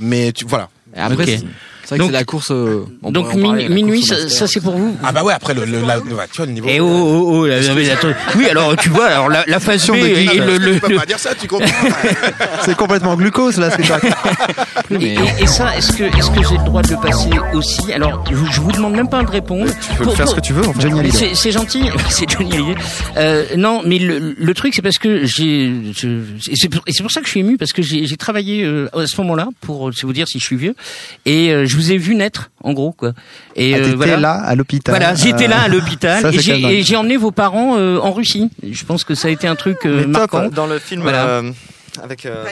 Mais 0.00 0.32
tu, 0.32 0.44
voilà. 0.44 0.68
Et 0.96 1.00
après, 1.00 1.34
Ok. 1.36 1.44
C'est 1.84 1.88
c'est 1.88 1.94
vrai 1.94 1.98
Donc- 1.98 2.08
que 2.08 2.12
c'est 2.14 2.18
la 2.20 2.24
course. 2.24 2.50
euh, 2.50 2.84
on 3.02 3.10
Donc 3.12 3.26
parler, 3.26 3.42
min- 3.42 3.56
la 3.56 3.68
minuit, 3.68 4.02
ça, 4.02 4.28
ça, 4.28 4.46
c'est 4.46 4.60
pour 4.60 4.76
vous. 4.76 4.96
Ah 5.02 5.12
bah 5.12 5.22
ouais, 5.22 5.32
après 5.32 5.54
le, 5.54 5.64
le, 5.64 5.80
la- 5.80 5.96
le- 5.96 6.02
tu 6.30 6.36
vois 6.38 6.46
le 6.46 6.52
niveau. 6.52 6.68
Et 6.68 6.80
oh, 6.80 6.86
oh, 6.86 7.46
oh, 7.46 7.74
mais 7.74 7.90
attends. 7.90 8.08
Oui, 8.36 8.46
alors 8.48 8.74
tu 8.76 8.88
vois, 8.88 9.06
alors 9.06 9.28
la, 9.28 9.44
la 9.46 9.60
phase 9.60 9.86
B 9.88 9.92
de 9.94 10.06
et, 10.06 10.26
guitare. 10.26 10.46
le, 10.46 10.58
le- 10.58 10.74
tu 10.74 10.80
peux 10.80 10.88
le- 10.92 10.96
pas 10.98 11.06
dire 11.06 11.18
ça, 11.18 11.34
tu 11.34 11.46
comprends 11.46 11.66
C'est 12.64 12.76
complètement 12.76 13.14
glucose, 13.16 13.58
là, 13.58 13.70
ce 13.70 13.76
que 13.76 13.82
tu 13.82 13.92
racontes. 13.92 14.12
et, 14.90 15.14
et- 15.14 15.18
et 15.42 15.46
ça, 15.46 15.76
est-ce 15.76 15.92
que 15.92 16.04
est-ce 16.04 16.30
que 16.30 16.42
j'ai 16.48 16.56
le 16.56 16.64
droit 16.64 16.82
de 16.82 16.90
le 16.90 16.96
passer 17.00 17.30
aussi 17.52 17.92
Alors, 17.92 18.24
je, 18.30 18.36
je 18.52 18.60
vous 18.60 18.72
demande 18.72 18.94
même 18.94 19.08
pas 19.08 19.22
de 19.22 19.30
répondre. 19.30 19.70
tu 19.96 19.96
peux 20.04 20.10
faire 20.10 20.28
ce 20.28 20.34
que 20.34 20.40
tu 20.40 20.52
veux, 20.52 20.66
en 20.66 20.72
fait. 20.72 20.88
C'est 21.12 21.34
c'est 21.34 21.52
gentil, 21.52 21.84
c'est 22.10 22.28
Johnny. 22.30 22.74
Euh, 23.16 23.44
non, 23.56 23.82
mais 23.84 23.98
le, 23.98 24.34
le 24.36 24.54
truc, 24.54 24.74
c'est 24.74 24.82
parce 24.82 24.98
que 24.98 25.24
j'ai, 25.24 25.72
c'est 25.94 26.68
pour, 26.68 26.82
c'est 26.88 27.02
ça 27.10 27.20
que 27.20 27.26
je 27.26 27.30
suis 27.30 27.40
ému 27.40 27.56
parce 27.56 27.72
que 27.72 27.82
j'ai 27.82 28.06
j'ai 28.06 28.16
travaillé 28.16 28.64
euh, 28.64 28.88
à 28.96 29.06
ce 29.06 29.20
moment-là 29.20 29.48
pour, 29.60 29.90
c'est 29.94 30.06
vous 30.06 30.12
dire 30.12 30.26
si 30.28 30.38
je 30.38 30.44
suis 30.44 30.56
vieux, 30.56 30.74
et 31.26 31.50
euh, 31.50 31.66
je 31.74 31.78
vous 31.80 31.92
ai 31.92 31.98
vu 31.98 32.14
naître, 32.14 32.50
en 32.62 32.72
gros, 32.72 32.92
quoi. 32.92 33.12
Et 33.56 33.74
Ah, 33.74 33.78
euh, 33.78 33.84
t'étais 33.84 33.96
voilà. 33.96 34.16
là, 34.18 34.32
à 34.34 34.54
l'hôpital. 34.54 34.92
Voilà, 34.94 35.14
j'étais 35.14 35.48
là 35.48 35.62
à 35.62 35.64
Euh, 35.66 35.68
l'hôpital 35.72 36.34
et 36.34 36.82
j'ai 36.82 36.96
emmené 36.96 37.16
vos 37.16 37.32
parents 37.32 37.76
euh, 37.76 37.98
en 37.98 38.12
Russie. 38.12 38.50
Je 38.62 38.84
pense 38.84 39.02
que 39.04 39.14
ça 39.14 39.28
a 39.28 39.30
été 39.32 39.46
un 39.48 39.56
truc 39.56 39.78
euh, 39.86 40.04
Mais 40.06 40.12
top, 40.18 40.32
marquant. 40.32 40.48
dans 40.54 40.66
le 40.66 40.78
film, 40.78 41.02
Voilà. 41.02 41.42
Euh, 41.98 42.02
avec, 42.04 42.26
euh, 42.26 42.44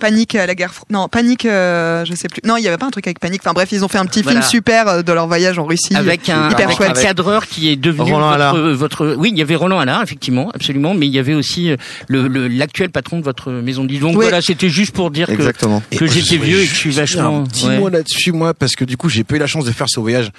Panique 0.00 0.34
à 0.34 0.46
la 0.46 0.54
guerre. 0.54 0.72
Non, 0.90 1.08
panique. 1.08 1.44
euh, 1.46 2.04
je 2.04 2.14
sais 2.14 2.28
plus. 2.28 2.40
Non, 2.44 2.56
il 2.56 2.62
y 2.64 2.68
avait 2.68 2.76
pas 2.78 2.86
un 2.86 2.90
truc 2.90 3.06
avec 3.06 3.18
panique. 3.20 3.40
Enfin 3.44 3.52
bref, 3.52 3.70
ils 3.72 3.84
ont 3.84 3.88
fait 3.88 3.98
un 3.98 4.06
petit 4.06 4.22
Voilà. 4.22 4.40
film 4.40 4.50
super 4.50 4.88
euh, 4.88 5.02
de 5.02 5.12
leur 5.12 5.26
voyage 5.26 5.58
en 5.58 5.64
Russie. 5.64 5.94
Avec 5.96 6.28
un, 6.28 6.50
hyper 6.50 6.66
avec 6.66 6.76
chouette. 6.76 6.96
un 6.98 7.02
cadreur 7.02 7.46
qui 7.46 7.70
est 7.70 7.76
devenu 7.76 8.12
Roland 8.12 8.52
votre, 8.52 8.70
votre, 8.72 9.14
oui, 9.18 9.30
il 9.32 9.38
y 9.38 9.42
avait 9.42 9.54
Roland 9.56 9.78
Allard, 9.78 10.02
effectivement, 10.02 10.50
absolument, 10.54 10.94
mais 10.94 11.06
il 11.06 11.12
y 11.12 11.18
avait 11.18 11.34
aussi 11.34 11.70
euh, 11.70 11.76
le, 12.08 12.28
le- 12.28 12.48
l'actuel 12.48 12.90
patron 12.90 13.18
de 13.18 13.24
votre 13.24 13.50
maison 13.50 13.82
de 13.84 13.88
disques. 13.88 14.02
Donc 14.02 14.16
Oui. 14.16 14.24
voilà, 14.24 14.40
c'était 14.42 14.68
juste 14.68 14.92
pour 14.94 15.10
dire 15.10 15.26
que, 15.26 15.32
Exactement. 15.32 15.82
que 15.90 16.06
j'étais 16.06 16.36
vieux 16.36 16.60
et 16.60 16.66
que 16.66 16.70
je 16.72 16.78
suis 16.78 16.90
vachement, 16.90 17.40
Un 17.40 17.44
petit 17.46 17.66
ouais. 17.66 17.78
mot 17.78 17.88
là-dessus, 17.88 18.32
moi, 18.32 18.54
parce 18.54 18.74
que 18.76 18.84
du 18.84 18.96
coup, 18.96 19.08
j'ai 19.08 19.24
pas 19.24 19.36
eu 19.36 19.38
la 19.38 19.46
chance 19.46 19.64
de 19.64 19.72
faire 19.72 19.88
ce 19.88 20.00
voyage 20.00 20.30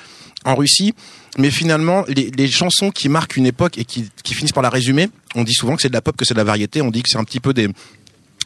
en 0.46 0.56
Russie. 0.56 0.94
Mais 1.38 1.50
finalement, 1.52 2.06
les, 2.08 2.32
les 2.38 2.48
chansons 2.48 2.92
qui 2.92 3.10
marquent 3.10 3.36
une 3.36 3.46
époque 3.46 3.78
et 3.78 3.84
qui, 3.84 4.10
qui 4.24 4.34
finissent 4.34 4.54
par 4.54 4.64
la 4.64 4.70
résumer, 4.70 5.10
on 5.36 5.44
dit 5.44 5.54
souvent 5.54 5.76
que 5.76 5.82
c'est 5.82 5.90
de 5.90 5.94
la 5.94 6.00
pop, 6.02 6.16
que 6.16 6.24
c'est 6.24 6.34
de 6.34 6.40
la 6.40 6.46
variété, 6.46 6.82
on 6.82 6.92
dit 6.92 7.04
que 7.04 7.10
c'est 7.10 7.18
un 7.18 7.26
petit 7.26 7.42
peu 7.42 7.54
des 7.54 7.68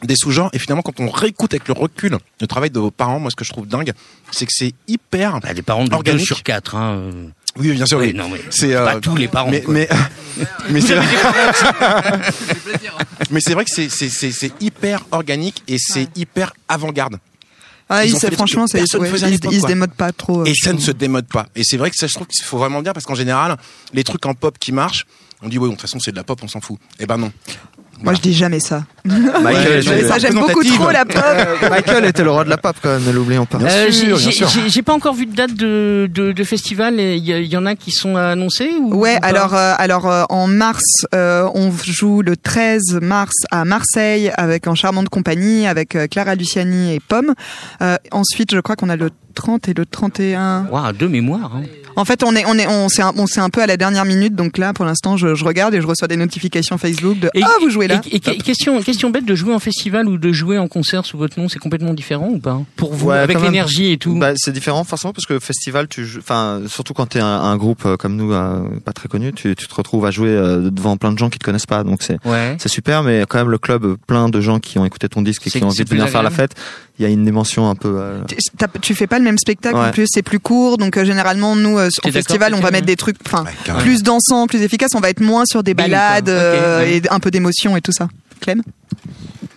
des 0.02 0.16
sous-genres 0.16 0.50
et 0.52 0.58
finalement 0.58 0.82
quand 0.82 0.98
on 1.00 1.08
réécoute 1.10 1.52
avec 1.54 1.68
le 1.68 1.74
recul 1.74 2.16
le 2.40 2.46
travail 2.46 2.70
de 2.70 2.78
vos 2.80 2.90
parents 2.90 3.20
moi 3.20 3.30
ce 3.30 3.36
que 3.36 3.44
je 3.44 3.50
trouve 3.52 3.66
dingue 3.66 3.92
c'est 4.30 4.46
que 4.46 4.52
c'est 4.54 4.72
hyper 4.88 5.40
Bah, 5.40 5.52
des 5.54 5.62
parents 5.62 5.84
de 5.84 5.90
2 5.90 5.94
Organique. 5.96 6.26
sur 6.26 6.42
4 6.42 6.74
hein. 6.76 6.92
euh. 6.94 7.26
oui 7.56 7.72
bien 7.72 7.84
sûr 7.86 7.98
Oui, 7.98 8.06
oui 8.08 8.14
non, 8.14 8.28
mais 8.28 8.40
c'est 8.50 8.72
pas 8.72 8.96
euh, 8.96 9.00
tous 9.00 9.16
les 9.16 9.28
parents. 9.28 9.50
mais 9.50 9.60
quoi. 9.62 9.74
mais 9.74 9.88
mais 10.70 10.80
c'est 10.80 10.94
vrai 10.94 11.06
mais 13.30 13.40
c'est 13.40 13.54
vrai 13.54 13.64
que 13.64 13.70
c'est 13.70 13.88
c'est 13.90 14.08
c'est 14.08 14.32
c'est 14.32 14.52
hyper 14.62 15.04
organique 15.10 15.62
et 15.68 15.76
c'est 15.78 16.08
hyper 16.16 16.52
avant-garde 16.68 17.18
Ah, 17.88 18.04
Ils 18.04 18.12
ils, 18.14 18.30
franchement, 18.32 18.64
personne 18.72 19.02
ouais, 19.02 19.10
ils, 19.10 19.38
ils 19.52 19.60
se 19.60 19.66
démodent 19.66 19.92
pas 19.94 20.12
trop. 20.12 20.42
euh, 20.42 20.44
et 20.44 20.54
ça 20.54 20.72
ne 20.72 20.78
se 20.78 20.90
démode 20.92 21.26
pas 21.26 21.46
et 21.54 21.62
c'est 21.64 21.76
vrai 21.76 21.90
que 21.90 21.96
ça 21.96 22.06
je 22.06 22.14
trouve 22.14 22.26
qu'il 22.26 22.44
faut 22.44 22.58
vraiment 22.58 22.78
le 22.78 22.84
dire 22.84 22.92
parce 22.92 23.04
qu'en 23.06 23.14
général 23.14 23.56
les 23.92 24.04
trucs 24.04 24.24
en 24.26 24.34
pop 24.34 24.56
qui 24.58 24.72
marchent 24.72 25.06
on 25.42 25.48
dit 25.48 25.58
ouais 25.58 25.66
de 25.68 25.72
toute 25.72 25.82
façon 25.82 25.98
c'est 26.00 26.12
de 26.12 26.16
la 26.16 26.24
pop 26.24 26.38
on 26.42 26.48
s'en 26.48 26.60
fout 26.60 26.78
et 26.98 27.06
ben 27.06 27.16
non 27.18 27.32
Moi, 28.02 28.14
je 28.14 28.20
dis 28.20 28.32
jamais 28.32 28.60
ça. 28.60 28.84
Michael, 29.04 29.88
Ouais, 29.88 30.02
ça, 30.04 30.18
j'aime 30.18 30.34
beaucoup 30.34 30.62
trop 30.64 30.90
la 30.90 31.04
pop. 31.04 31.22
Michael 31.70 32.04
était 32.06 32.22
le 32.22 32.30
roi 32.30 32.44
de 32.44 32.50
la 32.50 32.56
pop, 32.56 32.76
quand 32.82 32.88
même, 32.90 33.04
ne 33.06 33.12
l'oublions 33.12 33.46
pas. 33.46 33.58
Euh, 33.58 33.90
j'ai- 33.90 34.82
pas 34.82 34.94
encore 34.94 35.14
vu 35.14 35.26
de 35.26 35.34
date 35.34 35.54
de, 35.54 36.08
de, 36.12 36.32
de 36.32 36.44
festival. 36.44 36.98
et 36.98 37.16
Il 37.16 37.24
y, 37.46 37.56
en 37.56 37.66
a 37.66 37.74
qui 37.74 37.90
sont 37.90 38.16
annoncés 38.16 38.70
ou 38.80 38.94
Ouais, 38.94 39.16
ou 39.16 39.18
alors 39.22 39.54
euh, 39.54 39.74
alors 39.78 40.10
euh, 40.10 40.24
en 40.30 40.46
mars, 40.46 40.82
euh, 41.14 41.48
on 41.54 41.70
joue 41.84 42.22
le 42.22 42.36
13 42.36 42.98
mars 43.02 43.34
à 43.50 43.64
Marseille 43.64 44.30
avec 44.36 44.66
en 44.66 44.74
charmante 44.74 45.08
compagnie 45.08 45.66
avec 45.66 45.96
euh, 45.96 46.06
Clara 46.06 46.34
Luciani 46.34 46.94
et 46.94 47.00
Pomme. 47.00 47.34
Euh, 47.82 47.96
ensuite, 48.12 48.52
je 48.54 48.60
crois 48.60 48.76
qu'on 48.76 48.88
a 48.88 48.96
le 48.96 49.10
30 49.34 49.68
et 49.68 49.74
le 49.74 49.86
31. 49.86 50.66
Ouah, 50.70 50.92
deux 50.92 51.08
mémoires. 51.08 51.52
Hein. 51.56 51.62
En 51.96 52.04
fait, 52.04 52.22
on 52.22 52.34
est 52.34 52.44
on 52.46 52.54
est 52.56 52.66
on 52.66 52.88
c'est 52.88 53.02
un, 53.02 53.12
on 53.16 53.26
c'est 53.26 53.40
un 53.40 53.50
peu 53.50 53.62
à 53.62 53.66
la 53.66 53.76
dernière 53.76 54.04
minute 54.04 54.34
donc 54.34 54.58
là 54.58 54.72
pour 54.72 54.84
l'instant, 54.84 55.16
je, 55.16 55.34
je 55.34 55.44
regarde 55.44 55.74
et 55.74 55.80
je 55.80 55.86
reçois 55.86 56.08
des 56.08 56.16
notifications 56.16 56.78
Facebook 56.78 57.18
de 57.18 57.30
Et- 57.34 57.42
ah 57.42 57.50
vous 57.60 57.68
jouez 57.70 57.88
là. 57.88 58.00
Et, 58.10 58.16
et 58.16 58.20
que- 58.20 58.30
question, 58.42 58.80
question 58.82 59.10
bête 59.10 59.24
de 59.24 59.34
jouer 59.34 59.52
en 59.54 59.58
festival 59.58 60.08
ou 60.08 60.16
de 60.16 60.32
jouer 60.32 60.58
en 60.58 60.68
concert 60.68 61.04
sous 61.04 61.18
votre 61.18 61.38
nom, 61.38 61.48
c'est 61.48 61.58
complètement 61.58 61.92
différent 61.94 62.28
ou 62.30 62.38
pas? 62.38 62.60
Pour 62.76 62.94
vous, 62.94 63.08
Ouais, 63.08 63.18
avec 63.18 63.40
l'énergie 63.40 63.92
et 63.92 63.98
tout. 63.98 64.14
Bah, 64.16 64.32
c'est 64.36 64.52
différent 64.52 64.84
forcément 64.84 65.12
parce 65.12 65.26
que 65.26 65.38
festival, 65.40 65.88
tu, 65.88 66.06
enfin, 66.18 66.62
surtout 66.68 66.94
quand 66.94 67.06
t'es 67.06 67.20
un, 67.20 67.26
un 67.26 67.56
groupe 67.56 67.84
euh, 67.86 67.96
comme 67.96 68.16
nous, 68.16 68.32
euh, 68.32 68.60
pas 68.84 68.92
très 68.92 69.08
connu, 69.08 69.32
tu, 69.32 69.54
tu 69.56 69.66
te 69.66 69.74
retrouves 69.74 70.06
à 70.06 70.10
jouer 70.10 70.28
euh, 70.30 70.70
devant 70.70 70.96
plein 70.96 71.12
de 71.12 71.18
gens 71.18 71.28
qui 71.28 71.38
te 71.38 71.44
connaissent 71.44 71.66
pas, 71.66 71.82
donc 71.84 72.02
c'est 72.02 72.18
ouais. 72.24 72.56
c'est 72.58 72.68
super, 72.68 73.02
mais 73.02 73.24
quand 73.28 73.38
même 73.38 73.50
le 73.50 73.58
club, 73.58 73.96
plein 74.06 74.28
de 74.28 74.40
gens 74.40 74.58
qui 74.60 74.78
ont 74.78 74.84
écouté 74.84 75.08
ton 75.08 75.22
disque 75.22 75.46
et 75.46 75.50
C'est- 75.50 75.58
qui 75.58 75.64
ont 75.64 75.68
envie 75.68 75.84
de 75.84 75.88
venir 75.90 76.08
faire 76.08 76.22
la 76.22 76.30
fête. 76.30 76.54
Il 77.00 77.04
y 77.04 77.06
a 77.06 77.08
une 77.08 77.24
dimension 77.24 77.68
un 77.70 77.74
peu. 77.74 77.96
euh, 77.98 78.20
Tu- 78.82 78.94
fais 78.94 79.06
pas 79.06 79.18
le 79.18 79.24
même 79.24 79.38
spectacle 79.38 79.74
en 79.76 79.90
plus, 79.90 80.06
c'est 80.08 80.22
plus 80.22 80.38
court 80.38 80.76
donc 80.76 80.98
euh, 80.98 81.04
généralement 81.06 81.56
nous 81.56 81.78
euh, 81.78 81.88
en 82.04 82.10
festival 82.12 82.52
on 82.54 82.60
va 82.60 82.70
mettre 82.70 82.86
des 82.86 82.96
trucs 82.96 83.16
enfin 83.24 83.44
Ouais, 83.44 83.80
plus 83.80 84.02
dansant, 84.02 84.46
plus 84.46 84.60
efficace, 84.60 84.90
on 84.94 85.00
va 85.00 85.08
être 85.08 85.20
moins 85.22 85.44
sur 85.46 85.62
des 85.62 85.72
balades 85.72 86.28
euh, 86.28 86.80
ouais. 86.80 86.96
et 86.98 87.02
un 87.10 87.18
peu 87.18 87.30
d'émotion 87.30 87.74
et 87.76 87.80
tout 87.80 87.92
ça. 87.92 88.08
Clem? 88.42 88.60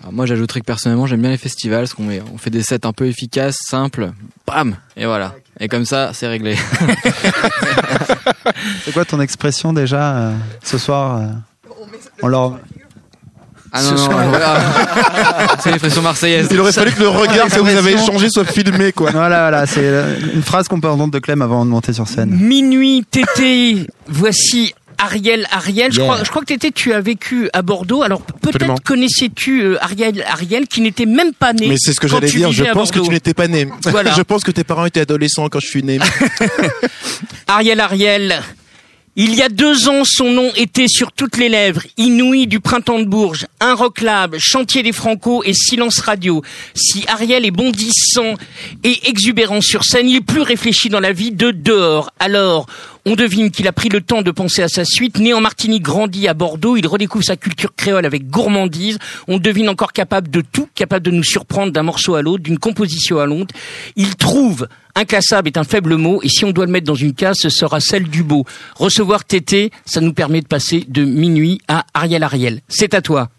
Alors 0.01 0.13
moi, 0.13 0.25
j'ajouterais 0.25 0.61
que 0.61 0.65
personnellement, 0.65 1.05
j'aime 1.05 1.21
bien 1.21 1.29
les 1.31 1.37
festivals 1.37 1.81
parce 1.81 1.93
qu'on 1.93 2.03
met- 2.03 2.21
on 2.33 2.37
fait 2.37 2.49
des 2.49 2.63
sets 2.63 2.85
un 2.85 2.93
peu 2.93 3.07
efficaces, 3.07 3.57
simples, 3.69 4.11
bam, 4.47 4.75
et 4.97 5.05
voilà. 5.05 5.33
Et 5.59 5.67
comme 5.67 5.85
ça, 5.85 6.11
c'est 6.13 6.27
réglé. 6.27 6.55
C'est 8.85 8.91
quoi 8.93 9.05
ton 9.05 9.21
expression 9.21 9.73
déjà 9.73 10.15
euh, 10.17 10.35
ce 10.63 10.77
soir 10.77 11.17
euh, 11.21 11.27
On 12.21 12.27
leur. 12.27 12.59
Ah 13.75 13.81
non, 13.81 13.91
non, 13.91 13.97
c'est 15.59 15.69
l'expression 15.71 16.03
marseillaise. 16.03 16.47
Il 16.51 16.59
aurait 16.59 16.71
fallu 16.71 16.91
que 16.91 16.99
le 17.01 17.09
regard 17.09 17.47
que 17.47 17.59
vous 17.59 17.75
avez 17.75 17.93
échangé 17.93 18.29
soit 18.29 18.45
filmé, 18.45 18.91
quoi. 18.91 19.09
Voilà, 19.09 19.41
voilà, 19.49 19.65
c'est 19.65 19.79
euh, 19.81 20.15
une 20.35 20.43
phrase 20.43 20.67
qu'on 20.67 20.79
peut 20.79 20.87
entendre 20.87 21.11
de 21.11 21.17
Clem 21.17 21.41
avant 21.41 21.65
de 21.65 21.71
monter 21.71 21.91
sur 21.91 22.07
scène. 22.07 22.29
Minuit 22.29 23.03
Tété, 23.09 23.87
voici 24.07 24.75
Ariel 24.99 25.47
Ariel. 25.51 25.91
Je, 25.91 25.99
Yeah. 26.01 26.07
crois, 26.07 26.23
je 26.23 26.29
crois 26.29 26.41
que 26.43 26.47
Tété, 26.47 26.71
tu 26.71 26.93
as 26.93 27.01
vécu 27.01 27.49
à 27.51 27.63
Bordeaux. 27.63 28.03
Alors 28.03 28.21
peut-être 28.21 28.75
connaissais-tu 28.83 29.63
euh, 29.63 29.83
Ariel 29.83 30.23
Ariel 30.31 30.67
qui 30.67 30.81
n'était 30.81 31.07
même 31.07 31.33
pas 31.33 31.53
né. 31.53 31.67
Mais 31.67 31.77
c'est 31.79 31.93
ce 31.93 31.99
que 31.99 32.07
j'allais 32.07 32.27
dire. 32.29 32.51
Je 32.51 32.65
pense 32.65 32.91
que 32.91 32.99
tu 32.99 33.09
n'étais 33.09 33.33
pas 33.33 33.47
né. 33.47 33.67
Voilà. 33.85 34.13
je 34.15 34.21
pense 34.21 34.43
que 34.43 34.51
tes 34.51 34.63
parents 34.63 34.85
étaient 34.85 35.01
adolescents 35.01 35.49
quand 35.49 35.59
je 35.59 35.67
suis 35.67 35.81
né. 35.81 35.97
Ariel 37.47 37.79
Ariel. 37.79 38.39
Il 39.15 39.35
y 39.35 39.43
a 39.43 39.49
deux 39.49 39.89
ans, 39.89 40.01
son 40.05 40.31
nom 40.31 40.51
était 40.55 40.87
sur 40.87 41.11
toutes 41.11 41.37
les 41.37 41.47
lèvres. 41.47 41.83
Inouï 41.97 42.47
du 42.47 42.59
printemps 42.59 42.97
de 42.97 43.05
Bourges, 43.05 43.45
un 43.59 43.75
rock 43.75 44.03
chantier 44.39 44.81
des 44.81 44.91
Franco 44.91 45.43
et 45.43 45.53
silence 45.53 45.99
radio. 45.99 46.41
Si 46.73 47.05
Ariel 47.07 47.45
est 47.45 47.51
bondissant 47.51 48.33
et 48.83 49.07
exubérant 49.07 49.61
sur 49.61 49.83
scène, 49.83 50.09
il 50.09 50.15
est 50.15 50.21
plus 50.21 50.41
réfléchi 50.41 50.89
dans 50.89 50.99
la 50.99 51.13
vie 51.13 51.31
de 51.31 51.51
dehors. 51.51 52.11
Alors, 52.17 52.65
on 53.05 53.15
devine 53.15 53.51
qu'il 53.51 53.67
a 53.67 53.73
pris 53.73 53.89
le 53.89 54.01
temps 54.01 54.21
de 54.21 54.31
penser 54.31 54.63
à 54.63 54.67
sa 54.67 54.85
suite. 54.85 55.19
Né 55.19 55.33
en 55.33 55.41
Martinique, 55.41 55.83
grandi 55.83 56.27
à 56.27 56.33
Bordeaux, 56.33 56.77
il 56.77 56.87
redécouvre 56.87 57.23
sa 57.23 57.35
culture 57.35 57.75
créole 57.75 58.05
avec 58.05 58.29
gourmandise. 58.29 58.97
On 59.27 59.39
devine 59.39 59.69
encore 59.69 59.93
capable 59.93 60.29
de 60.29 60.41
tout, 60.41 60.67
capable 60.73 61.05
de 61.05 61.11
nous 61.11 61.23
surprendre 61.23 61.73
d'un 61.73 61.83
morceau 61.83 62.15
à 62.15 62.21
l'autre, 62.21 62.43
d'une 62.43 62.59
composition 62.59 63.19
à 63.19 63.25
l'autre. 63.25 63.53
Il 63.95 64.15
trouve 64.15 64.67
Inclassable 64.95 65.47
est 65.47 65.57
un 65.57 65.63
faible 65.63 65.95
mot 65.95 66.21
et 66.21 66.29
si 66.29 66.45
on 66.45 66.51
doit 66.51 66.67
le 66.67 66.71
mettre 66.71 66.85
dans 66.85 66.93
une 66.93 67.13
case, 67.13 67.37
ce 67.39 67.49
sera 67.49 67.79
celle 67.79 68.03
du 68.03 68.23
beau. 68.23 68.45
Recevoir 68.75 69.25
Tété, 69.25 69.71
ça 69.85 70.01
nous 70.01 70.13
permet 70.13 70.41
de 70.41 70.47
passer 70.47 70.85
de 70.87 71.03
minuit 71.03 71.61
à 71.67 71.85
Ariel 71.95 72.21
Ariel. 72.21 72.61
C'est 72.67 72.93
à 72.93 73.01
toi. 73.01 73.29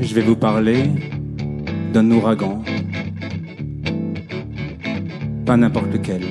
Je 0.00 0.14
vais 0.14 0.22
vous 0.22 0.36
parler 0.36 0.84
d'un 1.92 2.10
ouragan. 2.10 2.62
Pas 5.46 5.56
n'importe 5.56 5.92
lequel. 5.92 6.22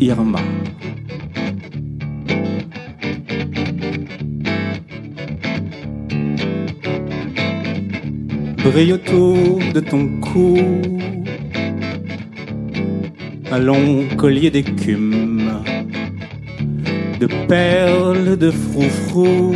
Irma. 0.00 0.40
Brille 8.64 8.92
autour 8.92 9.58
de 9.74 9.80
ton 9.80 10.20
cou 10.20 10.58
un 13.50 13.58
long 13.58 14.04
collier 14.16 14.50
d'écume, 14.50 15.62
de 17.18 17.26
perles, 17.46 18.36
de 18.36 18.50
froufrou, 18.50 19.54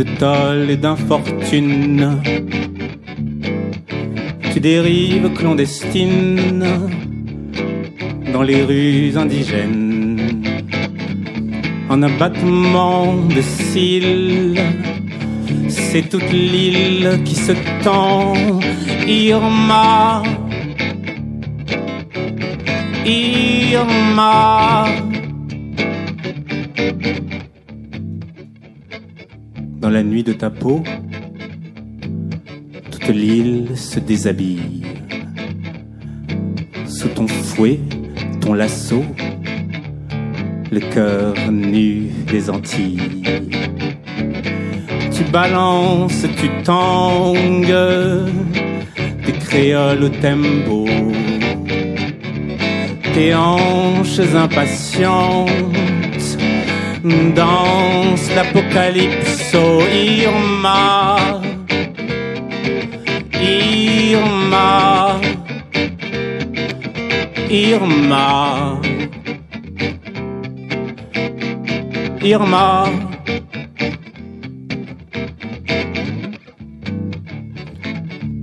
de 0.00 0.06
tol 0.18 0.70
et 0.70 0.78
d'infortune. 0.78 2.22
Tu 4.52 4.58
dérives 4.60 5.28
clandestine 5.34 6.64
dans 8.32 8.42
les 8.42 8.62
rues 8.62 9.12
indigènes, 9.16 10.42
en 11.90 12.02
un 12.02 12.12
battement 12.18 13.14
de 13.36 13.42
cils. 13.42 14.58
C'est 15.68 16.08
toute 16.08 16.32
l'île 16.32 17.20
qui 17.26 17.34
se 17.34 17.52
tend, 17.84 18.32
Irma. 19.06 20.22
Irma. 23.04 24.86
La 29.90 30.04
nuit 30.04 30.22
de 30.22 30.32
ta 30.32 30.50
peau, 30.50 30.84
toute 32.92 33.08
l'île 33.08 33.70
se 33.74 33.98
déshabille. 33.98 34.82
Sous 36.86 37.08
ton 37.08 37.26
fouet, 37.26 37.80
ton 38.40 38.54
lasso, 38.54 39.02
le 40.70 40.78
cœur 40.78 41.34
nu 41.50 42.04
des 42.30 42.48
Antilles. 42.50 43.00
Tu 45.12 45.24
balances, 45.24 46.24
tu 46.36 46.48
tangues, 46.62 47.74
des 49.26 49.32
créoles 49.40 50.04
au 50.04 50.08
tempo. 50.08 50.86
Tes 53.12 53.34
hanches 53.34 54.20
impatientes 54.36 55.50
dansent 57.34 58.30
l'apocalypse, 58.34 59.29
oh 59.54 59.82
Irma. 59.90 61.40
Irma. 63.40 65.20
Irma. 67.48 68.80
Irma. 72.22 72.86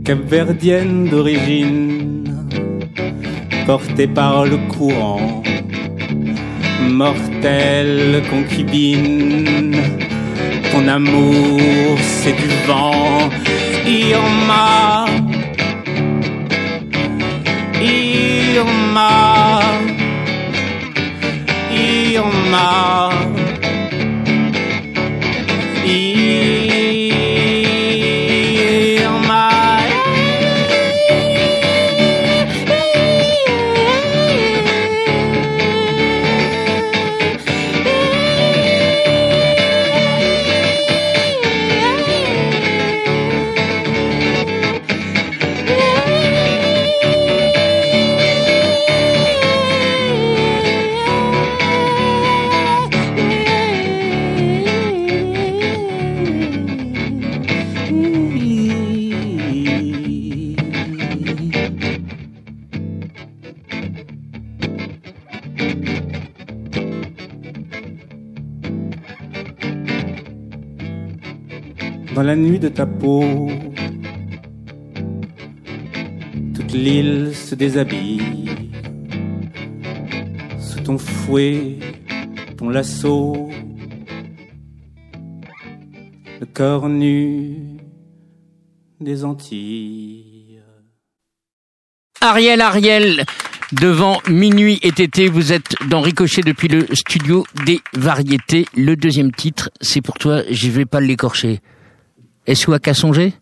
Capverdienne 0.03 1.09
d'origine, 1.09 2.23
portée 3.65 4.07
par 4.07 4.45
le 4.45 4.57
courant, 4.69 5.43
mortelle 6.89 8.23
concubine, 8.29 9.75
ton 10.77 10.87
amour 10.87 11.97
c'est 11.99 12.33
du 12.33 12.47
vent, 12.67 13.29
Irma, 13.85 15.05
Irma, 17.81 19.61
Irma. 21.73 23.16
La 72.27 72.35
nuit 72.35 72.59
de 72.59 72.67
ta 72.67 72.85
peau, 72.85 73.47
toute 76.53 76.73
l'île 76.73 77.33
se 77.33 77.55
déshabille. 77.55 78.49
Sous 80.59 80.81
ton 80.81 80.97
fouet, 80.97 81.77
ton 82.57 82.67
lasso, 82.67 83.49
le 86.41 86.45
corps 86.53 86.89
nu 86.89 87.59
des 88.99 89.23
Antilles. 89.23 90.59
Ariel 92.19 92.59
Ariel 92.59 93.23
devant 93.71 94.19
minuit 94.27 94.79
et 94.83 94.89
été, 94.89 95.29
vous 95.29 95.53
êtes 95.53 95.75
dans 95.89 96.01
Ricochet 96.01 96.41
depuis 96.41 96.67
le 96.67 96.87
studio 96.93 97.45
des 97.65 97.79
variétés. 97.93 98.65
Le 98.75 98.97
deuxième 98.97 99.31
titre, 99.31 99.69
c'est 99.79 100.01
pour 100.01 100.15
toi, 100.15 100.41
je 100.51 100.69
vais 100.69 100.85
pas 100.85 100.99
l'écorcher. 100.99 101.61
Est-ce 102.47 102.71
à 102.71 102.79
qu'à 102.79 102.93
songer 102.93 103.33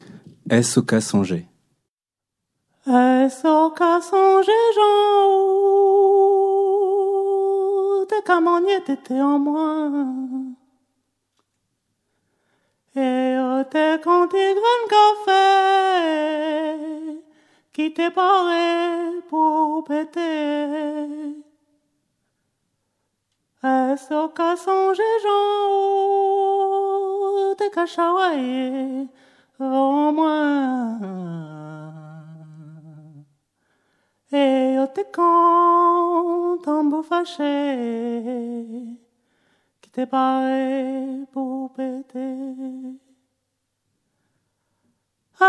Est-ce 0.49 0.79
au 0.79 0.83
cas 0.83 0.99
songé 0.99 1.45
Est-ce 2.87 3.47
au 3.47 3.69
cas 3.69 4.01
songer, 4.01 4.51
Jean, 4.75 4.85
t'es 8.09 8.23
comme 8.25 8.47
on 8.47 8.65
y 8.67 8.71
était 8.71 9.21
en 9.21 9.37
moi? 9.37 9.91
Et 12.95 13.37
t'es 13.69 14.01
quand 14.03 14.27
t'es 14.29 14.55
grain 14.55 14.79
de 14.83 14.89
café, 14.97 15.43
qui 17.73 17.93
t'est 17.93 18.09
paré 18.09 19.21
pour 19.29 19.83
péter? 19.83 20.65
Est-ce 23.63 24.13
au 24.15 24.29
cas 24.29 24.55
songé 24.55 25.03
Jean 25.21 26.54
t'es 27.65 27.71
cachawaye 27.71 29.07
au 29.59 30.11
moins 30.11 30.99
et 34.31 34.77
au 34.79 34.87
t'es 34.87 35.05
content 35.11 37.03
fâché 37.03 38.55
qui 39.81 39.89
t'est 39.89 40.05
paré 40.05 41.25
pour 41.31 41.73
péter. 41.73 42.35
Est-ce 45.39 45.45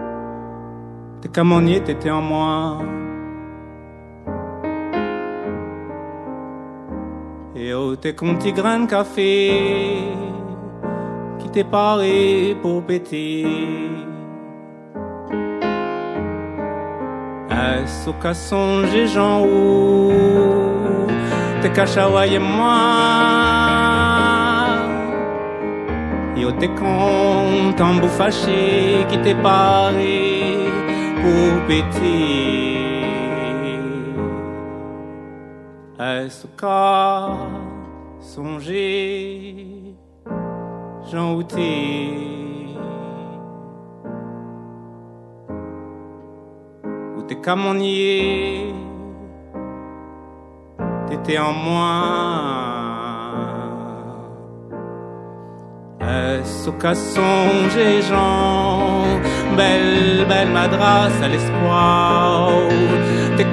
T'es 1.21 1.29
camonier, 1.29 1.81
t'étais 1.81 2.11
en 2.11 2.21
moi. 2.21 2.77
Et 7.55 7.73
oh, 7.73 7.95
t'es 7.95 8.13
con 8.13 8.35
petit 8.35 8.53
grain 8.53 8.81
de 8.81 8.87
café 8.87 10.03
Qui 11.39 11.49
t'est 11.49 11.63
paré 11.63 12.55
pour 12.61 12.83
péter. 12.83 13.45
Est-ce 17.49 18.33
songé 18.33 19.07
Jean 19.07 19.43
ou 19.45 20.11
T'es 21.61 21.71
cachawaï 21.71 22.35
et 22.35 22.39
moi 22.39 23.30
content, 26.69 27.95
beau 28.01 28.07
fâché 28.07 29.05
qui 29.09 29.17
t'est 29.19 29.35
paré 29.35 30.57
pour 31.21 31.67
péter. 31.67 32.81
Est-ce 35.99 36.47
qu'à 36.59 37.29
songer, 38.19 39.95
t'es 41.43 41.57
Ou 47.17 47.21
t'es 47.27 47.35
camonier, 47.35 48.73
t'étais 51.07 51.37
en 51.37 51.53
moi. 51.53 52.70
Est-ce 56.03 56.69
cas 56.71 56.95
songer 56.95 58.01
Jean 58.09 59.05
Belle, 59.55 60.25
belle 60.27 60.49
madras 60.49 61.09
à 61.21 61.27
l'espoir. 61.27 62.49
T'es 63.37 63.45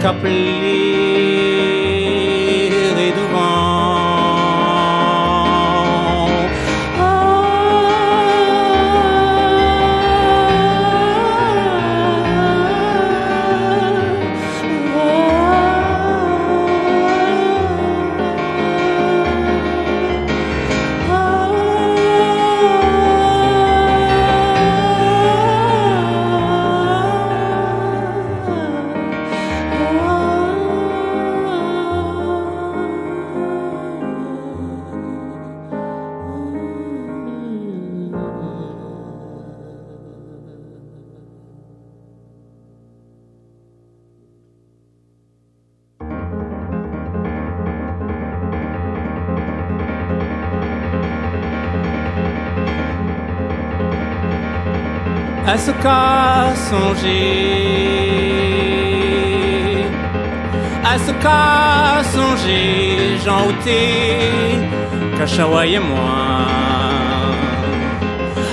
Cachaouaï 65.18 65.74
et 65.74 65.78
moi, 65.78 66.46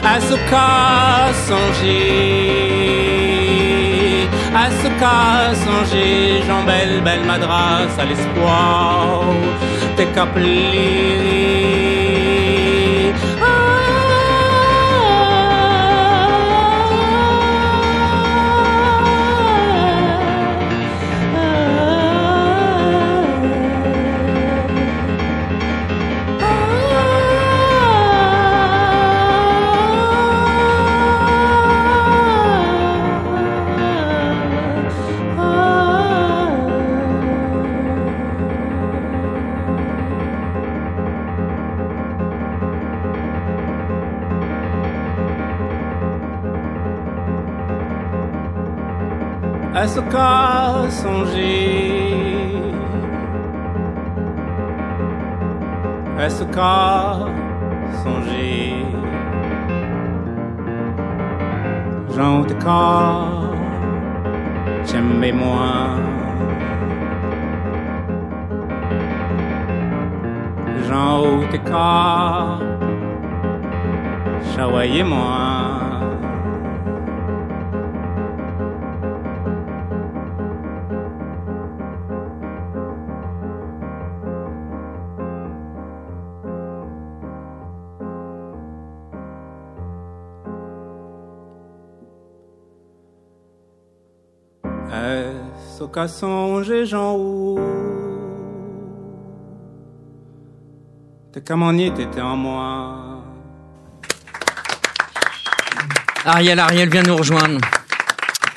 à 0.03 0.19
ce 4.71 4.87
qu'a 4.99 5.53
songé 5.65 6.41
Jean 6.47 6.63
Belle, 6.63 7.01
Belle 7.03 7.25
Madras 7.25 7.89
à 7.99 8.05
l'espoir, 8.05 9.23
t'es 9.97 10.07
ce 49.95 50.01
qu'a 50.01 50.89
songé, 50.89 52.51
à 56.19 56.29
ce 56.29 56.43
qu'a 56.55 57.19
songé, 58.03 58.85
Jean 62.13 62.41
de 62.41 62.55
cas, 62.65 63.15
j'aimais 64.85 65.31
moins. 65.31 65.95
Jean 70.87 71.21
de 71.53 71.59
cas, 71.69 72.59
j'awaillais 74.51 75.03
moins. 75.03 75.54
Cas 95.95 96.09
songer 96.09 96.85
Jean 96.85 97.15
ou 97.17 97.57
T'es 101.31 101.39
camonier, 101.41 101.93
t'étais 101.93 102.19
en 102.19 102.35
moi. 102.35 103.23
Ariel, 106.25 106.59
Ariel 106.59 106.89
vient 106.89 107.03
nous 107.03 107.15
rejoindre. 107.15 107.59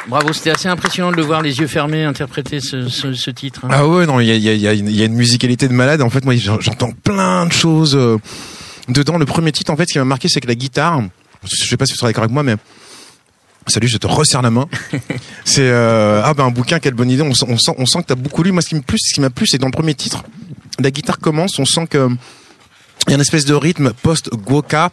Bravo, 0.08 0.32
c'était 0.32 0.50
assez 0.50 0.66
impressionnant 0.68 1.12
de 1.12 1.16
le 1.16 1.22
voir 1.22 1.42
les 1.42 1.58
yeux 1.60 1.66
fermés 1.68 2.02
interpréter 2.02 2.58
ce, 2.60 2.88
ce, 2.88 3.12
ce 3.12 3.30
titre. 3.30 3.60
hein. 3.66 3.68
Ah 3.70 3.86
ouais, 3.86 4.04
non, 4.06 4.18
il 4.20 4.26
y 4.26 4.30
a, 4.32 4.34
il 4.34 4.42
y, 4.42 4.48
a, 4.48 4.54
il 4.54 4.60
y 4.60 4.66
a 4.68 4.72
une- 4.72 4.88
il 4.88 4.96
y 4.96 5.02
a 5.02 5.04
une 5.04 5.14
musicalité 5.14 5.68
de 5.68 5.74
malade. 5.74 6.02
En 6.02 6.10
fait, 6.10 6.24
moi, 6.24 6.34
j'en- 6.36 6.58
j'entends 6.60 6.90
plein 6.92 7.46
de 7.46 7.52
choses. 7.52 7.94
euh, 7.94 8.16
dedans, 8.88 9.16
le 9.18 9.26
premier 9.26 9.52
titre, 9.52 9.70
en 9.72 9.76
fait, 9.76 9.84
ce 9.86 9.92
qui 9.92 9.98
m'a 10.00 10.04
marqué, 10.04 10.26
c'est 10.28 10.40
que 10.40 10.48
la 10.48 10.54
guitare, 10.56 11.02
je 11.44 11.68
sais 11.68 11.76
pas 11.76 11.86
si 11.86 11.92
tu 11.92 11.98
seras 11.98 12.08
d'accord 12.08 12.24
avec 12.24 12.32
moi, 12.34 12.42
mais 12.42 12.56
Salut, 13.68 13.88
je 13.88 13.98
te 13.98 14.06
resserre 14.06 14.42
la 14.42 14.50
main. 14.50 14.66
c'est 15.44 15.68
euh, 15.68 16.22
ah 16.24 16.34
ben 16.34 16.44
un 16.46 16.50
bouquin, 16.50 16.78
quelle 16.78 16.94
bonne 16.94 17.10
idée. 17.10 17.22
On, 17.22 17.34
sent- 17.34 17.46
on 17.48 17.58
sent, 17.58 17.72
on 17.78 17.86
sent 17.86 17.98
que 18.00 18.06
t'as 18.06 18.14
beaucoup 18.14 18.42
lu. 18.42 18.50
Moi, 18.52 18.62
ce 18.62 18.68
qui 18.70 18.74
me 18.74 18.80
plus, 18.80 18.98
ce 19.00 19.14
qui 19.14 19.20
m'a 19.20 19.30
plu, 19.30 19.46
c'est 19.46 19.58
dans 19.58 19.66
le 19.66 19.72
premier 19.72 19.94
titre, 19.94 20.24
la 20.78 20.90
guitare 20.90 21.18
commence. 21.18 21.58
On 21.58 21.64
sent 21.66 21.86
que 21.86 22.08
il 23.06 23.10
y 23.10 23.12
a 23.12 23.14
une 23.14 23.20
espèce 23.20 23.44
de 23.44 23.54
rythme 23.54 23.92
post 23.92 24.30
goka 24.34 24.90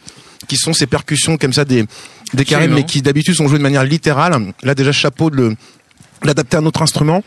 qui 0.48 0.58
sont 0.58 0.74
ces 0.74 0.86
percussions 0.88 1.38
comme 1.38 1.54
ça 1.54 1.66
des 1.66 1.86
des 2.34 2.46
carrés, 2.46 2.68
mais 2.68 2.84
qui 2.86 3.02
d'habitude 3.02 3.36
sont 3.36 3.48
jouées 3.48 3.58
de 3.58 3.64
manière 3.64 3.84
littérale. 3.84 4.54
Là, 4.64 4.76
déjà 4.76 4.92
chapeau 4.92 5.30
de 5.30 5.36
le 5.38 5.56
l'adapter 6.24 6.58
à 6.58 6.60
un 6.60 6.66
autre 6.66 6.82
instrument. 6.82 7.24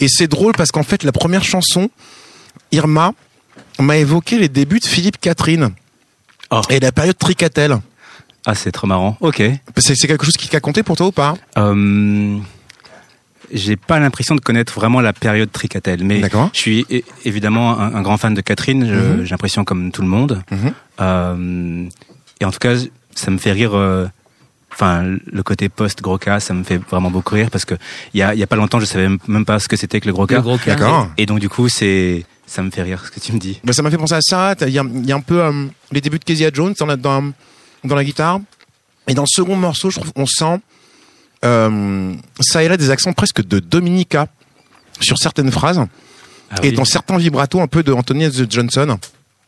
Et 0.00 0.08
c'est 0.08 0.26
drôle 0.28 0.52
parce 0.52 0.70
qu'en 0.72 0.82
fait, 0.82 1.04
la 1.04 1.12
première 1.12 1.44
chanson, 1.44 1.90
Irma, 2.72 3.12
m'a 3.78 3.96
évoqué 3.96 4.38
les 4.38 4.48
débuts 4.48 4.80
de 4.80 4.84
Philippe 4.86 5.18
Catherine 5.20 5.70
et 6.70 6.80
la 6.80 6.92
période 6.92 7.16
Tricatel. 7.16 7.78
Ah, 8.46 8.54
c'est 8.54 8.70
trop 8.72 8.86
marrant. 8.86 9.16
Ok. 9.20 9.42
C'est 9.76 9.94
c'est 9.96 10.06
quelque 10.06 10.24
chose 10.24 10.36
qui 10.36 10.54
a 10.56 10.60
compté 10.60 10.82
pour 10.82 10.96
toi 10.96 11.08
ou 11.08 11.12
pas? 11.12 11.34
Euh, 11.58 12.38
j'ai 13.52 13.76
pas 13.76 13.98
l'impression 14.00 14.34
de 14.34 14.40
connaître 14.40 14.72
vraiment 14.72 15.00
la 15.00 15.12
période 15.12 15.50
Tricatel, 15.52 16.02
mais 16.02 16.20
je 16.52 16.58
suis 16.58 16.86
é- 16.90 17.04
évidemment 17.24 17.78
un, 17.78 17.94
un 17.94 18.02
grand 18.02 18.16
fan 18.16 18.34
de 18.34 18.40
Catherine. 18.40 18.86
Je- 18.86 18.94
Mhm. 18.94 19.24
J'ai 19.24 19.30
l'impression 19.30 19.64
comme 19.64 19.92
tout 19.92 20.02
le 20.02 20.08
monde. 20.08 20.42
Mhm. 20.50 20.72
Euh, 21.00 21.88
et 22.40 22.44
en 22.44 22.50
tout 22.50 22.58
cas, 22.58 22.74
ça 23.14 23.30
me 23.30 23.38
fait 23.38 23.52
rire. 23.52 23.74
euh, 23.74 24.06
Enfin, 24.72 25.02
le 25.24 25.42
côté 25.42 25.70
post 25.70 26.02
gros 26.02 26.18
cas, 26.18 26.38
ça 26.38 26.52
me 26.52 26.62
fait 26.62 26.76
vraiment 26.90 27.10
beaucoup 27.10 27.34
rire 27.34 27.48
parce 27.50 27.64
que 27.64 27.74
il 28.12 28.20
y 28.20 28.22
a, 28.22 28.34
il 28.34 28.40
y 28.40 28.42
a 28.42 28.46
pas 28.46 28.56
longtemps, 28.56 28.78
je 28.78 28.84
savais 28.84 29.08
même- 29.26 29.46
pas 29.46 29.58
ce 29.58 29.68
que 29.68 29.76
c'était 29.76 30.00
que 30.00 30.06
le 30.06 30.12
gros 30.12 30.26
cas. 30.26 30.34
Le 30.36 30.42
gros 30.42 30.58
cas. 30.58 30.74
D'accord. 30.74 31.08
Et, 31.16 31.22
et 31.22 31.26
donc 31.26 31.38
du 31.38 31.48
coup, 31.48 31.70
c'est 31.70 32.26
ça 32.46 32.62
me 32.62 32.70
fait 32.70 32.82
rire 32.82 33.02
ce 33.06 33.10
que 33.10 33.18
tu 33.18 33.32
me 33.32 33.38
dis. 33.38 33.58
Ben, 33.64 33.72
ça 33.72 33.80
m'a 33.80 33.90
fait 33.90 33.96
penser 33.96 34.16
à 34.16 34.20
ça. 34.20 34.54
Il 34.60 34.68
y 34.68 34.78
a, 34.78 34.82
il 34.84 35.06
y 35.06 35.12
a 35.12 35.16
un 35.16 35.20
peu 35.22 35.40
euh, 35.42 35.64
les 35.92 36.02
débuts 36.02 36.18
de 36.18 36.24
Kezia 36.24 36.50
Jones 36.52 36.74
dans 36.78 36.94
dans, 36.94 37.32
dans 37.84 37.94
la 37.94 38.04
guitare. 38.04 38.40
Et 39.08 39.14
dans 39.14 39.22
le 39.22 39.28
second 39.28 39.56
morceau, 39.56 39.90
je 39.90 40.00
trouve 40.00 40.12
on 40.16 40.26
sent 40.26 40.60
euh, 41.44 42.14
ça 42.40 42.62
et 42.64 42.68
là 42.68 42.76
des 42.76 42.90
accents 42.90 43.12
presque 43.12 43.46
de 43.46 43.58
Dominica 43.60 44.26
sur 45.00 45.18
certaines 45.18 45.50
phrases. 45.52 45.80
Ah 46.50 46.56
et 46.62 46.68
oui. 46.70 46.72
dans 46.72 46.84
certains 46.84 47.16
vibratos 47.18 47.60
un 47.60 47.66
peu 47.66 47.82
de 47.82 47.92
Anthony 47.92 48.28
Johnson. 48.48 48.98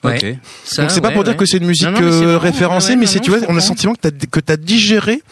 Ouais. 0.04 0.16
Ok. 0.16 0.38
Ça, 0.64 0.82
Donc 0.82 0.90
c'est 0.92 1.00
pas 1.00 1.08
ouais, 1.08 1.14
pour 1.14 1.24
dire 1.24 1.36
que 1.36 1.44
c'est 1.46 1.56
une 1.56 1.66
musique 1.66 1.86
Non, 1.86 1.92
non, 1.92 2.00
mais 2.00 2.12
c'est 2.12 2.18
euh, 2.18 2.26
marrant. 2.26 2.38
référencée, 2.40 2.90
Ouais, 2.90 2.96
mais 2.96 3.06
c'est 3.06 3.18
non, 3.18 3.24
tu 3.24 3.30
vois, 3.30 3.40
on 3.48 3.52
a 3.52 3.54
le 3.54 3.60
sentiment 3.60 3.94
que 3.94 4.08
t'as 4.08 4.26
que 4.26 4.40
t'as 4.40 4.56
digéré 4.56 5.22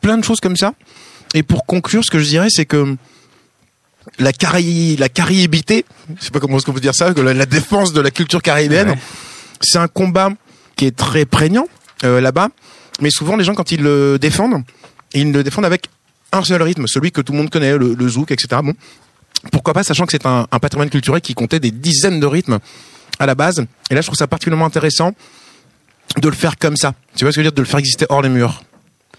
plein 0.00 0.16
de 0.16 0.24
choses 0.24 0.40
comme 0.40 0.56
ça. 0.56 0.72
Et 1.34 1.42
pour 1.42 1.66
conclure, 1.66 2.02
ce 2.04 2.10
que 2.10 2.18
je 2.18 2.24
dirais, 2.28 2.48
c'est 2.50 2.64
que 2.66 2.96
la 4.18 4.32
Caraï, 4.32 4.96
la 4.96 5.08
caraïbité, 5.08 5.84
je 6.18 6.24
sais 6.24 6.30
pas 6.30 6.40
comment 6.40 6.56
est-ce 6.56 6.64
qu'on 6.66 6.72
peut 6.72 6.80
dire 6.80 6.94
ça, 6.94 7.12
que 7.12 7.20
la, 7.20 7.34
la 7.34 7.46
défense 7.46 7.92
de 7.92 8.00
la 8.00 8.10
culture 8.10 8.42
caribéenne, 8.42 8.96
c'est 9.60 9.78
un 9.78 9.88
combat 9.88 10.30
qui 10.76 10.86
est 10.86 10.96
très 10.96 11.24
prégnant 11.24 11.64
euh, 11.64 11.68
là-bas. 12.02 12.48
Mais 13.00 13.10
souvent, 13.10 13.36
les 13.36 13.44
gens 13.44 13.54
quand 13.54 13.72
ils 13.72 13.82
le 13.82 14.18
défendent, 14.18 14.62
ils 15.14 15.32
le 15.32 15.42
défendent 15.42 15.64
avec 15.64 15.88
un 16.32 16.42
seul 16.44 16.62
rythme, 16.62 16.86
celui 16.86 17.12
que 17.12 17.20
tout 17.20 17.32
le 17.32 17.38
monde 17.38 17.50
connaît, 17.50 17.76
le, 17.76 17.94
le 17.94 18.08
zouk, 18.08 18.30
etc. 18.30 18.60
Bon, 18.62 18.74
pourquoi 19.50 19.74
pas, 19.74 19.82
sachant 19.82 20.06
que 20.06 20.12
c'est 20.12 20.26
un, 20.26 20.46
un 20.50 20.58
patrimoine 20.58 20.90
culturel 20.90 21.20
qui 21.20 21.34
comptait 21.34 21.60
des 21.60 21.70
dizaines 21.70 22.20
de 22.20 22.26
rythmes 22.26 22.58
à 23.18 23.26
la 23.26 23.34
base. 23.34 23.64
Et 23.90 23.94
là, 23.94 24.00
je 24.00 24.06
trouve 24.06 24.16
ça 24.16 24.26
particulièrement 24.26 24.66
intéressant 24.66 25.12
de 26.16 26.28
le 26.28 26.34
faire 26.34 26.58
comme 26.58 26.76
ça. 26.76 26.94
Tu 27.16 27.24
vois 27.24 27.32
ce 27.32 27.36
que 27.36 27.42
je 27.42 27.46
veux 27.46 27.50
dire, 27.50 27.52
de 27.52 27.62
le 27.62 27.66
faire 27.66 27.80
exister 27.80 28.06
hors 28.08 28.22
les 28.22 28.28
murs, 28.28 28.62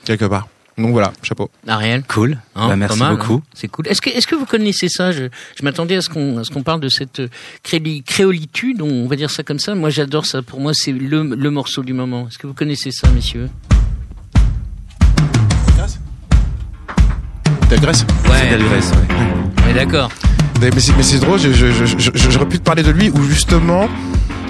quelque 0.06 0.26
part. 0.26 0.48
Donc 0.78 0.92
voilà, 0.92 1.14
chapeau. 1.22 1.52
Ariel. 1.68 2.04
Cool. 2.08 2.40
Hein, 2.56 2.70
Bah, 2.70 2.76
merci 2.76 2.98
mal, 3.00 3.16
beaucoup. 3.18 3.36
hein. 3.36 3.42
C'est 3.54 3.68
cool. 3.68 3.88
Est-ce 3.88 4.02
que, 4.02 4.10
est-ce 4.10 4.26
que 4.26 4.34
vous 4.36 4.46
connaissez 4.48 4.90
ça? 4.90 5.12
Je, 5.12 5.26
je 5.58 5.64
m'attendais 5.64 5.96
à 5.98 6.02
ce 6.02 6.10
qu'on, 6.10 6.40
à 6.40 6.44
ce 6.44 6.50
qu'on 6.50 6.64
parle 6.64 6.80
de 6.80 6.90
cette 6.90 7.20
euh, 7.20 7.28
créoli- 7.64 8.02
créolitude, 8.04 8.82
on 8.82 9.08
va 9.08 9.16
dire 9.16 9.30
ça 9.30 9.44
comme 9.44 9.60
ça. 9.60 9.76
Moi, 9.76 9.90
j'adore 9.92 10.26
ça. 10.26 10.42
Pour 10.42 10.60
moi, 10.60 10.72
c'est 10.74 10.92
le, 10.92 11.24
le 11.24 11.52
morceau 11.52 11.84
du 11.84 11.94
moment. 11.94 12.28
Est-ce 12.28 12.40
que 12.40 12.48
vous 12.48 12.54
connaissez 12.56 12.92
ça, 12.92 13.08
messieurs? 13.12 13.50
T'as 17.70 17.78
Grèce? 17.78 18.06
Ouais. 18.30 18.48
C'est 18.50 18.58
Grèce, 18.58 18.92
ouais. 18.92 19.16
On 19.66 19.70
est 19.70 19.74
d'accord. 19.74 20.10
Mais 20.62 20.70
mais 20.74 20.80
c'est 20.80 20.96
mais 20.96 21.04
c'est 21.04 21.20
drôle, 21.20 21.40
je- 21.40 21.52
je- 21.52 21.72
je- 21.72 21.86
je- 21.98 22.12
je- 22.14 22.30
j'aurais 22.30 22.48
pu 22.48 22.60
te 22.60 22.64
parler 22.64 22.84
de 22.84 22.92
lui 22.92 23.10
où 23.10 23.22
justement, 23.24 23.90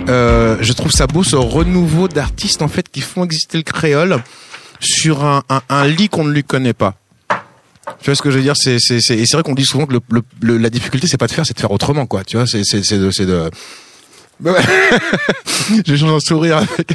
euh, 0.09 0.57
je 0.61 0.74
trouve 0.74 0.91
ça 0.91 1.07
beau 1.07 1.24
ce 1.24 1.36
renouveau 1.36 2.07
d'artistes 2.07 2.61
en 2.61 2.67
fait 2.67 2.89
qui 2.89 3.01
font 3.01 3.24
exister 3.24 3.57
le 3.57 3.63
créole 3.63 4.21
sur 4.84 5.23
un, 5.25 5.43
un, 5.49 5.61
un 5.69 5.88
lit 5.88 6.09
qu'on 6.09 6.23
ne 6.25 6.31
lui 6.31 6.43
connaît 6.43 6.73
pas. 6.73 6.95
Tu 7.99 8.05
vois 8.09 8.15
ce 8.15 8.21
que 8.21 8.31
je 8.31 8.38
veux 8.38 8.43
dire 8.43 8.55
C'est 8.55 8.77
c'est 8.79 8.99
c'est 9.01 9.17
et 9.17 9.25
c'est 9.25 9.36
vrai 9.36 9.43
qu'on 9.43 9.53
dit 9.53 9.65
souvent 9.65 9.86
que 9.86 9.93
le, 9.93 9.99
le- 10.11 10.21
le- 10.41 10.57
la 10.57 10.69
difficulté 10.69 11.07
c'est 11.07 11.17
pas 11.17 11.27
de 11.27 11.31
faire, 11.34 11.45
c'est 11.45 11.53
de 11.55 11.59
faire 11.59 11.71
autrement 11.71 12.05
quoi. 12.05 12.23
Tu 12.23 12.38
vois 12.38 12.45
C'est 12.47 12.63
c'est 12.63 12.84
c'est 12.84 12.97
de 12.97 13.11
c'est 13.11 13.25
de 13.25 13.49
Bah 14.39 14.51
ouais. 14.53 14.61
J'ai 15.86 15.97
changé 15.97 16.13
un 16.13 16.19
sourire 16.19 16.57
avec, 16.57 16.93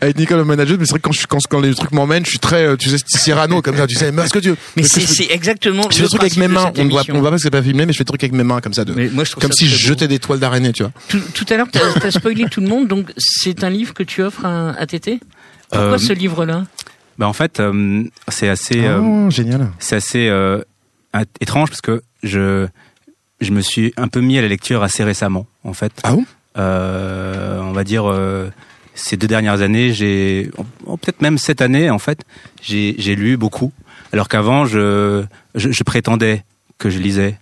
avec 0.00 0.18
Nicole, 0.18 0.38
le 0.38 0.44
manager, 0.44 0.76
mais 0.78 0.84
c'est 0.86 0.90
vrai 0.92 0.98
que 1.00 1.04
quand, 1.04 1.12
je, 1.12 1.18
suis- 1.18 1.26
quand, 1.26 1.38
quand 1.50 1.60
les 1.60 1.74
trucs 1.74 1.92
m'emmènent, 1.92 2.24
je 2.24 2.30
suis 2.30 2.38
très, 2.38 2.64
euh, 2.66 2.76
tu 2.76 2.88
sais, 2.88 2.96
Cyrano, 3.06 3.60
comme 3.60 3.76
ça, 3.76 3.86
tu 3.86 3.94
sais, 3.94 4.12
mais 4.12 4.22
est-ce 4.22 4.32
que 4.32 4.38
tu 4.38 4.54
Mais 4.76 4.82
que 4.82 4.88
c'est, 4.88 5.00
je 5.00 5.06
fais- 5.06 5.12
c'est 5.26 5.32
exactement. 5.32 5.82
je 5.90 5.96
fais 5.96 6.02
le 6.02 6.08
des 6.08 6.10
trucs 6.10 6.22
avec 6.22 6.36
mes 6.36 6.48
mains, 6.48 6.72
on 6.76 6.84
ne 6.84 6.90
voit, 6.90 7.02
on 7.08 7.12
voit 7.14 7.22
pas 7.24 7.30
parce 7.30 7.42
que 7.42 7.46
c'est 7.46 7.50
pas 7.50 7.62
filmé, 7.62 7.84
mais 7.86 7.92
je 7.92 7.98
fais 7.98 8.04
des 8.04 8.08
trucs 8.08 8.22
avec 8.24 8.32
mes 8.32 8.44
mains, 8.44 8.60
comme 8.60 8.72
ça, 8.74 8.84
de, 8.84 8.92
Mais 8.94 9.08
moi, 9.08 9.24
je 9.24 9.30
trouve 9.32 9.42
comme 9.42 9.52
ça 9.52 9.56
si 9.58 9.68
je 9.68 9.76
jetais 9.76 10.08
des 10.08 10.18
toiles 10.18 10.38
d'araignée, 10.38 10.72
tu 10.72 10.82
vois. 10.84 10.92
Tout, 11.08 11.20
tout 11.34 11.44
à 11.50 11.56
l'heure, 11.56 11.66
t'as, 11.70 11.92
t'as 12.00 12.10
spoilé 12.10 12.46
tout 12.50 12.60
le 12.60 12.68
monde, 12.68 12.88
donc 12.88 13.12
c'est 13.18 13.62
un 13.64 13.70
livre 13.70 13.92
que 13.94 14.02
tu 14.02 14.22
offres 14.22 14.44
à, 14.46 14.70
à 14.70 14.86
Tété 14.86 15.20
Pourquoi 15.70 15.94
Euh, 15.94 15.98
ce 15.98 16.12
livre-là? 16.12 16.64
Bah 17.18 17.26
en 17.28 17.32
fait, 17.32 17.60
euh, 17.60 18.04
c'est 18.28 18.48
assez. 18.48 18.84
euh, 18.84 19.00
Oh, 19.00 19.30
génial. 19.30 19.68
c'est 19.78 19.96
assez 19.96 20.28
euh, 20.28 20.62
étrange 21.40 21.70
parce 21.70 21.80
que 21.80 22.02
je 22.22 22.66
je 23.40 23.50
me 23.52 23.60
suis 23.60 23.92
un 23.96 24.08
peu 24.08 24.20
mis 24.20 24.38
à 24.38 24.42
la 24.42 24.48
lecture 24.48 24.82
assez 24.82 25.04
récemment 25.04 25.46
en 25.64 25.72
fait. 25.72 25.92
Ah 26.04 26.12
bon? 26.12 26.24
Euh, 26.58 27.60
On 27.60 27.72
va 27.72 27.84
dire 27.84 28.04
euh, 28.10 28.48
ces 28.94 29.16
deux 29.16 29.26
dernières 29.26 29.60
années, 29.62 29.92
j'ai 29.92 30.50
oh, 30.86 30.96
peut-être 30.96 31.20
même 31.22 31.38
cette 31.38 31.60
année 31.60 31.90
en 31.90 31.98
fait, 31.98 32.20
j'ai 32.62 32.94
j'ai 32.98 33.14
lu 33.16 33.36
beaucoup. 33.36 33.72
Alors 34.12 34.28
qu'avant, 34.28 34.64
je, 34.64 35.24
je 35.54 35.70
je 35.70 35.82
prétendais 35.82 36.44
que 36.78 36.90
je 36.90 36.98
lisais. 36.98 37.38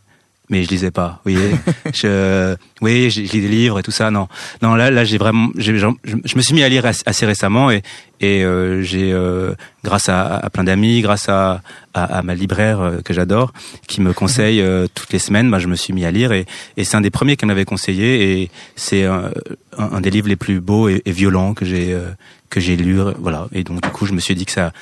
Mais 0.51 0.62
je 0.62 0.68
lisais 0.68 0.90
pas, 0.90 1.20
vous 1.24 1.32
je, 1.95 2.55
oui, 2.82 3.09
je, 3.11 3.20
lis 3.22 3.40
des 3.40 3.49
livres 3.49 3.78
et 3.78 3.82
tout 3.82 3.90
ça. 3.90 4.11
Non, 4.11 4.28
non. 4.61 4.74
Là, 4.74 4.90
là, 4.90 5.03
j'ai 5.05 5.16
vraiment, 5.16 5.49
j'ai- 5.57 5.78
je, 5.78 5.86
je 6.05 6.36
me 6.36 6.42
suis 6.42 6.55
mis 6.55 6.62
à 6.62 6.68
lire 6.68 6.84
assez, 6.84 7.24
récemment 7.26 7.70
et 7.70 7.82
et 8.20 8.45
euh, 8.45 8.80
j'ai, 8.82 9.12
euh, 9.12 9.55
grâce 9.82 10.09
à, 10.09 10.36
à 10.36 10.49
plein 10.51 10.64
d'amis, 10.64 11.01
grâce 11.03 11.28
à, 11.28 11.61
à, 11.95 12.05
à 12.18 12.22
ma 12.22 12.34
libraire 12.34 12.80
euh, 12.80 13.01
que 13.03 13.12
j'adore, 13.12 13.53
qui 13.88 14.01
me 14.01 14.12
conseille 14.12 14.61
euh, 14.61 14.86
toutes 14.95 15.12
les 15.12 15.18
semaines, 15.18 15.51
bah, 15.51 15.59
je 15.59 15.66
me 15.66 15.76
suis 15.76 15.92
mis 15.92 16.05
à 16.07 16.11
lire 16.11 16.32
et, 16.32 16.47
et 16.76 16.84
c'est 16.84 16.97
un 16.97 17.01
des 17.03 17.11
premiers 17.11 17.36
qu'elle 17.36 17.49
m'avait 17.49 17.64
conseillé 17.66 18.40
et 18.42 18.51
c'est 18.76 19.05
un, 19.05 19.30
un, 19.78 19.92
un 19.95 20.01
des 20.01 20.11
livres 20.11 20.28
les 20.28 20.36
plus 20.36 20.61
beaux 20.61 20.88
et, 20.88 21.03
et 21.05 21.12
violents 21.12 21.53
que 21.55 21.64
j'ai 21.64 21.92
euh, 21.92 22.11
que 22.51 22.61
j'ai 22.61 22.76
lu. 22.76 22.99
Voilà. 23.18 23.49
Et 23.53 23.64
donc 23.64 23.82
du 23.82 23.88
coup, 23.90 24.07
je 24.07 24.12
me 24.12 24.20
suis 24.20 24.34
dit 24.34 24.45
que 24.47 24.53
ça 24.53 24.72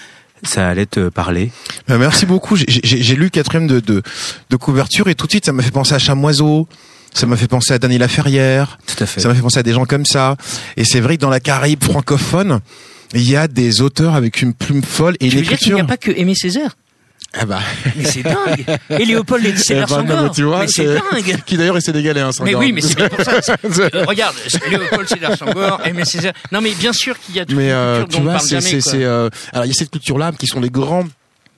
ça 0.43 0.69
allait 0.69 0.87
te 0.87 1.09
parler. 1.09 1.51
Bah, 1.89 1.99
merci 1.99 2.27
beaucoup. 2.27 2.57
J'ai- 2.57 2.67
J'ai 2.69 3.03
j'ai 3.03 3.15
lu 3.17 3.25
le 3.25 3.29
quatrième 3.31 3.67
de, 3.67 3.81
de, 3.81 4.03
de 4.51 4.57
couverture 4.57 5.09
et 5.09 5.15
tout 5.15 5.27
de 5.27 5.33
suite, 5.33 5.45
ça 5.47 5.53
m'a 5.53 5.63
fait 5.63 5.71
penser 5.71 5.95
à 5.95 5.99
Chamoiseau. 5.99 6.69
Ça 7.15 7.27
m'a 7.27 7.37
fait 7.37 7.47
penser 7.49 7.75
à 7.75 7.79
Dany 7.79 7.99
Laferrière. 7.99 8.79
Tout 8.87 9.03
à 9.05 9.07
fait. 9.07 9.21
Ça 9.21 9.29
m'a 9.29 9.35
fait 9.35 9.43
penser 9.43 9.59
à 9.59 9.63
des 9.63 9.75
gens 9.75 9.85
comme 9.85 10.07
ça. 10.07 10.37
Et 10.79 10.85
c'est 10.85 11.01
vrai 11.01 11.17
que 11.17 11.21
dans 11.21 11.29
la 11.29 11.41
Caraïbe 11.41 11.85
francophone, 11.85 12.61
il 13.15 13.29
y 13.29 13.37
a 13.37 13.49
des 13.49 13.83
auteurs 13.83 14.15
avec 14.15 14.41
une 14.41 14.55
plume 14.55 14.83
folle 14.83 15.17
et 15.17 15.19
Tu 15.19 15.25
une 15.27 15.31
veux 15.31 15.37
dire 15.41 15.45
qu'il 15.49 15.55
écriture. 15.55 15.75
n'y 15.77 15.83
a 15.83 15.85
pas 15.85 15.99
que 15.99 16.11
Aimé 16.11 16.35
Césaire? 16.35 16.75
Ah 17.35 17.47
bah. 17.47 17.61
Mais 17.97 18.05
c'est 18.05 18.23
dingue 18.23 18.65
Et 18.91 19.05
Léopold 19.05 19.45
et 19.47 19.57
Césaire 19.57 19.87
Eh 19.89 20.03
ben, 20.07 20.29
tu 20.29 20.43
vois, 20.43 20.61
Mais 20.61 20.69
c'est 20.69 20.85
dingue 20.85 21.43
Qui 21.47 21.57
d'ailleurs 21.57 21.77
est 21.77 21.81
sénégalais, 21.81 22.21
hein, 22.21 22.31
Mais 22.43 22.55
oui, 22.55 22.73
mais 22.73 22.81
c'est 22.83 22.97
bien 22.97 23.09
pour 23.09 23.25
ça. 23.25 23.33
euh, 23.65 24.05
regarde, 24.07 24.35
Léopold 24.71 25.09
Sédar 25.09 25.37
Sangor, 25.37 25.81
Aimé 25.87 26.05
Césaire. 26.05 26.35
Non, 26.51 26.61
mais 26.61 26.73
bien 26.75 26.93
sûr 26.93 27.19
qu'il 27.19 27.37
y 27.37 27.41
a 27.41 27.47
toute 27.47 27.57
Mais 27.57 27.73
euh, 27.73 28.05
tu 28.05 28.21
vois, 28.21 28.35
parle 28.35 28.47
c'est 28.47 28.61
jamais. 28.61 28.81
c'est 28.81 29.05
euh, 29.05 29.31
alors 29.53 29.65
il 29.65 29.69
y 29.69 29.71
a 29.71 29.75
cette 29.75 29.91
culture 29.91 30.19
là 30.19 30.33
qui 30.33 30.47
sont 30.47 30.61
les 30.61 30.71
grands 30.71 31.05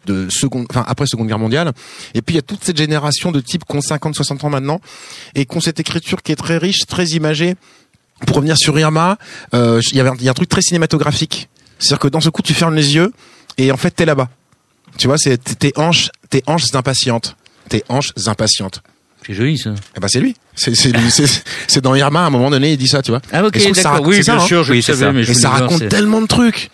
de 0.07 0.29
seconde 0.31 0.67
enfin 0.71 0.85
après 0.87 1.07
seconde 1.07 1.29
guerre 1.29 1.39
mondiale 1.39 1.73
et 2.15 2.23
puis 2.23 2.35
il 2.35 2.37
y 2.37 2.39
a 2.39 2.43
toute 2.43 2.63
cette 2.63 2.77
génération 2.77 3.33
de 3.33 3.41
types 3.41 3.65
qui 3.65 3.77
ont 3.77 3.81
50 3.81 4.15
60 4.15 4.45
ans 4.45 4.51
maintenant 4.51 4.81
et 5.35 5.47
qui 5.47 5.57
ont 5.57 5.61
cette 5.61 5.81
écriture 5.81 6.23
qui 6.23 6.31
est 6.33 6.37
très 6.37 6.59
riche 6.59 6.87
très 6.87 7.07
imagée 7.07 7.55
pour 8.27 8.37
revenir 8.37 8.57
sur 8.59 8.79
Irma 8.79 9.17
euh, 9.55 9.81
il 9.91 9.97
y 9.97 10.01
avait 10.01 10.11
il 10.19 10.25
y 10.25 10.29
a 10.29 10.31
un 10.31 10.35
truc 10.35 10.51
très 10.51 10.61
cinématographique 10.61 11.49
c'est-à-dire 11.79 12.01
que 12.01 12.09
dans 12.09 12.21
ce 12.21 12.29
coup 12.29 12.43
tu 12.43 12.53
fermes 12.53 12.75
les 12.75 12.95
yeux 12.95 13.13
et 13.57 13.73
en 13.73 13.79
fait 13.79 13.93
t'es 13.93 14.05
là-bas 14.05 14.29
tu 14.99 15.07
vois 15.07 15.19
c'est 15.19 15.39
tes 15.59 15.73
hanches 15.77 16.11
tes 16.31 16.43
hanches 16.47 16.75
impatientes 16.75 17.37
tes 17.69 17.83
hanches 17.89 18.13
impatientes 18.27 18.83
C'est 19.27 19.35
joli 19.35 19.57
ça. 19.59 19.75
eh 19.97 20.01
ben 20.01 20.09
c'est 20.09 20.21
lui. 20.21 20.35
C'est 20.55 20.75
c'est 20.77 20.91
lui- 20.93 21.11
c'est 21.11 21.27
c'est 21.67 21.81
dans 21.81 21.95
Irma 21.95 22.23
à 22.25 22.27
un 22.27 22.31
moment 22.31 22.51
donné 22.51 22.73
il 22.73 22.77
dit 22.77 22.87
ça 22.89 23.03
tu 23.03 23.11
vois. 23.11 23.21
Ah, 23.33 23.45
ok, 23.45 23.53
d'accord. 23.75 24.03
Oui, 24.07 24.21
bien 24.21 24.37
hein. 24.37 24.41
sûr, 24.41 24.63
je 24.65 24.73
Oui, 24.73 24.83
savais, 24.83 25.13
mais 25.13 25.25
je 25.25 25.33
et 25.33 25.35
ça 25.35 25.49
raconte 25.51 25.89
tellement 25.89 26.21
de 26.21 26.27
trucs 26.27 26.71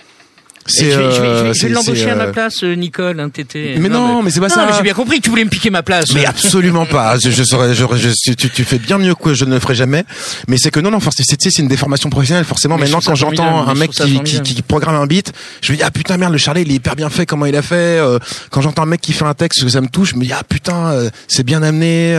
c'est 0.71 0.91
je 0.91 0.99
vais, 0.99 1.05
je 1.05 1.21
vais- 1.21 1.55
je 1.55 1.67
vais- 1.67 1.71
euh, 1.71 1.75
l'embaucher 1.75 2.11
à 2.11 2.15
ma 2.15 2.25
euh, 2.25 2.33
place, 2.33 2.63
euh, 2.63 2.75
Nicole, 2.75 3.21
hein, 3.21 3.29
Tété. 3.29 3.75
Mais 3.79 3.89
non, 3.89 4.23
mais 4.23 4.31
c'est 4.31 4.41
pas 4.41 4.49
Non, 4.49 4.55
ça. 4.55 4.67
mais 4.67 4.73
j'ai 4.77 4.83
bien 4.83 4.95
compris 4.95 5.19
que 5.19 5.25
tu 5.25 5.31
voulais 5.31 5.45
me 5.45 5.51
piquer 5.51 5.71
ma 5.71 5.83
place. 5.83 6.13
Mais 6.15 6.25
absolument 6.25 6.87
pas. 6.87 7.17
Je, 7.23 7.31
je 7.31 7.43
je, 7.43 7.75
je- 7.75 8.33
tu, 8.35 8.49
tu 8.51 8.65
fais 8.65 8.79
bien 8.79 8.99
mieux 8.99 9.15
que 9.15 9.35
je 9.35 9.45
ne 9.45 9.55
le 9.55 9.61
ferai 9.61 9.75
jamais. 9.75 10.05
Mais 10.49 10.57
c'est 10.59 10.71
que 10.71 10.81
non, 10.81 10.91
non, 10.91 11.01
forcément, 11.01 11.27
c'est, 11.39 11.59
une 11.59 11.69
déformation 11.69 12.09
professionnelle. 12.11 12.45
Forcément, 12.45 12.77
Mais 12.77 12.83
maintenant, 12.85 13.01
quand 13.05 13.15
j'entends 13.15 13.69
un 13.69 13.75
mec 13.75 13.91
qui, 13.91 14.21
qui, 14.23 14.41
qui 14.41 14.63
programme 14.63 14.95
un 14.97 15.07
beat, 15.07 15.33
je 15.63 15.73
me 15.73 15.77
dis 15.77 15.83
ah 15.83 15.91
putain 15.91 16.17
merde, 16.17 16.33
le 16.33 16.39
Charlet, 16.39 16.63
il 16.63 16.71
est 16.71 16.75
hyper 16.77 16.97
bien 16.97 17.11
fait. 17.11 17.27
Comment 17.27 17.47
il 17.47 17.57
a 17.57 17.63
fait 17.63 18.01
Quand 18.51 18.61
j'entends 18.61 18.83
un 18.83 18.87
mec 18.87 19.01
qui 19.01 19.13
fait 19.13 19.25
un 19.25 19.35
texte, 19.35 19.69
ça 19.69 19.81
me 19.81 19.89
touche, 19.89 20.11
je 20.11 20.17
me 20.17 20.25
dis 20.25 20.33
ah 20.33 20.43
putain, 20.49 21.11
c'est 21.29 21.43
bien 21.45 21.63
amené. 21.63 22.17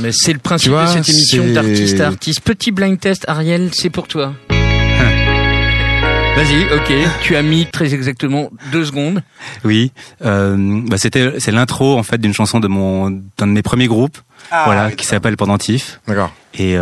Mais 0.00 0.10
c'est 0.12 0.32
le 0.32 0.38
principe 0.38 0.70
vois, 0.70 0.86
de 0.86 1.02
cette 1.02 1.08
émission 1.08 1.46
d'artiste 1.52 2.00
à 2.00 2.08
artiste. 2.08 2.40
Petit 2.40 2.70
blind 2.72 2.98
test, 2.98 3.24
Ariel, 3.28 3.70
c'est 3.72 3.90
pour 3.90 4.08
toi. 4.08 4.32
Vas-y, 6.40 6.64
ok. 6.72 6.92
Tu 7.20 7.36
as 7.36 7.42
mis 7.42 7.66
très 7.66 7.92
exactement 7.92 8.48
deux 8.72 8.86
secondes. 8.86 9.22
Oui, 9.62 9.92
euh, 10.24 10.56
bah 10.86 10.96
c'était 10.96 11.38
c'est 11.38 11.50
l'intro 11.52 11.98
en 11.98 12.02
fait 12.02 12.16
d'une 12.18 12.32
chanson 12.32 12.60
de 12.60 12.66
mon 12.68 13.10
d'un 13.10 13.46
de 13.46 13.52
mes 13.52 13.60
premiers 13.60 13.88
groupes, 13.88 14.16
Ah, 14.50 14.62
voilà, 14.64 14.86
oui, 14.86 14.96
qui 14.96 15.04
s'appelle 15.04 15.36
Pendentif. 15.36 16.00
D'accord. 16.08 16.32
Et 16.54 16.72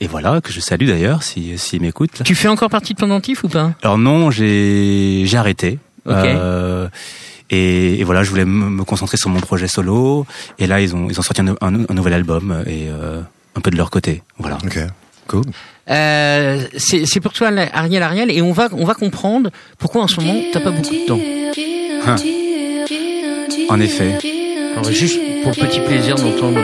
et 0.00 0.06
voilà 0.06 0.42
que 0.42 0.52
je 0.52 0.60
salue 0.60 0.86
d'ailleurs 0.86 1.22
si 1.22 1.56
s'il 1.56 1.80
m'écoute. 1.80 2.22
Tu 2.24 2.34
fais 2.34 2.48
encore 2.48 2.68
partie 2.68 2.92
de 2.92 2.98
Pendentif 2.98 3.42
ou 3.44 3.48
pas? 3.48 3.72
Alors 3.82 3.96
non, 3.96 4.30
j'ai 4.30 5.22
j'ai 5.24 5.36
arrêté. 5.38 5.78
Ok. 6.04 6.14
Euh, 6.14 6.88
et, 7.48 7.98
et 8.00 8.04
voilà, 8.04 8.22
je 8.22 8.28
voulais 8.28 8.44
me 8.44 8.68
me 8.68 8.84
concentrer 8.84 9.16
sur 9.16 9.30
mon 9.30 9.40
projet 9.40 9.66
solo. 9.66 10.26
Et 10.58 10.66
là, 10.66 10.82
ils 10.82 10.94
ont 10.94 11.08
ils 11.08 11.18
ont 11.18 11.22
sorti 11.22 11.40
un, 11.40 11.48
un- 11.62 11.84
un 11.88 11.94
nouvel 11.94 12.12
album 12.12 12.62
et 12.66 12.88
euh, 12.90 13.22
un 13.54 13.60
peu 13.62 13.70
de 13.70 13.76
leur 13.78 13.88
côté. 13.90 14.22
Voilà. 14.38 14.58
Ok. 14.62 14.78
Cool. 15.26 15.44
Euh, 15.88 16.60
c'est 16.76 17.06
c'est 17.06 17.20
pour 17.20 17.32
toi, 17.32 17.50
Ariel 17.72 18.02
Ariel, 18.02 18.30
et 18.30 18.42
on 18.42 18.52
va 18.52 18.68
on 18.72 18.84
va 18.84 18.94
comprendre 18.94 19.50
pourquoi 19.78 20.02
en 20.02 20.08
ce 20.08 20.20
moment 20.20 20.40
t'as 20.52 20.60
pas 20.60 20.70
beaucoup 20.70 20.94
de 20.94 21.06
temps. 21.06 21.20
Hein. 22.06 22.16
En 23.68 23.80
effet. 23.80 24.18
Alors, 24.72 24.84
juste 24.92 25.18
pour 25.42 25.52
le 25.52 25.66
petit 25.66 25.80
plaisir 25.80 26.16
d'entendre. 26.16 26.60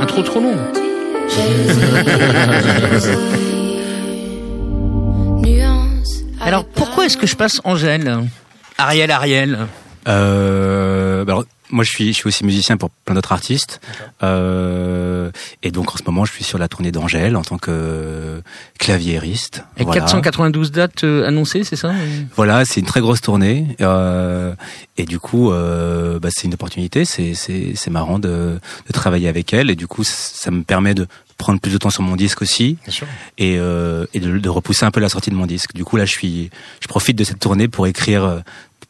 Un 0.00 0.06
trop 0.06 0.22
trop 0.22 0.40
long. 0.40 0.56
Alors 6.40 6.64
pourquoi 6.64 7.06
est-ce 7.06 7.16
que 7.16 7.26
je 7.26 7.36
passe 7.36 7.60
Angèle? 7.64 8.18
Ariel 8.78 9.10
Ariel 9.10 9.66
Euh, 10.08 11.24
bah 11.24 11.32
alors, 11.34 11.44
moi, 11.70 11.84
je 11.84 11.90
suis, 11.90 12.08
je 12.12 12.18
suis 12.18 12.26
aussi 12.26 12.44
musicien 12.44 12.76
pour 12.76 12.90
plein 12.90 13.14
d'autres 13.14 13.32
artistes. 13.32 13.80
Euh, 14.22 15.30
et 15.62 15.70
donc, 15.70 15.94
en 15.94 15.96
ce 15.98 16.02
moment, 16.04 16.24
je 16.24 16.32
suis 16.32 16.44
sur 16.44 16.58
la 16.58 16.68
tournée 16.68 16.92
d'Angèle 16.92 17.36
en 17.36 17.42
tant 17.42 17.58
que 17.58 18.42
claviériste. 18.78 19.64
Et 19.76 19.84
Voilà. 19.84 20.00
492 20.02 20.72
dates 20.72 21.04
euh, 21.04 21.26
annoncées, 21.26 21.64
c'est 21.64 21.76
ça 21.76 21.92
Voilà, 22.36 22.64
c'est 22.64 22.80
une 22.80 22.86
très 22.86 23.00
grosse 23.00 23.20
tournée. 23.20 23.76
Euh, 23.80 24.54
et 24.96 25.04
du 25.04 25.18
coup, 25.18 25.50
euh, 25.52 26.18
bah, 26.18 26.28
c'est 26.32 26.46
une 26.46 26.54
opportunité. 26.54 27.04
C'est, 27.04 27.34
c'est, 27.34 27.72
c'est 27.74 27.90
marrant 27.90 28.18
de, 28.18 28.58
de 28.86 28.92
travailler 28.92 29.28
avec 29.28 29.52
elle. 29.52 29.70
Et 29.70 29.76
du 29.76 29.86
coup, 29.86 30.04
ça 30.04 30.50
me 30.50 30.62
permet 30.62 30.94
de 30.94 31.06
prendre 31.38 31.58
plus 31.60 31.72
de 31.72 31.78
temps 31.78 31.90
sur 31.90 32.02
mon 32.02 32.16
disque 32.16 32.42
aussi. 32.42 32.76
Bien 32.84 32.92
sûr. 32.92 33.06
Et, 33.38 33.56
euh, 33.58 34.04
et 34.12 34.20
de, 34.20 34.38
de 34.38 34.48
repousser 34.50 34.84
un 34.84 34.90
peu 34.90 35.00
la 35.00 35.08
sortie 35.08 35.30
de 35.30 35.34
mon 35.34 35.46
disque. 35.46 35.72
Du 35.74 35.84
coup, 35.84 35.96
là, 35.96 36.04
je 36.04 36.12
suis, 36.12 36.50
je 36.80 36.86
profite 36.88 37.16
de 37.16 37.24
cette 37.24 37.38
tournée 37.40 37.66
pour 37.66 37.86
écrire, 37.86 38.24
euh, 38.24 38.40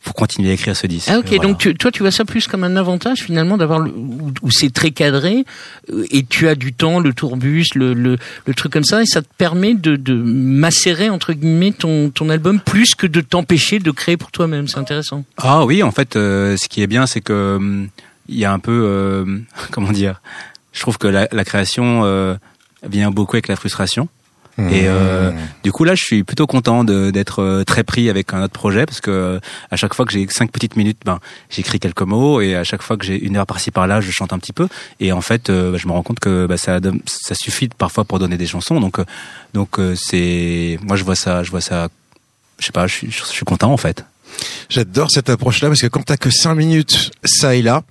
pour 0.03 0.15
continuer 0.15 0.51
à 0.51 0.53
écrire 0.55 0.75
ce 0.77 0.87
disque. 0.87 1.09
Ah 1.11 1.19
ok, 1.19 1.27
Voilà. 1.29 1.43
donc 1.43 1.59
tu- 1.59 1.75
toi 1.75 1.91
tu 1.91 2.03
vois 2.03 2.11
ça 2.11 2.25
plus 2.25 2.47
comme 2.47 2.65
un 2.65 2.77
avantage 2.77 3.19
finalement 3.19 3.59
d'avoir 3.59 3.81
où, 3.81 4.33
où 4.43 4.51
c'est 4.51 4.73
très 4.73 4.93
cadré 4.93 5.45
euh, 5.93 6.07
et 6.11 6.25
tu 6.25 6.49
as 6.49 6.55
du 6.55 6.73
temps, 6.73 7.01
le 7.01 7.13
tourbus, 7.13 7.67
le, 7.75 7.93
le, 7.93 8.17
le 8.47 8.55
truc 8.55 8.73
comme 8.73 8.85
ça 8.85 9.03
et 9.03 9.07
ça 9.07 9.21
te 9.21 9.29
permet 9.37 9.75
de, 9.75 9.97
de 9.97 10.15
macérer 10.15 11.11
entre 11.11 11.35
guillemets 11.35 11.73
ton, 11.73 12.09
ton 12.11 12.31
album 12.31 12.61
plus 12.61 12.95
que 12.95 13.07
de 13.07 13.21
t'empêcher 13.21 13.79
de 13.79 13.91
créer 13.91 14.17
pour 14.17 14.31
toi-même. 14.31 14.69
C'est 14.69 14.79
intéressant. 14.79 15.25
Ah 15.37 15.65
oui, 15.67 15.83
en 15.83 15.91
fait, 15.91 16.17
euh, 16.17 16.57
ce 16.57 16.69
qui 16.69 16.81
est 16.83 16.87
bien, 16.87 17.07
c'est 17.07 17.21
que 17.21 17.57
hum, 17.57 17.89
il 18.29 18.39
y 18.39 18.45
a 18.47 18.53
un 18.53 18.59
peu, 18.59 18.83
euh, 18.87 19.25
comment 19.71 19.93
dire, 19.93 20.23
je 20.73 20.81
trouve 20.81 20.97
que 20.99 21.09
la, 21.09 21.29
la 21.31 21.45
création 21.45 22.03
euh, 22.05 22.37
vient 22.89 23.11
beaucoup 23.11 23.37
avec 23.37 23.49
la 23.49 23.57
frustration. 23.57 24.09
Et 24.71 24.89
euh, 24.89 25.33
du 25.63 25.73
coup 25.73 25.85
là, 25.85 25.95
je 25.95 26.03
suis 26.05 26.25
plutôt 26.25 26.47
content 26.47 26.85
d'être 26.85 27.43
euh, 27.43 27.65
très 27.65 27.85
pris 27.85 28.11
avec 28.11 28.33
un 28.35 28.43
autre 28.43 28.53
projet 28.53 28.87
parce 28.87 29.01
que 29.01 29.11
euh, 29.11 29.41
à 29.71 29.77
chaque 29.77 29.95
fois 29.95 30.05
que 30.05 30.13
j'ai 30.13 30.27
cinq 30.29 30.51
petites 30.51 30.77
minutes, 30.77 30.99
ben 31.05 31.21
j'écris 31.49 31.79
quelques 31.81 32.03
mots 32.03 32.41
et 32.41 32.55
à 32.55 32.65
chaque 32.65 32.83
fois 32.83 32.97
que 32.97 33.05
j'ai 33.05 33.19
une 33.19 33.37
heure 33.37 33.47
par-ci 33.47 33.71
par-là, 33.71 34.01
je 34.01 34.11
chante 34.11 34.33
un 34.33 34.39
petit 34.39 34.53
peu. 34.53 34.69
Et 34.99 35.13
en 35.13 35.21
fait, 35.21 35.51
euh, 35.51 35.73
bah, 35.73 35.79
je 35.79 35.87
me 35.87 35.93
rends 35.93 36.03
compte 36.03 36.21
que 36.21 36.47
bah, 36.47 36.57
ça 36.57 36.79
ça 37.07 37.35
suffit 37.35 37.69
parfois 37.69 38.05
pour 38.05 38.19
donner 38.19 38.37
des 38.37 38.47
chansons. 38.47 38.81
Donc 38.81 38.99
euh, 38.99 39.05
donc 39.55 39.79
c'est 39.97 40.79
moi 40.83 40.97
je 40.97 41.05
vois 41.05 41.17
ça, 41.17 41.43
je 41.43 41.51
vois 41.51 41.61
ça, 41.61 41.89
je 42.59 42.67
sais 42.67 42.73
pas, 42.73 42.87
je 42.87 42.95
suis, 42.95 43.11
je 43.11 43.25
suis 43.25 43.45
content 43.45 43.73
en 43.73 43.77
fait. 43.77 44.05
J'adore 44.69 45.11
cette 45.11 45.29
approche-là 45.29 45.69
parce 45.69 45.81
que 45.81 45.89
quand 45.89 46.05
t'as 46.05 46.17
que 46.17 46.31
5 46.31 46.55
minutes, 46.55 47.11
ça 47.25 47.55
et 47.55 47.63
là, 47.63 47.83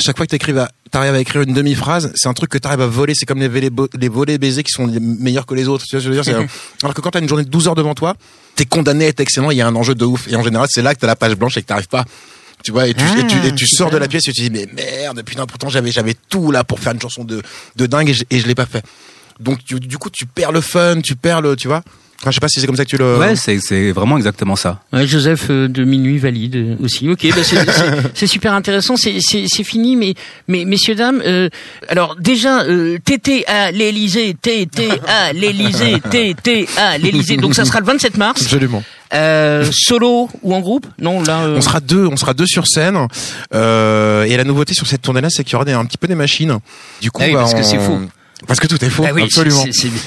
chaque 0.00 0.16
fois 0.16 0.26
que 0.26 0.30
t'écrives 0.30 0.58
à- 0.58 0.70
t'arrives 0.90 1.14
à 1.14 1.20
écrire 1.20 1.42
une 1.42 1.52
demi-phrase, 1.54 2.12
c'est 2.14 2.28
un 2.28 2.32
truc 2.34 2.50
que 2.50 2.58
t'arrives 2.58 2.80
à 2.80 2.86
voler. 2.86 3.14
C'est 3.14 3.26
comme 3.26 3.40
les, 3.40 3.48
volets 3.48 3.70
bo- 3.70 3.88
les 3.98 4.08
volets 4.08 4.38
baisés 4.38 4.62
qui 4.62 4.70
sont 4.72 4.86
les 4.86 5.00
meilleurs 5.00 5.46
que 5.46 5.54
les 5.54 5.68
autres. 5.68 5.84
Tu 5.88 5.96
vois 5.96 6.00
ce 6.02 6.08
que 6.08 6.12
je 6.12 6.18
veux 6.18 6.22
dire? 6.22 6.38
Alors 6.82 6.94
que 6.94 7.00
quand 7.00 7.10
t'as 7.10 7.20
une 7.20 7.28
journée 7.28 7.44
de 7.44 7.50
12 7.50 7.68
heures 7.68 7.74
devant 7.74 7.94
toi, 7.94 8.14
t'es 8.54 8.64
condamné 8.64 9.04
à 9.06 9.08
être 9.08 9.20
excellent. 9.20 9.50
Il 9.50 9.56
y 9.58 9.60
a 9.62 9.66
un 9.66 9.74
enjeu 9.74 9.94
de 9.94 10.04
ouf. 10.04 10.28
Et 10.28 10.36
en 10.36 10.42
général, 10.42 10.66
c'est 10.70 10.82
là 10.82 10.94
que 10.94 11.00
t'as 11.00 11.06
la 11.06 11.16
page 11.16 11.34
blanche 11.34 11.56
et 11.56 11.62
que 11.62 11.66
t'arrives 11.66 11.88
pas. 11.88 12.04
Tu 12.64 12.70
vois, 12.70 12.86
et 12.86 12.94
tu, 12.94 13.02
Ah, 13.04 13.18
et 13.18 13.26
tu, 13.26 13.36
et 13.46 13.52
tu 13.54 13.66
sors 13.66 13.90
de 13.90 13.96
la 13.96 14.06
pièce 14.06 14.28
et 14.28 14.32
tu 14.32 14.42
dis, 14.42 14.50
mais 14.50 14.66
merde, 14.72 15.22
putain, 15.24 15.46
pourtant 15.46 15.68
j'avais, 15.68 15.90
j'avais 15.90 16.14
tout 16.28 16.52
là 16.52 16.62
pour 16.62 16.78
faire 16.78 16.92
une 16.92 17.00
chanson 17.00 17.24
de, 17.24 17.42
de 17.74 17.86
dingue 17.86 18.10
et 18.10 18.14
je, 18.14 18.24
et 18.30 18.38
je 18.38 18.46
l'ai 18.46 18.54
pas 18.54 18.66
fait. 18.66 18.84
Donc, 19.40 19.64
tu- 19.64 19.80
du 19.80 19.98
coup, 19.98 20.10
tu 20.10 20.26
perds 20.26 20.52
le 20.52 20.60
fun, 20.60 21.00
tu 21.00 21.16
perds 21.16 21.40
le, 21.40 21.56
tu 21.56 21.66
vois. 21.66 21.82
Enfin, 22.22 22.30
je 22.30 22.36
sais 22.36 22.40
pas 22.40 22.46
si 22.48 22.60
c'est 22.60 22.66
comme 22.68 22.76
ça 22.76 22.84
que 22.84 22.90
tu 22.90 22.96
le. 22.98 23.18
Ouais, 23.18 23.34
c'est 23.34 23.58
c'est 23.60 23.90
vraiment 23.90 24.16
exactement 24.16 24.54
ça. 24.54 24.80
Ouais, 24.92 25.08
Joseph 25.08 25.48
euh, 25.50 25.66
de 25.66 25.82
minuit 25.82 26.18
valide 26.18 26.54
euh, 26.54 26.76
aussi. 26.80 27.08
Ok, 27.08 27.26
bah 27.34 27.42
c'est- 27.42 27.68
c'est 27.68 27.90
c'est 28.14 28.26
super 28.28 28.54
intéressant. 28.54 28.96
C'est 28.96 29.16
c'est 29.20 29.46
c'est 29.48 29.64
fini, 29.64 29.96
mais 29.96 30.14
mais 30.46 30.64
messieurs 30.64 30.94
dames, 30.94 31.20
euh, 31.26 31.48
alors 31.88 32.14
déjà 32.20 32.62
euh, 32.62 32.98
TT 33.04 33.44
à 33.48 33.72
l'Élysée, 33.72 34.34
TT 34.40 34.88
à 35.08 35.32
l'Élysée, 35.32 36.00
TT 36.10 36.68
à 36.76 36.96
l'Élysée. 36.96 37.36
Donc 37.38 37.56
ça 37.56 37.64
sera 37.64 37.80
le 37.80 37.86
27 37.86 38.16
mars. 38.16 38.40
Absolument. 38.42 38.84
Euh, 39.14 39.66
solo 39.72 40.30
ou 40.42 40.54
en 40.54 40.60
groupe? 40.60 40.86
Non, 41.00 41.22
là. 41.24 41.40
euh, 41.42 41.56
On 41.56 41.60
sera 41.60 41.80
deux, 41.80 42.06
on 42.06 42.16
sera 42.16 42.34
deux 42.34 42.46
sur 42.46 42.66
scène. 42.68 42.96
Euh, 43.54 44.24
et 44.24 44.36
la 44.36 44.44
nouveauté 44.44 44.74
sur 44.74 44.86
cette 44.86 45.02
tournée-là, 45.02 45.28
c'est 45.30 45.44
qu'il 45.44 45.52
y 45.52 45.56
aura 45.56 45.64
des, 45.64 45.72
un 45.72 45.84
petit 45.84 45.98
peu 45.98 46.06
des 46.06 46.14
machines. 46.14 46.56
Du 47.00 47.10
coup, 47.10 47.20
Ah 47.22 47.26
oui, 47.26 47.34
bah, 47.34 47.40
parce 47.40 47.54
que 47.54 47.62
c'est 47.62 47.78
faux. 47.78 47.98
Parce 48.46 48.60
que 48.60 48.66
tout 48.66 48.82
est 48.84 48.90
faux, 48.90 49.04
Ah 49.06 49.12
oui, 49.14 49.22
absolument. 49.24 49.64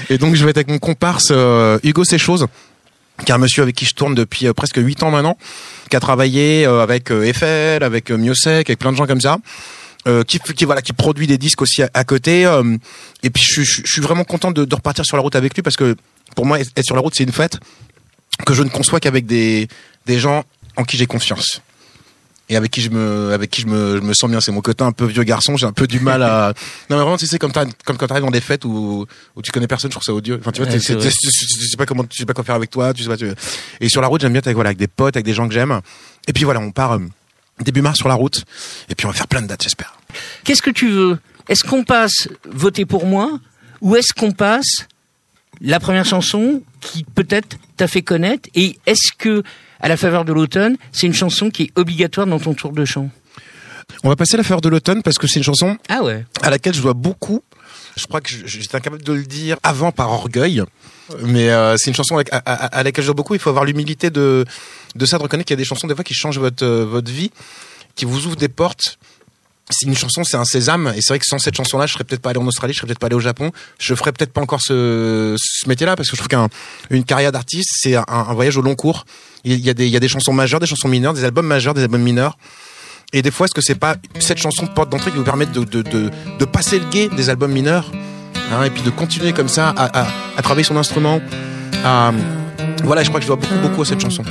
Et 0.09 0.17
donc, 0.17 0.35
je 0.35 0.43
vais 0.43 0.51
être 0.51 0.57
avec 0.57 0.69
mon 0.69 0.79
comparse 0.79 1.27
euh, 1.31 1.79
Hugo 1.83 2.03
Séchose, 2.03 2.47
qui 3.25 3.31
est 3.31 3.35
un 3.35 3.37
monsieur 3.37 3.63
avec 3.63 3.75
qui 3.75 3.85
je 3.85 3.93
tourne 3.93 4.13
depuis 4.15 4.47
euh, 4.47 4.53
presque 4.53 4.77
huit 4.77 5.01
ans 5.03 5.11
maintenant, 5.11 5.37
qui 5.89 5.95
a 5.95 5.99
travaillé 5.99 6.65
euh, 6.65 6.81
avec 6.83 7.11
euh, 7.11 7.23
Eiffel, 7.23 7.83
avec 7.83 8.11
euh, 8.11 8.17
Miossec, 8.17 8.69
avec 8.69 8.79
plein 8.79 8.91
de 8.91 8.97
gens 8.97 9.07
comme 9.07 9.21
ça. 9.21 9.37
Euh, 10.07 10.21
qui, 10.23 10.37
qui 10.37 10.65
voilà 10.65 10.83
qui 10.83 10.93
produit 10.93 11.25
des 11.25 11.39
disques 11.39 11.63
aussi 11.63 11.81
à, 11.81 11.89
à 11.95 12.03
côté 12.03 12.45
euh, 12.45 12.77
et 13.23 13.31
puis 13.31 13.41
je, 13.43 13.63
je- 13.63 13.81
je 13.83 13.91
suis 13.91 14.01
vraiment 14.03 14.23
content 14.23 14.51
de, 14.51 14.63
de 14.63 14.75
repartir 14.75 15.03
sur 15.03 15.17
la 15.17 15.23
route 15.23 15.35
avec 15.35 15.55
lui 15.55 15.63
parce 15.63 15.75
que 15.77 15.95
pour 16.35 16.45
moi 16.45 16.59
être 16.59 16.83
sur 16.83 16.93
la 16.93 17.01
route 17.01 17.15
c'est 17.17 17.23
une 17.23 17.31
fête 17.31 17.57
que 18.45 18.53
je 18.53 18.61
ne 18.61 18.69
conçois 18.69 18.99
qu'avec 18.99 19.25
des 19.25 19.67
des 20.05 20.19
gens 20.19 20.43
en 20.77 20.83
qui 20.83 20.95
j'ai 20.97 21.07
confiance 21.07 21.59
et 22.47 22.55
avec 22.55 22.69
qui 22.71 22.81
je 22.81 22.89
me 22.91 23.31
avec 23.33 23.49
qui 23.49 23.61
je 23.61 23.67
me, 23.67 23.97
je 23.97 24.01
me 24.01 24.13
sens 24.13 24.29
bien. 24.29 24.39
C'est 24.41 24.51
mon 24.51 24.61
côté 24.61 24.83
un 24.83 24.91
peu 24.91 25.05
vieux 25.05 25.23
garçon. 25.23 25.57
J'ai 25.57 25.65
un 25.65 25.71
peu 25.71 25.87
du 25.87 25.99
mal 25.99 26.21
à 26.23 26.53
non 26.89 26.97
mais 26.97 27.01
vraiment 27.03 27.17
tu 27.17 27.25
sais 27.27 27.39
comme 27.39 27.51
comme 27.51 27.97
quand 27.97 28.07
t'arrives 28.07 28.23
dans 28.23 28.31
des 28.31 28.41
fêtes 28.41 28.65
où 28.65 29.05
où 29.35 29.41
tu 29.41 29.51
connais 29.51 29.67
personne 29.67 29.89
je 29.89 29.95
trouve 29.95 30.03
ça 30.03 30.13
odieux. 30.13 30.37
Enfin 30.39 30.51
tu 30.51 30.61
vois 30.61 30.71
Ouais, 30.71 30.77
tu 30.79 31.09
sais 31.69 31.77
pas 31.77 31.85
comment 31.85 32.03
tu 32.03 32.17
sais 32.17 32.25
pas 32.25 32.33
quoi 32.33 32.43
faire 32.43 32.55
avec 32.55 32.69
toi 32.69 32.93
tu 32.93 33.03
sais 33.03 33.09
pas 33.09 33.17
tu- 33.17 33.31
et 33.81 33.89
sur 33.89 34.01
la 34.01 34.07
route 34.07 34.21
j'aime 34.21 34.31
bien 34.31 34.39
être 34.39 34.47
avec 34.47 34.55
voilà 34.55 34.69
avec 34.69 34.77
des 34.77 34.87
potes 34.87 35.15
avec 35.15 35.25
des 35.25 35.33
gens 35.33 35.47
que 35.47 35.53
j'aime. 35.53 35.81
Et 36.27 36.33
puis 36.33 36.43
voilà 36.43 36.59
on 36.59 36.71
part 36.71 36.93
euh, 36.93 36.99
début 37.61 37.81
mars 37.81 37.97
sur 37.97 38.07
la 38.07 38.15
route. 38.15 38.43
Et 38.89 38.95
puis 38.95 39.05
on 39.05 39.09
va 39.09 39.15
faire 39.15 39.27
plein 39.27 39.41
de 39.41 39.47
dates 39.47 39.63
j'espère. 39.63 39.97
Qu'est-ce 40.43 40.61
que 40.61 40.69
tu 40.71 40.89
veux? 40.89 41.17
Est-ce 41.47 41.63
qu'on 41.63 41.83
passe 41.83 42.27
voter 42.45 42.85
pour 42.85 43.05
moi 43.05 43.39
ou 43.81 43.95
est-ce 43.95 44.13
qu'on 44.13 44.31
passe 44.31 44.87
la 45.61 45.79
première 45.79 46.05
chanson 46.05 46.61
qui 46.81 47.03
peut-être 47.03 47.57
t'a 47.77 47.87
fait 47.87 48.01
connaître? 48.01 48.49
Et 48.55 48.77
est-ce 48.85 49.11
que 49.17 49.41
à 49.79 49.87
la 49.89 49.97
faveur 49.97 50.25
de 50.25 50.33
l'automne, 50.33 50.77
c'est 50.91 51.07
une 51.07 51.13
chanson 51.13 51.49
qui 51.49 51.63
est 51.63 51.71
obligatoire 51.75 52.27
dans 52.27 52.39
ton 52.39 52.53
tour 52.53 52.71
de 52.71 52.85
chant 52.85 53.09
on 54.03 54.09
va 54.09 54.15
passer 54.15 54.35
la 54.35 54.41
fleur 54.43 54.61
de 54.61 54.69
l'automne 54.69 55.03
parce 55.03 55.19
que 55.19 55.27
c'est 55.27 55.37
une 55.39 55.43
chanson 55.43 55.77
Ah 55.89 56.01
ouais. 56.01 56.25
à 56.41 56.49
laquelle 56.49 56.73
je 56.73 56.81
dois 56.81 56.93
beaucoup. 56.95 57.43
Je 57.95 58.05
crois 58.07 58.19
que 58.19 58.29
j'étais 58.45 58.75
incapable 58.75 59.03
de 59.03 59.13
le 59.13 59.23
dire 59.23 59.57
avant 59.61 59.91
par 59.91 60.11
orgueil, 60.11 60.63
mais 61.21 61.51
euh, 61.51 61.75
c'est 61.77 61.91
une 61.91 61.95
chanson 61.95 62.17
à, 62.17 62.23
à- 62.31 62.65
à 62.77 62.83
laquelle 62.83 63.03
je 63.03 63.09
dois 63.09 63.13
beaucoup. 63.15 63.35
Il 63.35 63.39
faut 63.39 63.51
avoir 63.51 63.63
l'humilité 63.63 64.09
de, 64.09 64.43
de 64.95 65.05
ça, 65.05 65.17
de 65.19 65.23
reconnaître 65.23 65.47
qu'il 65.47 65.53
y 65.53 65.59
a 65.59 65.61
des 65.61 65.65
chansons 65.65 65.85
des 65.87 65.93
fois 65.93 66.03
qui 66.03 66.15
changent 66.15 66.39
votre, 66.39 66.65
euh, 66.65 66.83
votre 66.83 67.11
vie, 67.11 67.31
qui 67.95 68.05
vous 68.05 68.25
ouvrent 68.25 68.35
des 68.35 68.49
portes. 68.49 68.97
C'est 69.69 69.87
une 69.87 69.95
chanson, 69.95 70.23
c'est 70.23 70.37
un 70.37 70.45
sésame, 70.45 70.93
et 70.95 71.01
c'est 71.01 71.09
vrai 71.13 71.19
que 71.19 71.25
sans 71.25 71.39
cette 71.39 71.55
chanson-là, 71.55 71.87
je 71.87 71.93
serais 71.93 72.03
peut-être 72.03 72.21
pas 72.21 72.29
allé 72.29 72.39
en 72.39 72.45
Australie, 72.45 72.73
je 72.73 72.77
serais 72.77 72.87
peut-être 72.87 72.99
pas 72.99 73.07
allé 73.07 73.15
au 73.15 73.19
Japon, 73.19 73.51
je 73.79 73.95
ferais 73.95 74.11
peut-être 74.11 74.31
pas 74.31 74.41
encore 74.41 74.61
ce, 74.61 75.35
ce 75.39 75.67
métier-là, 75.67 75.95
parce 75.95 76.09
que 76.09 76.15
je 76.15 76.21
trouve 76.21 76.49
qu'une 76.89 77.03
carrière 77.03 77.31
d'artiste, 77.31 77.71
c'est 77.81 77.95
un, 77.95 78.05
un 78.07 78.33
voyage 78.35 78.57
au 78.57 78.61
long 78.61 78.75
cours. 78.75 79.05
Il 79.43 79.59
y, 79.59 79.69
a 79.69 79.73
des, 79.73 79.87
il 79.87 79.91
y 79.91 79.97
a 79.97 79.99
des 79.99 80.07
chansons 80.07 80.33
majeures, 80.33 80.59
des 80.59 80.67
chansons 80.67 80.87
mineures, 80.87 81.13
des 81.13 81.23
albums 81.23 81.47
majeurs, 81.47 81.73
des 81.73 81.81
albums 81.81 82.01
mineurs. 82.01 82.37
Et 83.13 83.21
des 83.21 83.31
fois, 83.31 83.45
est-ce 83.45 83.53
que 83.53 83.61
c'est 83.61 83.75
pas 83.75 83.95
cette 84.19 84.37
chanson 84.39 84.67
porte 84.67 84.89
d'entrée 84.89 85.11
qui 85.11 85.17
vous 85.17 85.23
permet 85.23 85.45
de, 85.45 85.63
de, 85.63 85.81
de, 85.81 86.11
de 86.39 86.45
passer 86.45 86.79
le 86.79 86.85
guet 86.85 87.09
des 87.09 87.29
albums 87.29 87.51
mineurs 87.51 87.91
hein, 88.51 88.63
et 88.63 88.69
puis 88.69 88.81
de 88.81 88.89
continuer 88.89 89.33
comme 89.33 89.47
ça 89.47 89.69
à, 89.69 90.01
à, 90.01 90.07
à 90.37 90.41
travailler 90.41 90.63
son 90.63 90.77
instrument 90.77 91.21
à, 91.83 92.11
Voilà, 92.83 93.03
je 93.03 93.09
crois 93.09 93.19
que 93.19 93.23
je 93.23 93.27
dois 93.27 93.37
beaucoup, 93.37 93.59
beaucoup 93.61 93.81
à 93.81 93.85
cette 93.85 94.01
chanson. 94.01 94.23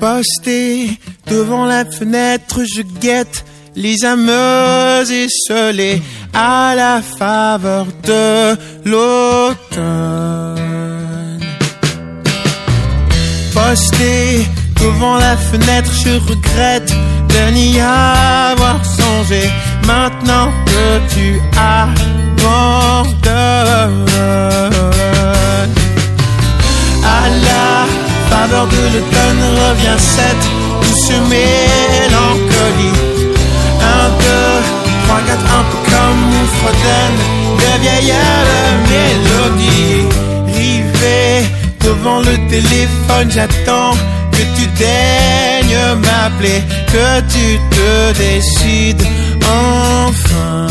Posté 0.00 0.98
devant 1.26 1.64
la 1.64 1.84
fenêtre, 1.84 2.60
je 2.64 2.82
guette 3.00 3.44
les 3.74 4.04
âmes 4.04 4.28
esselées 4.28 6.00
à 6.32 6.74
la 6.76 7.02
faveur 7.02 7.86
de 8.04 8.56
l'automne. 8.84 10.58
Posté 13.52 14.46
devant 14.80 15.16
la 15.16 15.36
fenêtre, 15.36 15.90
je 16.04 16.10
regrette 16.30 16.92
de 17.28 17.50
n'y 17.52 17.80
avoir 17.80 18.84
songé. 18.84 19.50
Maintenant 19.86 20.52
que 20.66 21.14
tu 21.14 21.40
abandonnes, 21.56 21.77
revient 29.68 29.98
7, 29.98 30.24
douce 30.82 31.10
mélancolie. 31.28 32.98
1, 33.80 34.08
2, 34.20 34.34
3, 35.06 35.20
4, 35.26 35.44
un 35.58 35.64
peu 35.70 35.80
comme 35.90 36.22
une 36.40 36.50
fredonne 36.58 37.20
de 37.60 37.70
vieille 37.82 38.14
mélodie. 38.90 40.06
Rivé 40.46 41.46
devant 41.84 42.20
le 42.20 42.36
téléphone, 42.48 43.30
j'attends 43.30 43.94
que 44.32 44.42
tu 44.56 44.66
daignes 44.78 45.96
m'appeler, 46.02 46.62
que 46.92 47.20
tu 47.32 47.58
te 47.70 48.18
décides 48.18 49.06
enfin. 49.42 50.66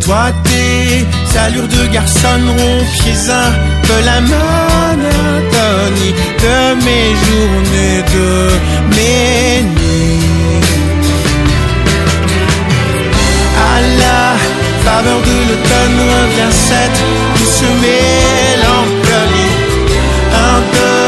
Toi, 0.00 0.26
tes 0.44 1.38
allures 1.38 1.68
de 1.68 1.86
garçon 1.92 2.38
rompiez 2.58 3.30
un 3.30 3.75
peu 3.86 4.00
la 4.04 4.20
monotonie 4.20 6.14
de 6.44 6.56
mes 6.84 7.08
journées, 7.24 8.00
de 8.14 8.30
mes 8.96 9.62
nuits. 9.62 10.60
À 13.72 13.74
la 14.02 14.20
faveur 14.84 15.20
de 15.28 15.36
l'automne 15.48 16.00
revient 16.14 16.54
cette 16.68 17.00
douce 17.36 17.64
mélancolie. 17.84 19.54
Un, 20.44 20.58
deux, 20.74 21.06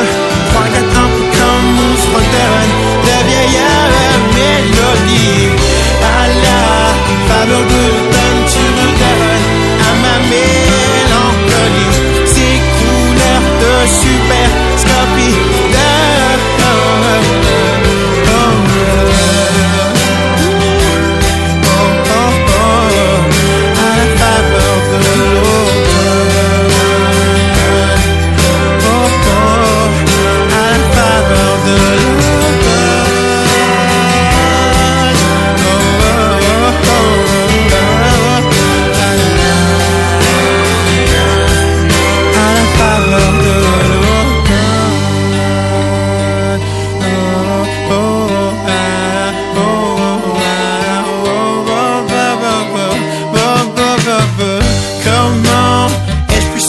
trois, 0.49 0.69
quatre, 0.75 0.97
un 1.05 1.09
peu 1.15 1.27
comme 1.37 1.71
on 1.87 1.95
fredonne 2.07 2.75
de 3.07 3.17
vieilles 3.29 3.63
mélodies. 4.37 5.51
À 6.19 6.21
la 6.45 6.63
faveur 7.29 7.65
de 7.73 7.81
l'automne, 7.89 8.41
tu 8.53 8.65
redonnes 8.79 9.49
à 9.89 9.91
ma 10.05 10.17
mélancolie 10.33 11.91
de 11.95 11.98
super 13.89 14.45
scruffy. 14.77 15.78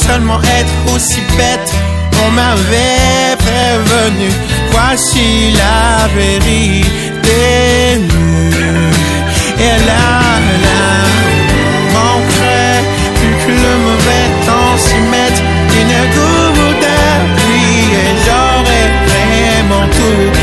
Seulement 0.10 0.41
être 0.60 0.95
aussi 0.95 1.22
bête 1.38 1.72
On 2.26 2.32
m'avait 2.32 3.36
prévenu. 3.45 4.30
Voici 4.72 5.53
la 5.62 6.07
vérité. 6.20 7.41
Et 9.68 9.78
là, 9.89 10.05
là 10.66 10.84
Manquerait 11.95 12.82
plus 13.18 13.36
que 13.43 13.51
le 13.66 13.74
mauvais 13.88 14.28
temps 14.47 14.78
s'y 14.86 14.99
mette 15.14 15.39
Une 15.80 15.97
goutte 16.16 16.80
de 16.86 16.99
pluie 17.38 17.84
Et 18.03 18.12
j'aurais 18.24 18.89
vraiment 19.10 19.86
tout 19.97 20.38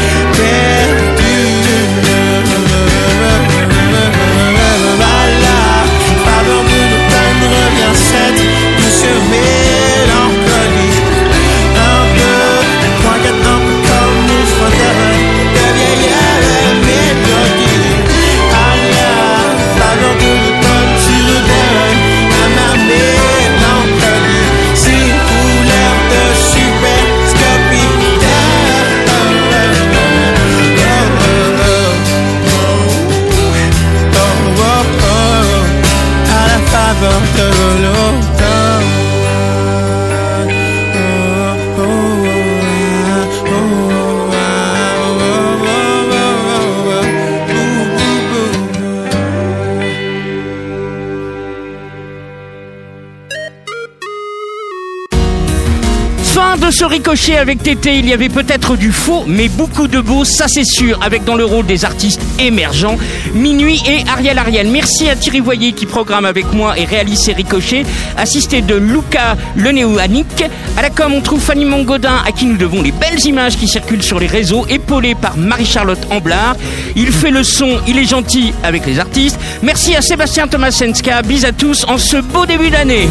ce 56.76 56.84
ricochet 56.84 57.38
avec 57.38 57.62
Tété, 57.62 58.00
il 58.00 58.06
y 58.06 58.12
avait 58.12 58.28
peut-être 58.28 58.76
du 58.76 58.92
faux, 58.92 59.24
mais 59.26 59.48
beaucoup 59.48 59.88
de 59.88 59.98
beau, 59.98 60.26
ça 60.26 60.44
c'est 60.46 60.66
sûr, 60.66 60.98
avec 61.02 61.24
dans 61.24 61.34
le 61.34 61.46
rôle 61.46 61.64
des 61.64 61.86
artistes 61.86 62.20
émergents, 62.38 62.98
Minuit 63.32 63.80
et 63.88 64.06
Ariel 64.06 64.36
Ariel. 64.36 64.68
Merci 64.68 65.08
à 65.08 65.16
Thierry 65.16 65.40
Voyer 65.40 65.72
qui 65.72 65.86
programme 65.86 66.26
avec 66.26 66.52
moi 66.52 66.78
et 66.78 66.84
réalise 66.84 67.20
ces 67.20 67.32
ricochets, 67.32 67.86
assisté 68.18 68.60
de 68.60 68.74
Luca 68.74 69.38
Lenéouanik. 69.56 70.44
À 70.76 70.82
la 70.82 70.90
com, 70.90 71.14
on 71.14 71.22
trouve 71.22 71.40
Fanny 71.40 71.64
Mongodin, 71.64 72.22
à 72.26 72.30
qui 72.30 72.44
nous 72.44 72.58
devons 72.58 72.82
les 72.82 72.92
belles 72.92 73.24
images 73.24 73.56
qui 73.56 73.68
circulent 73.68 74.02
sur 74.02 74.20
les 74.20 74.26
réseaux, 74.26 74.66
épaulée 74.68 75.14
par 75.14 75.38
Marie-Charlotte 75.38 76.06
Amblard. 76.10 76.56
Il 76.94 77.10
fait 77.10 77.30
le 77.30 77.42
son, 77.42 77.80
il 77.88 77.98
est 77.98 78.04
gentil 78.04 78.52
avec 78.62 78.84
les 78.84 78.98
artistes. 78.98 79.40
Merci 79.62 79.96
à 79.96 80.02
Sébastien 80.02 80.46
Tomasenska, 80.46 81.22
bis 81.22 81.46
à 81.46 81.52
tous 81.52 81.86
en 81.88 81.96
ce 81.96 82.18
beau 82.18 82.44
début 82.44 82.68
d'année. 82.68 83.08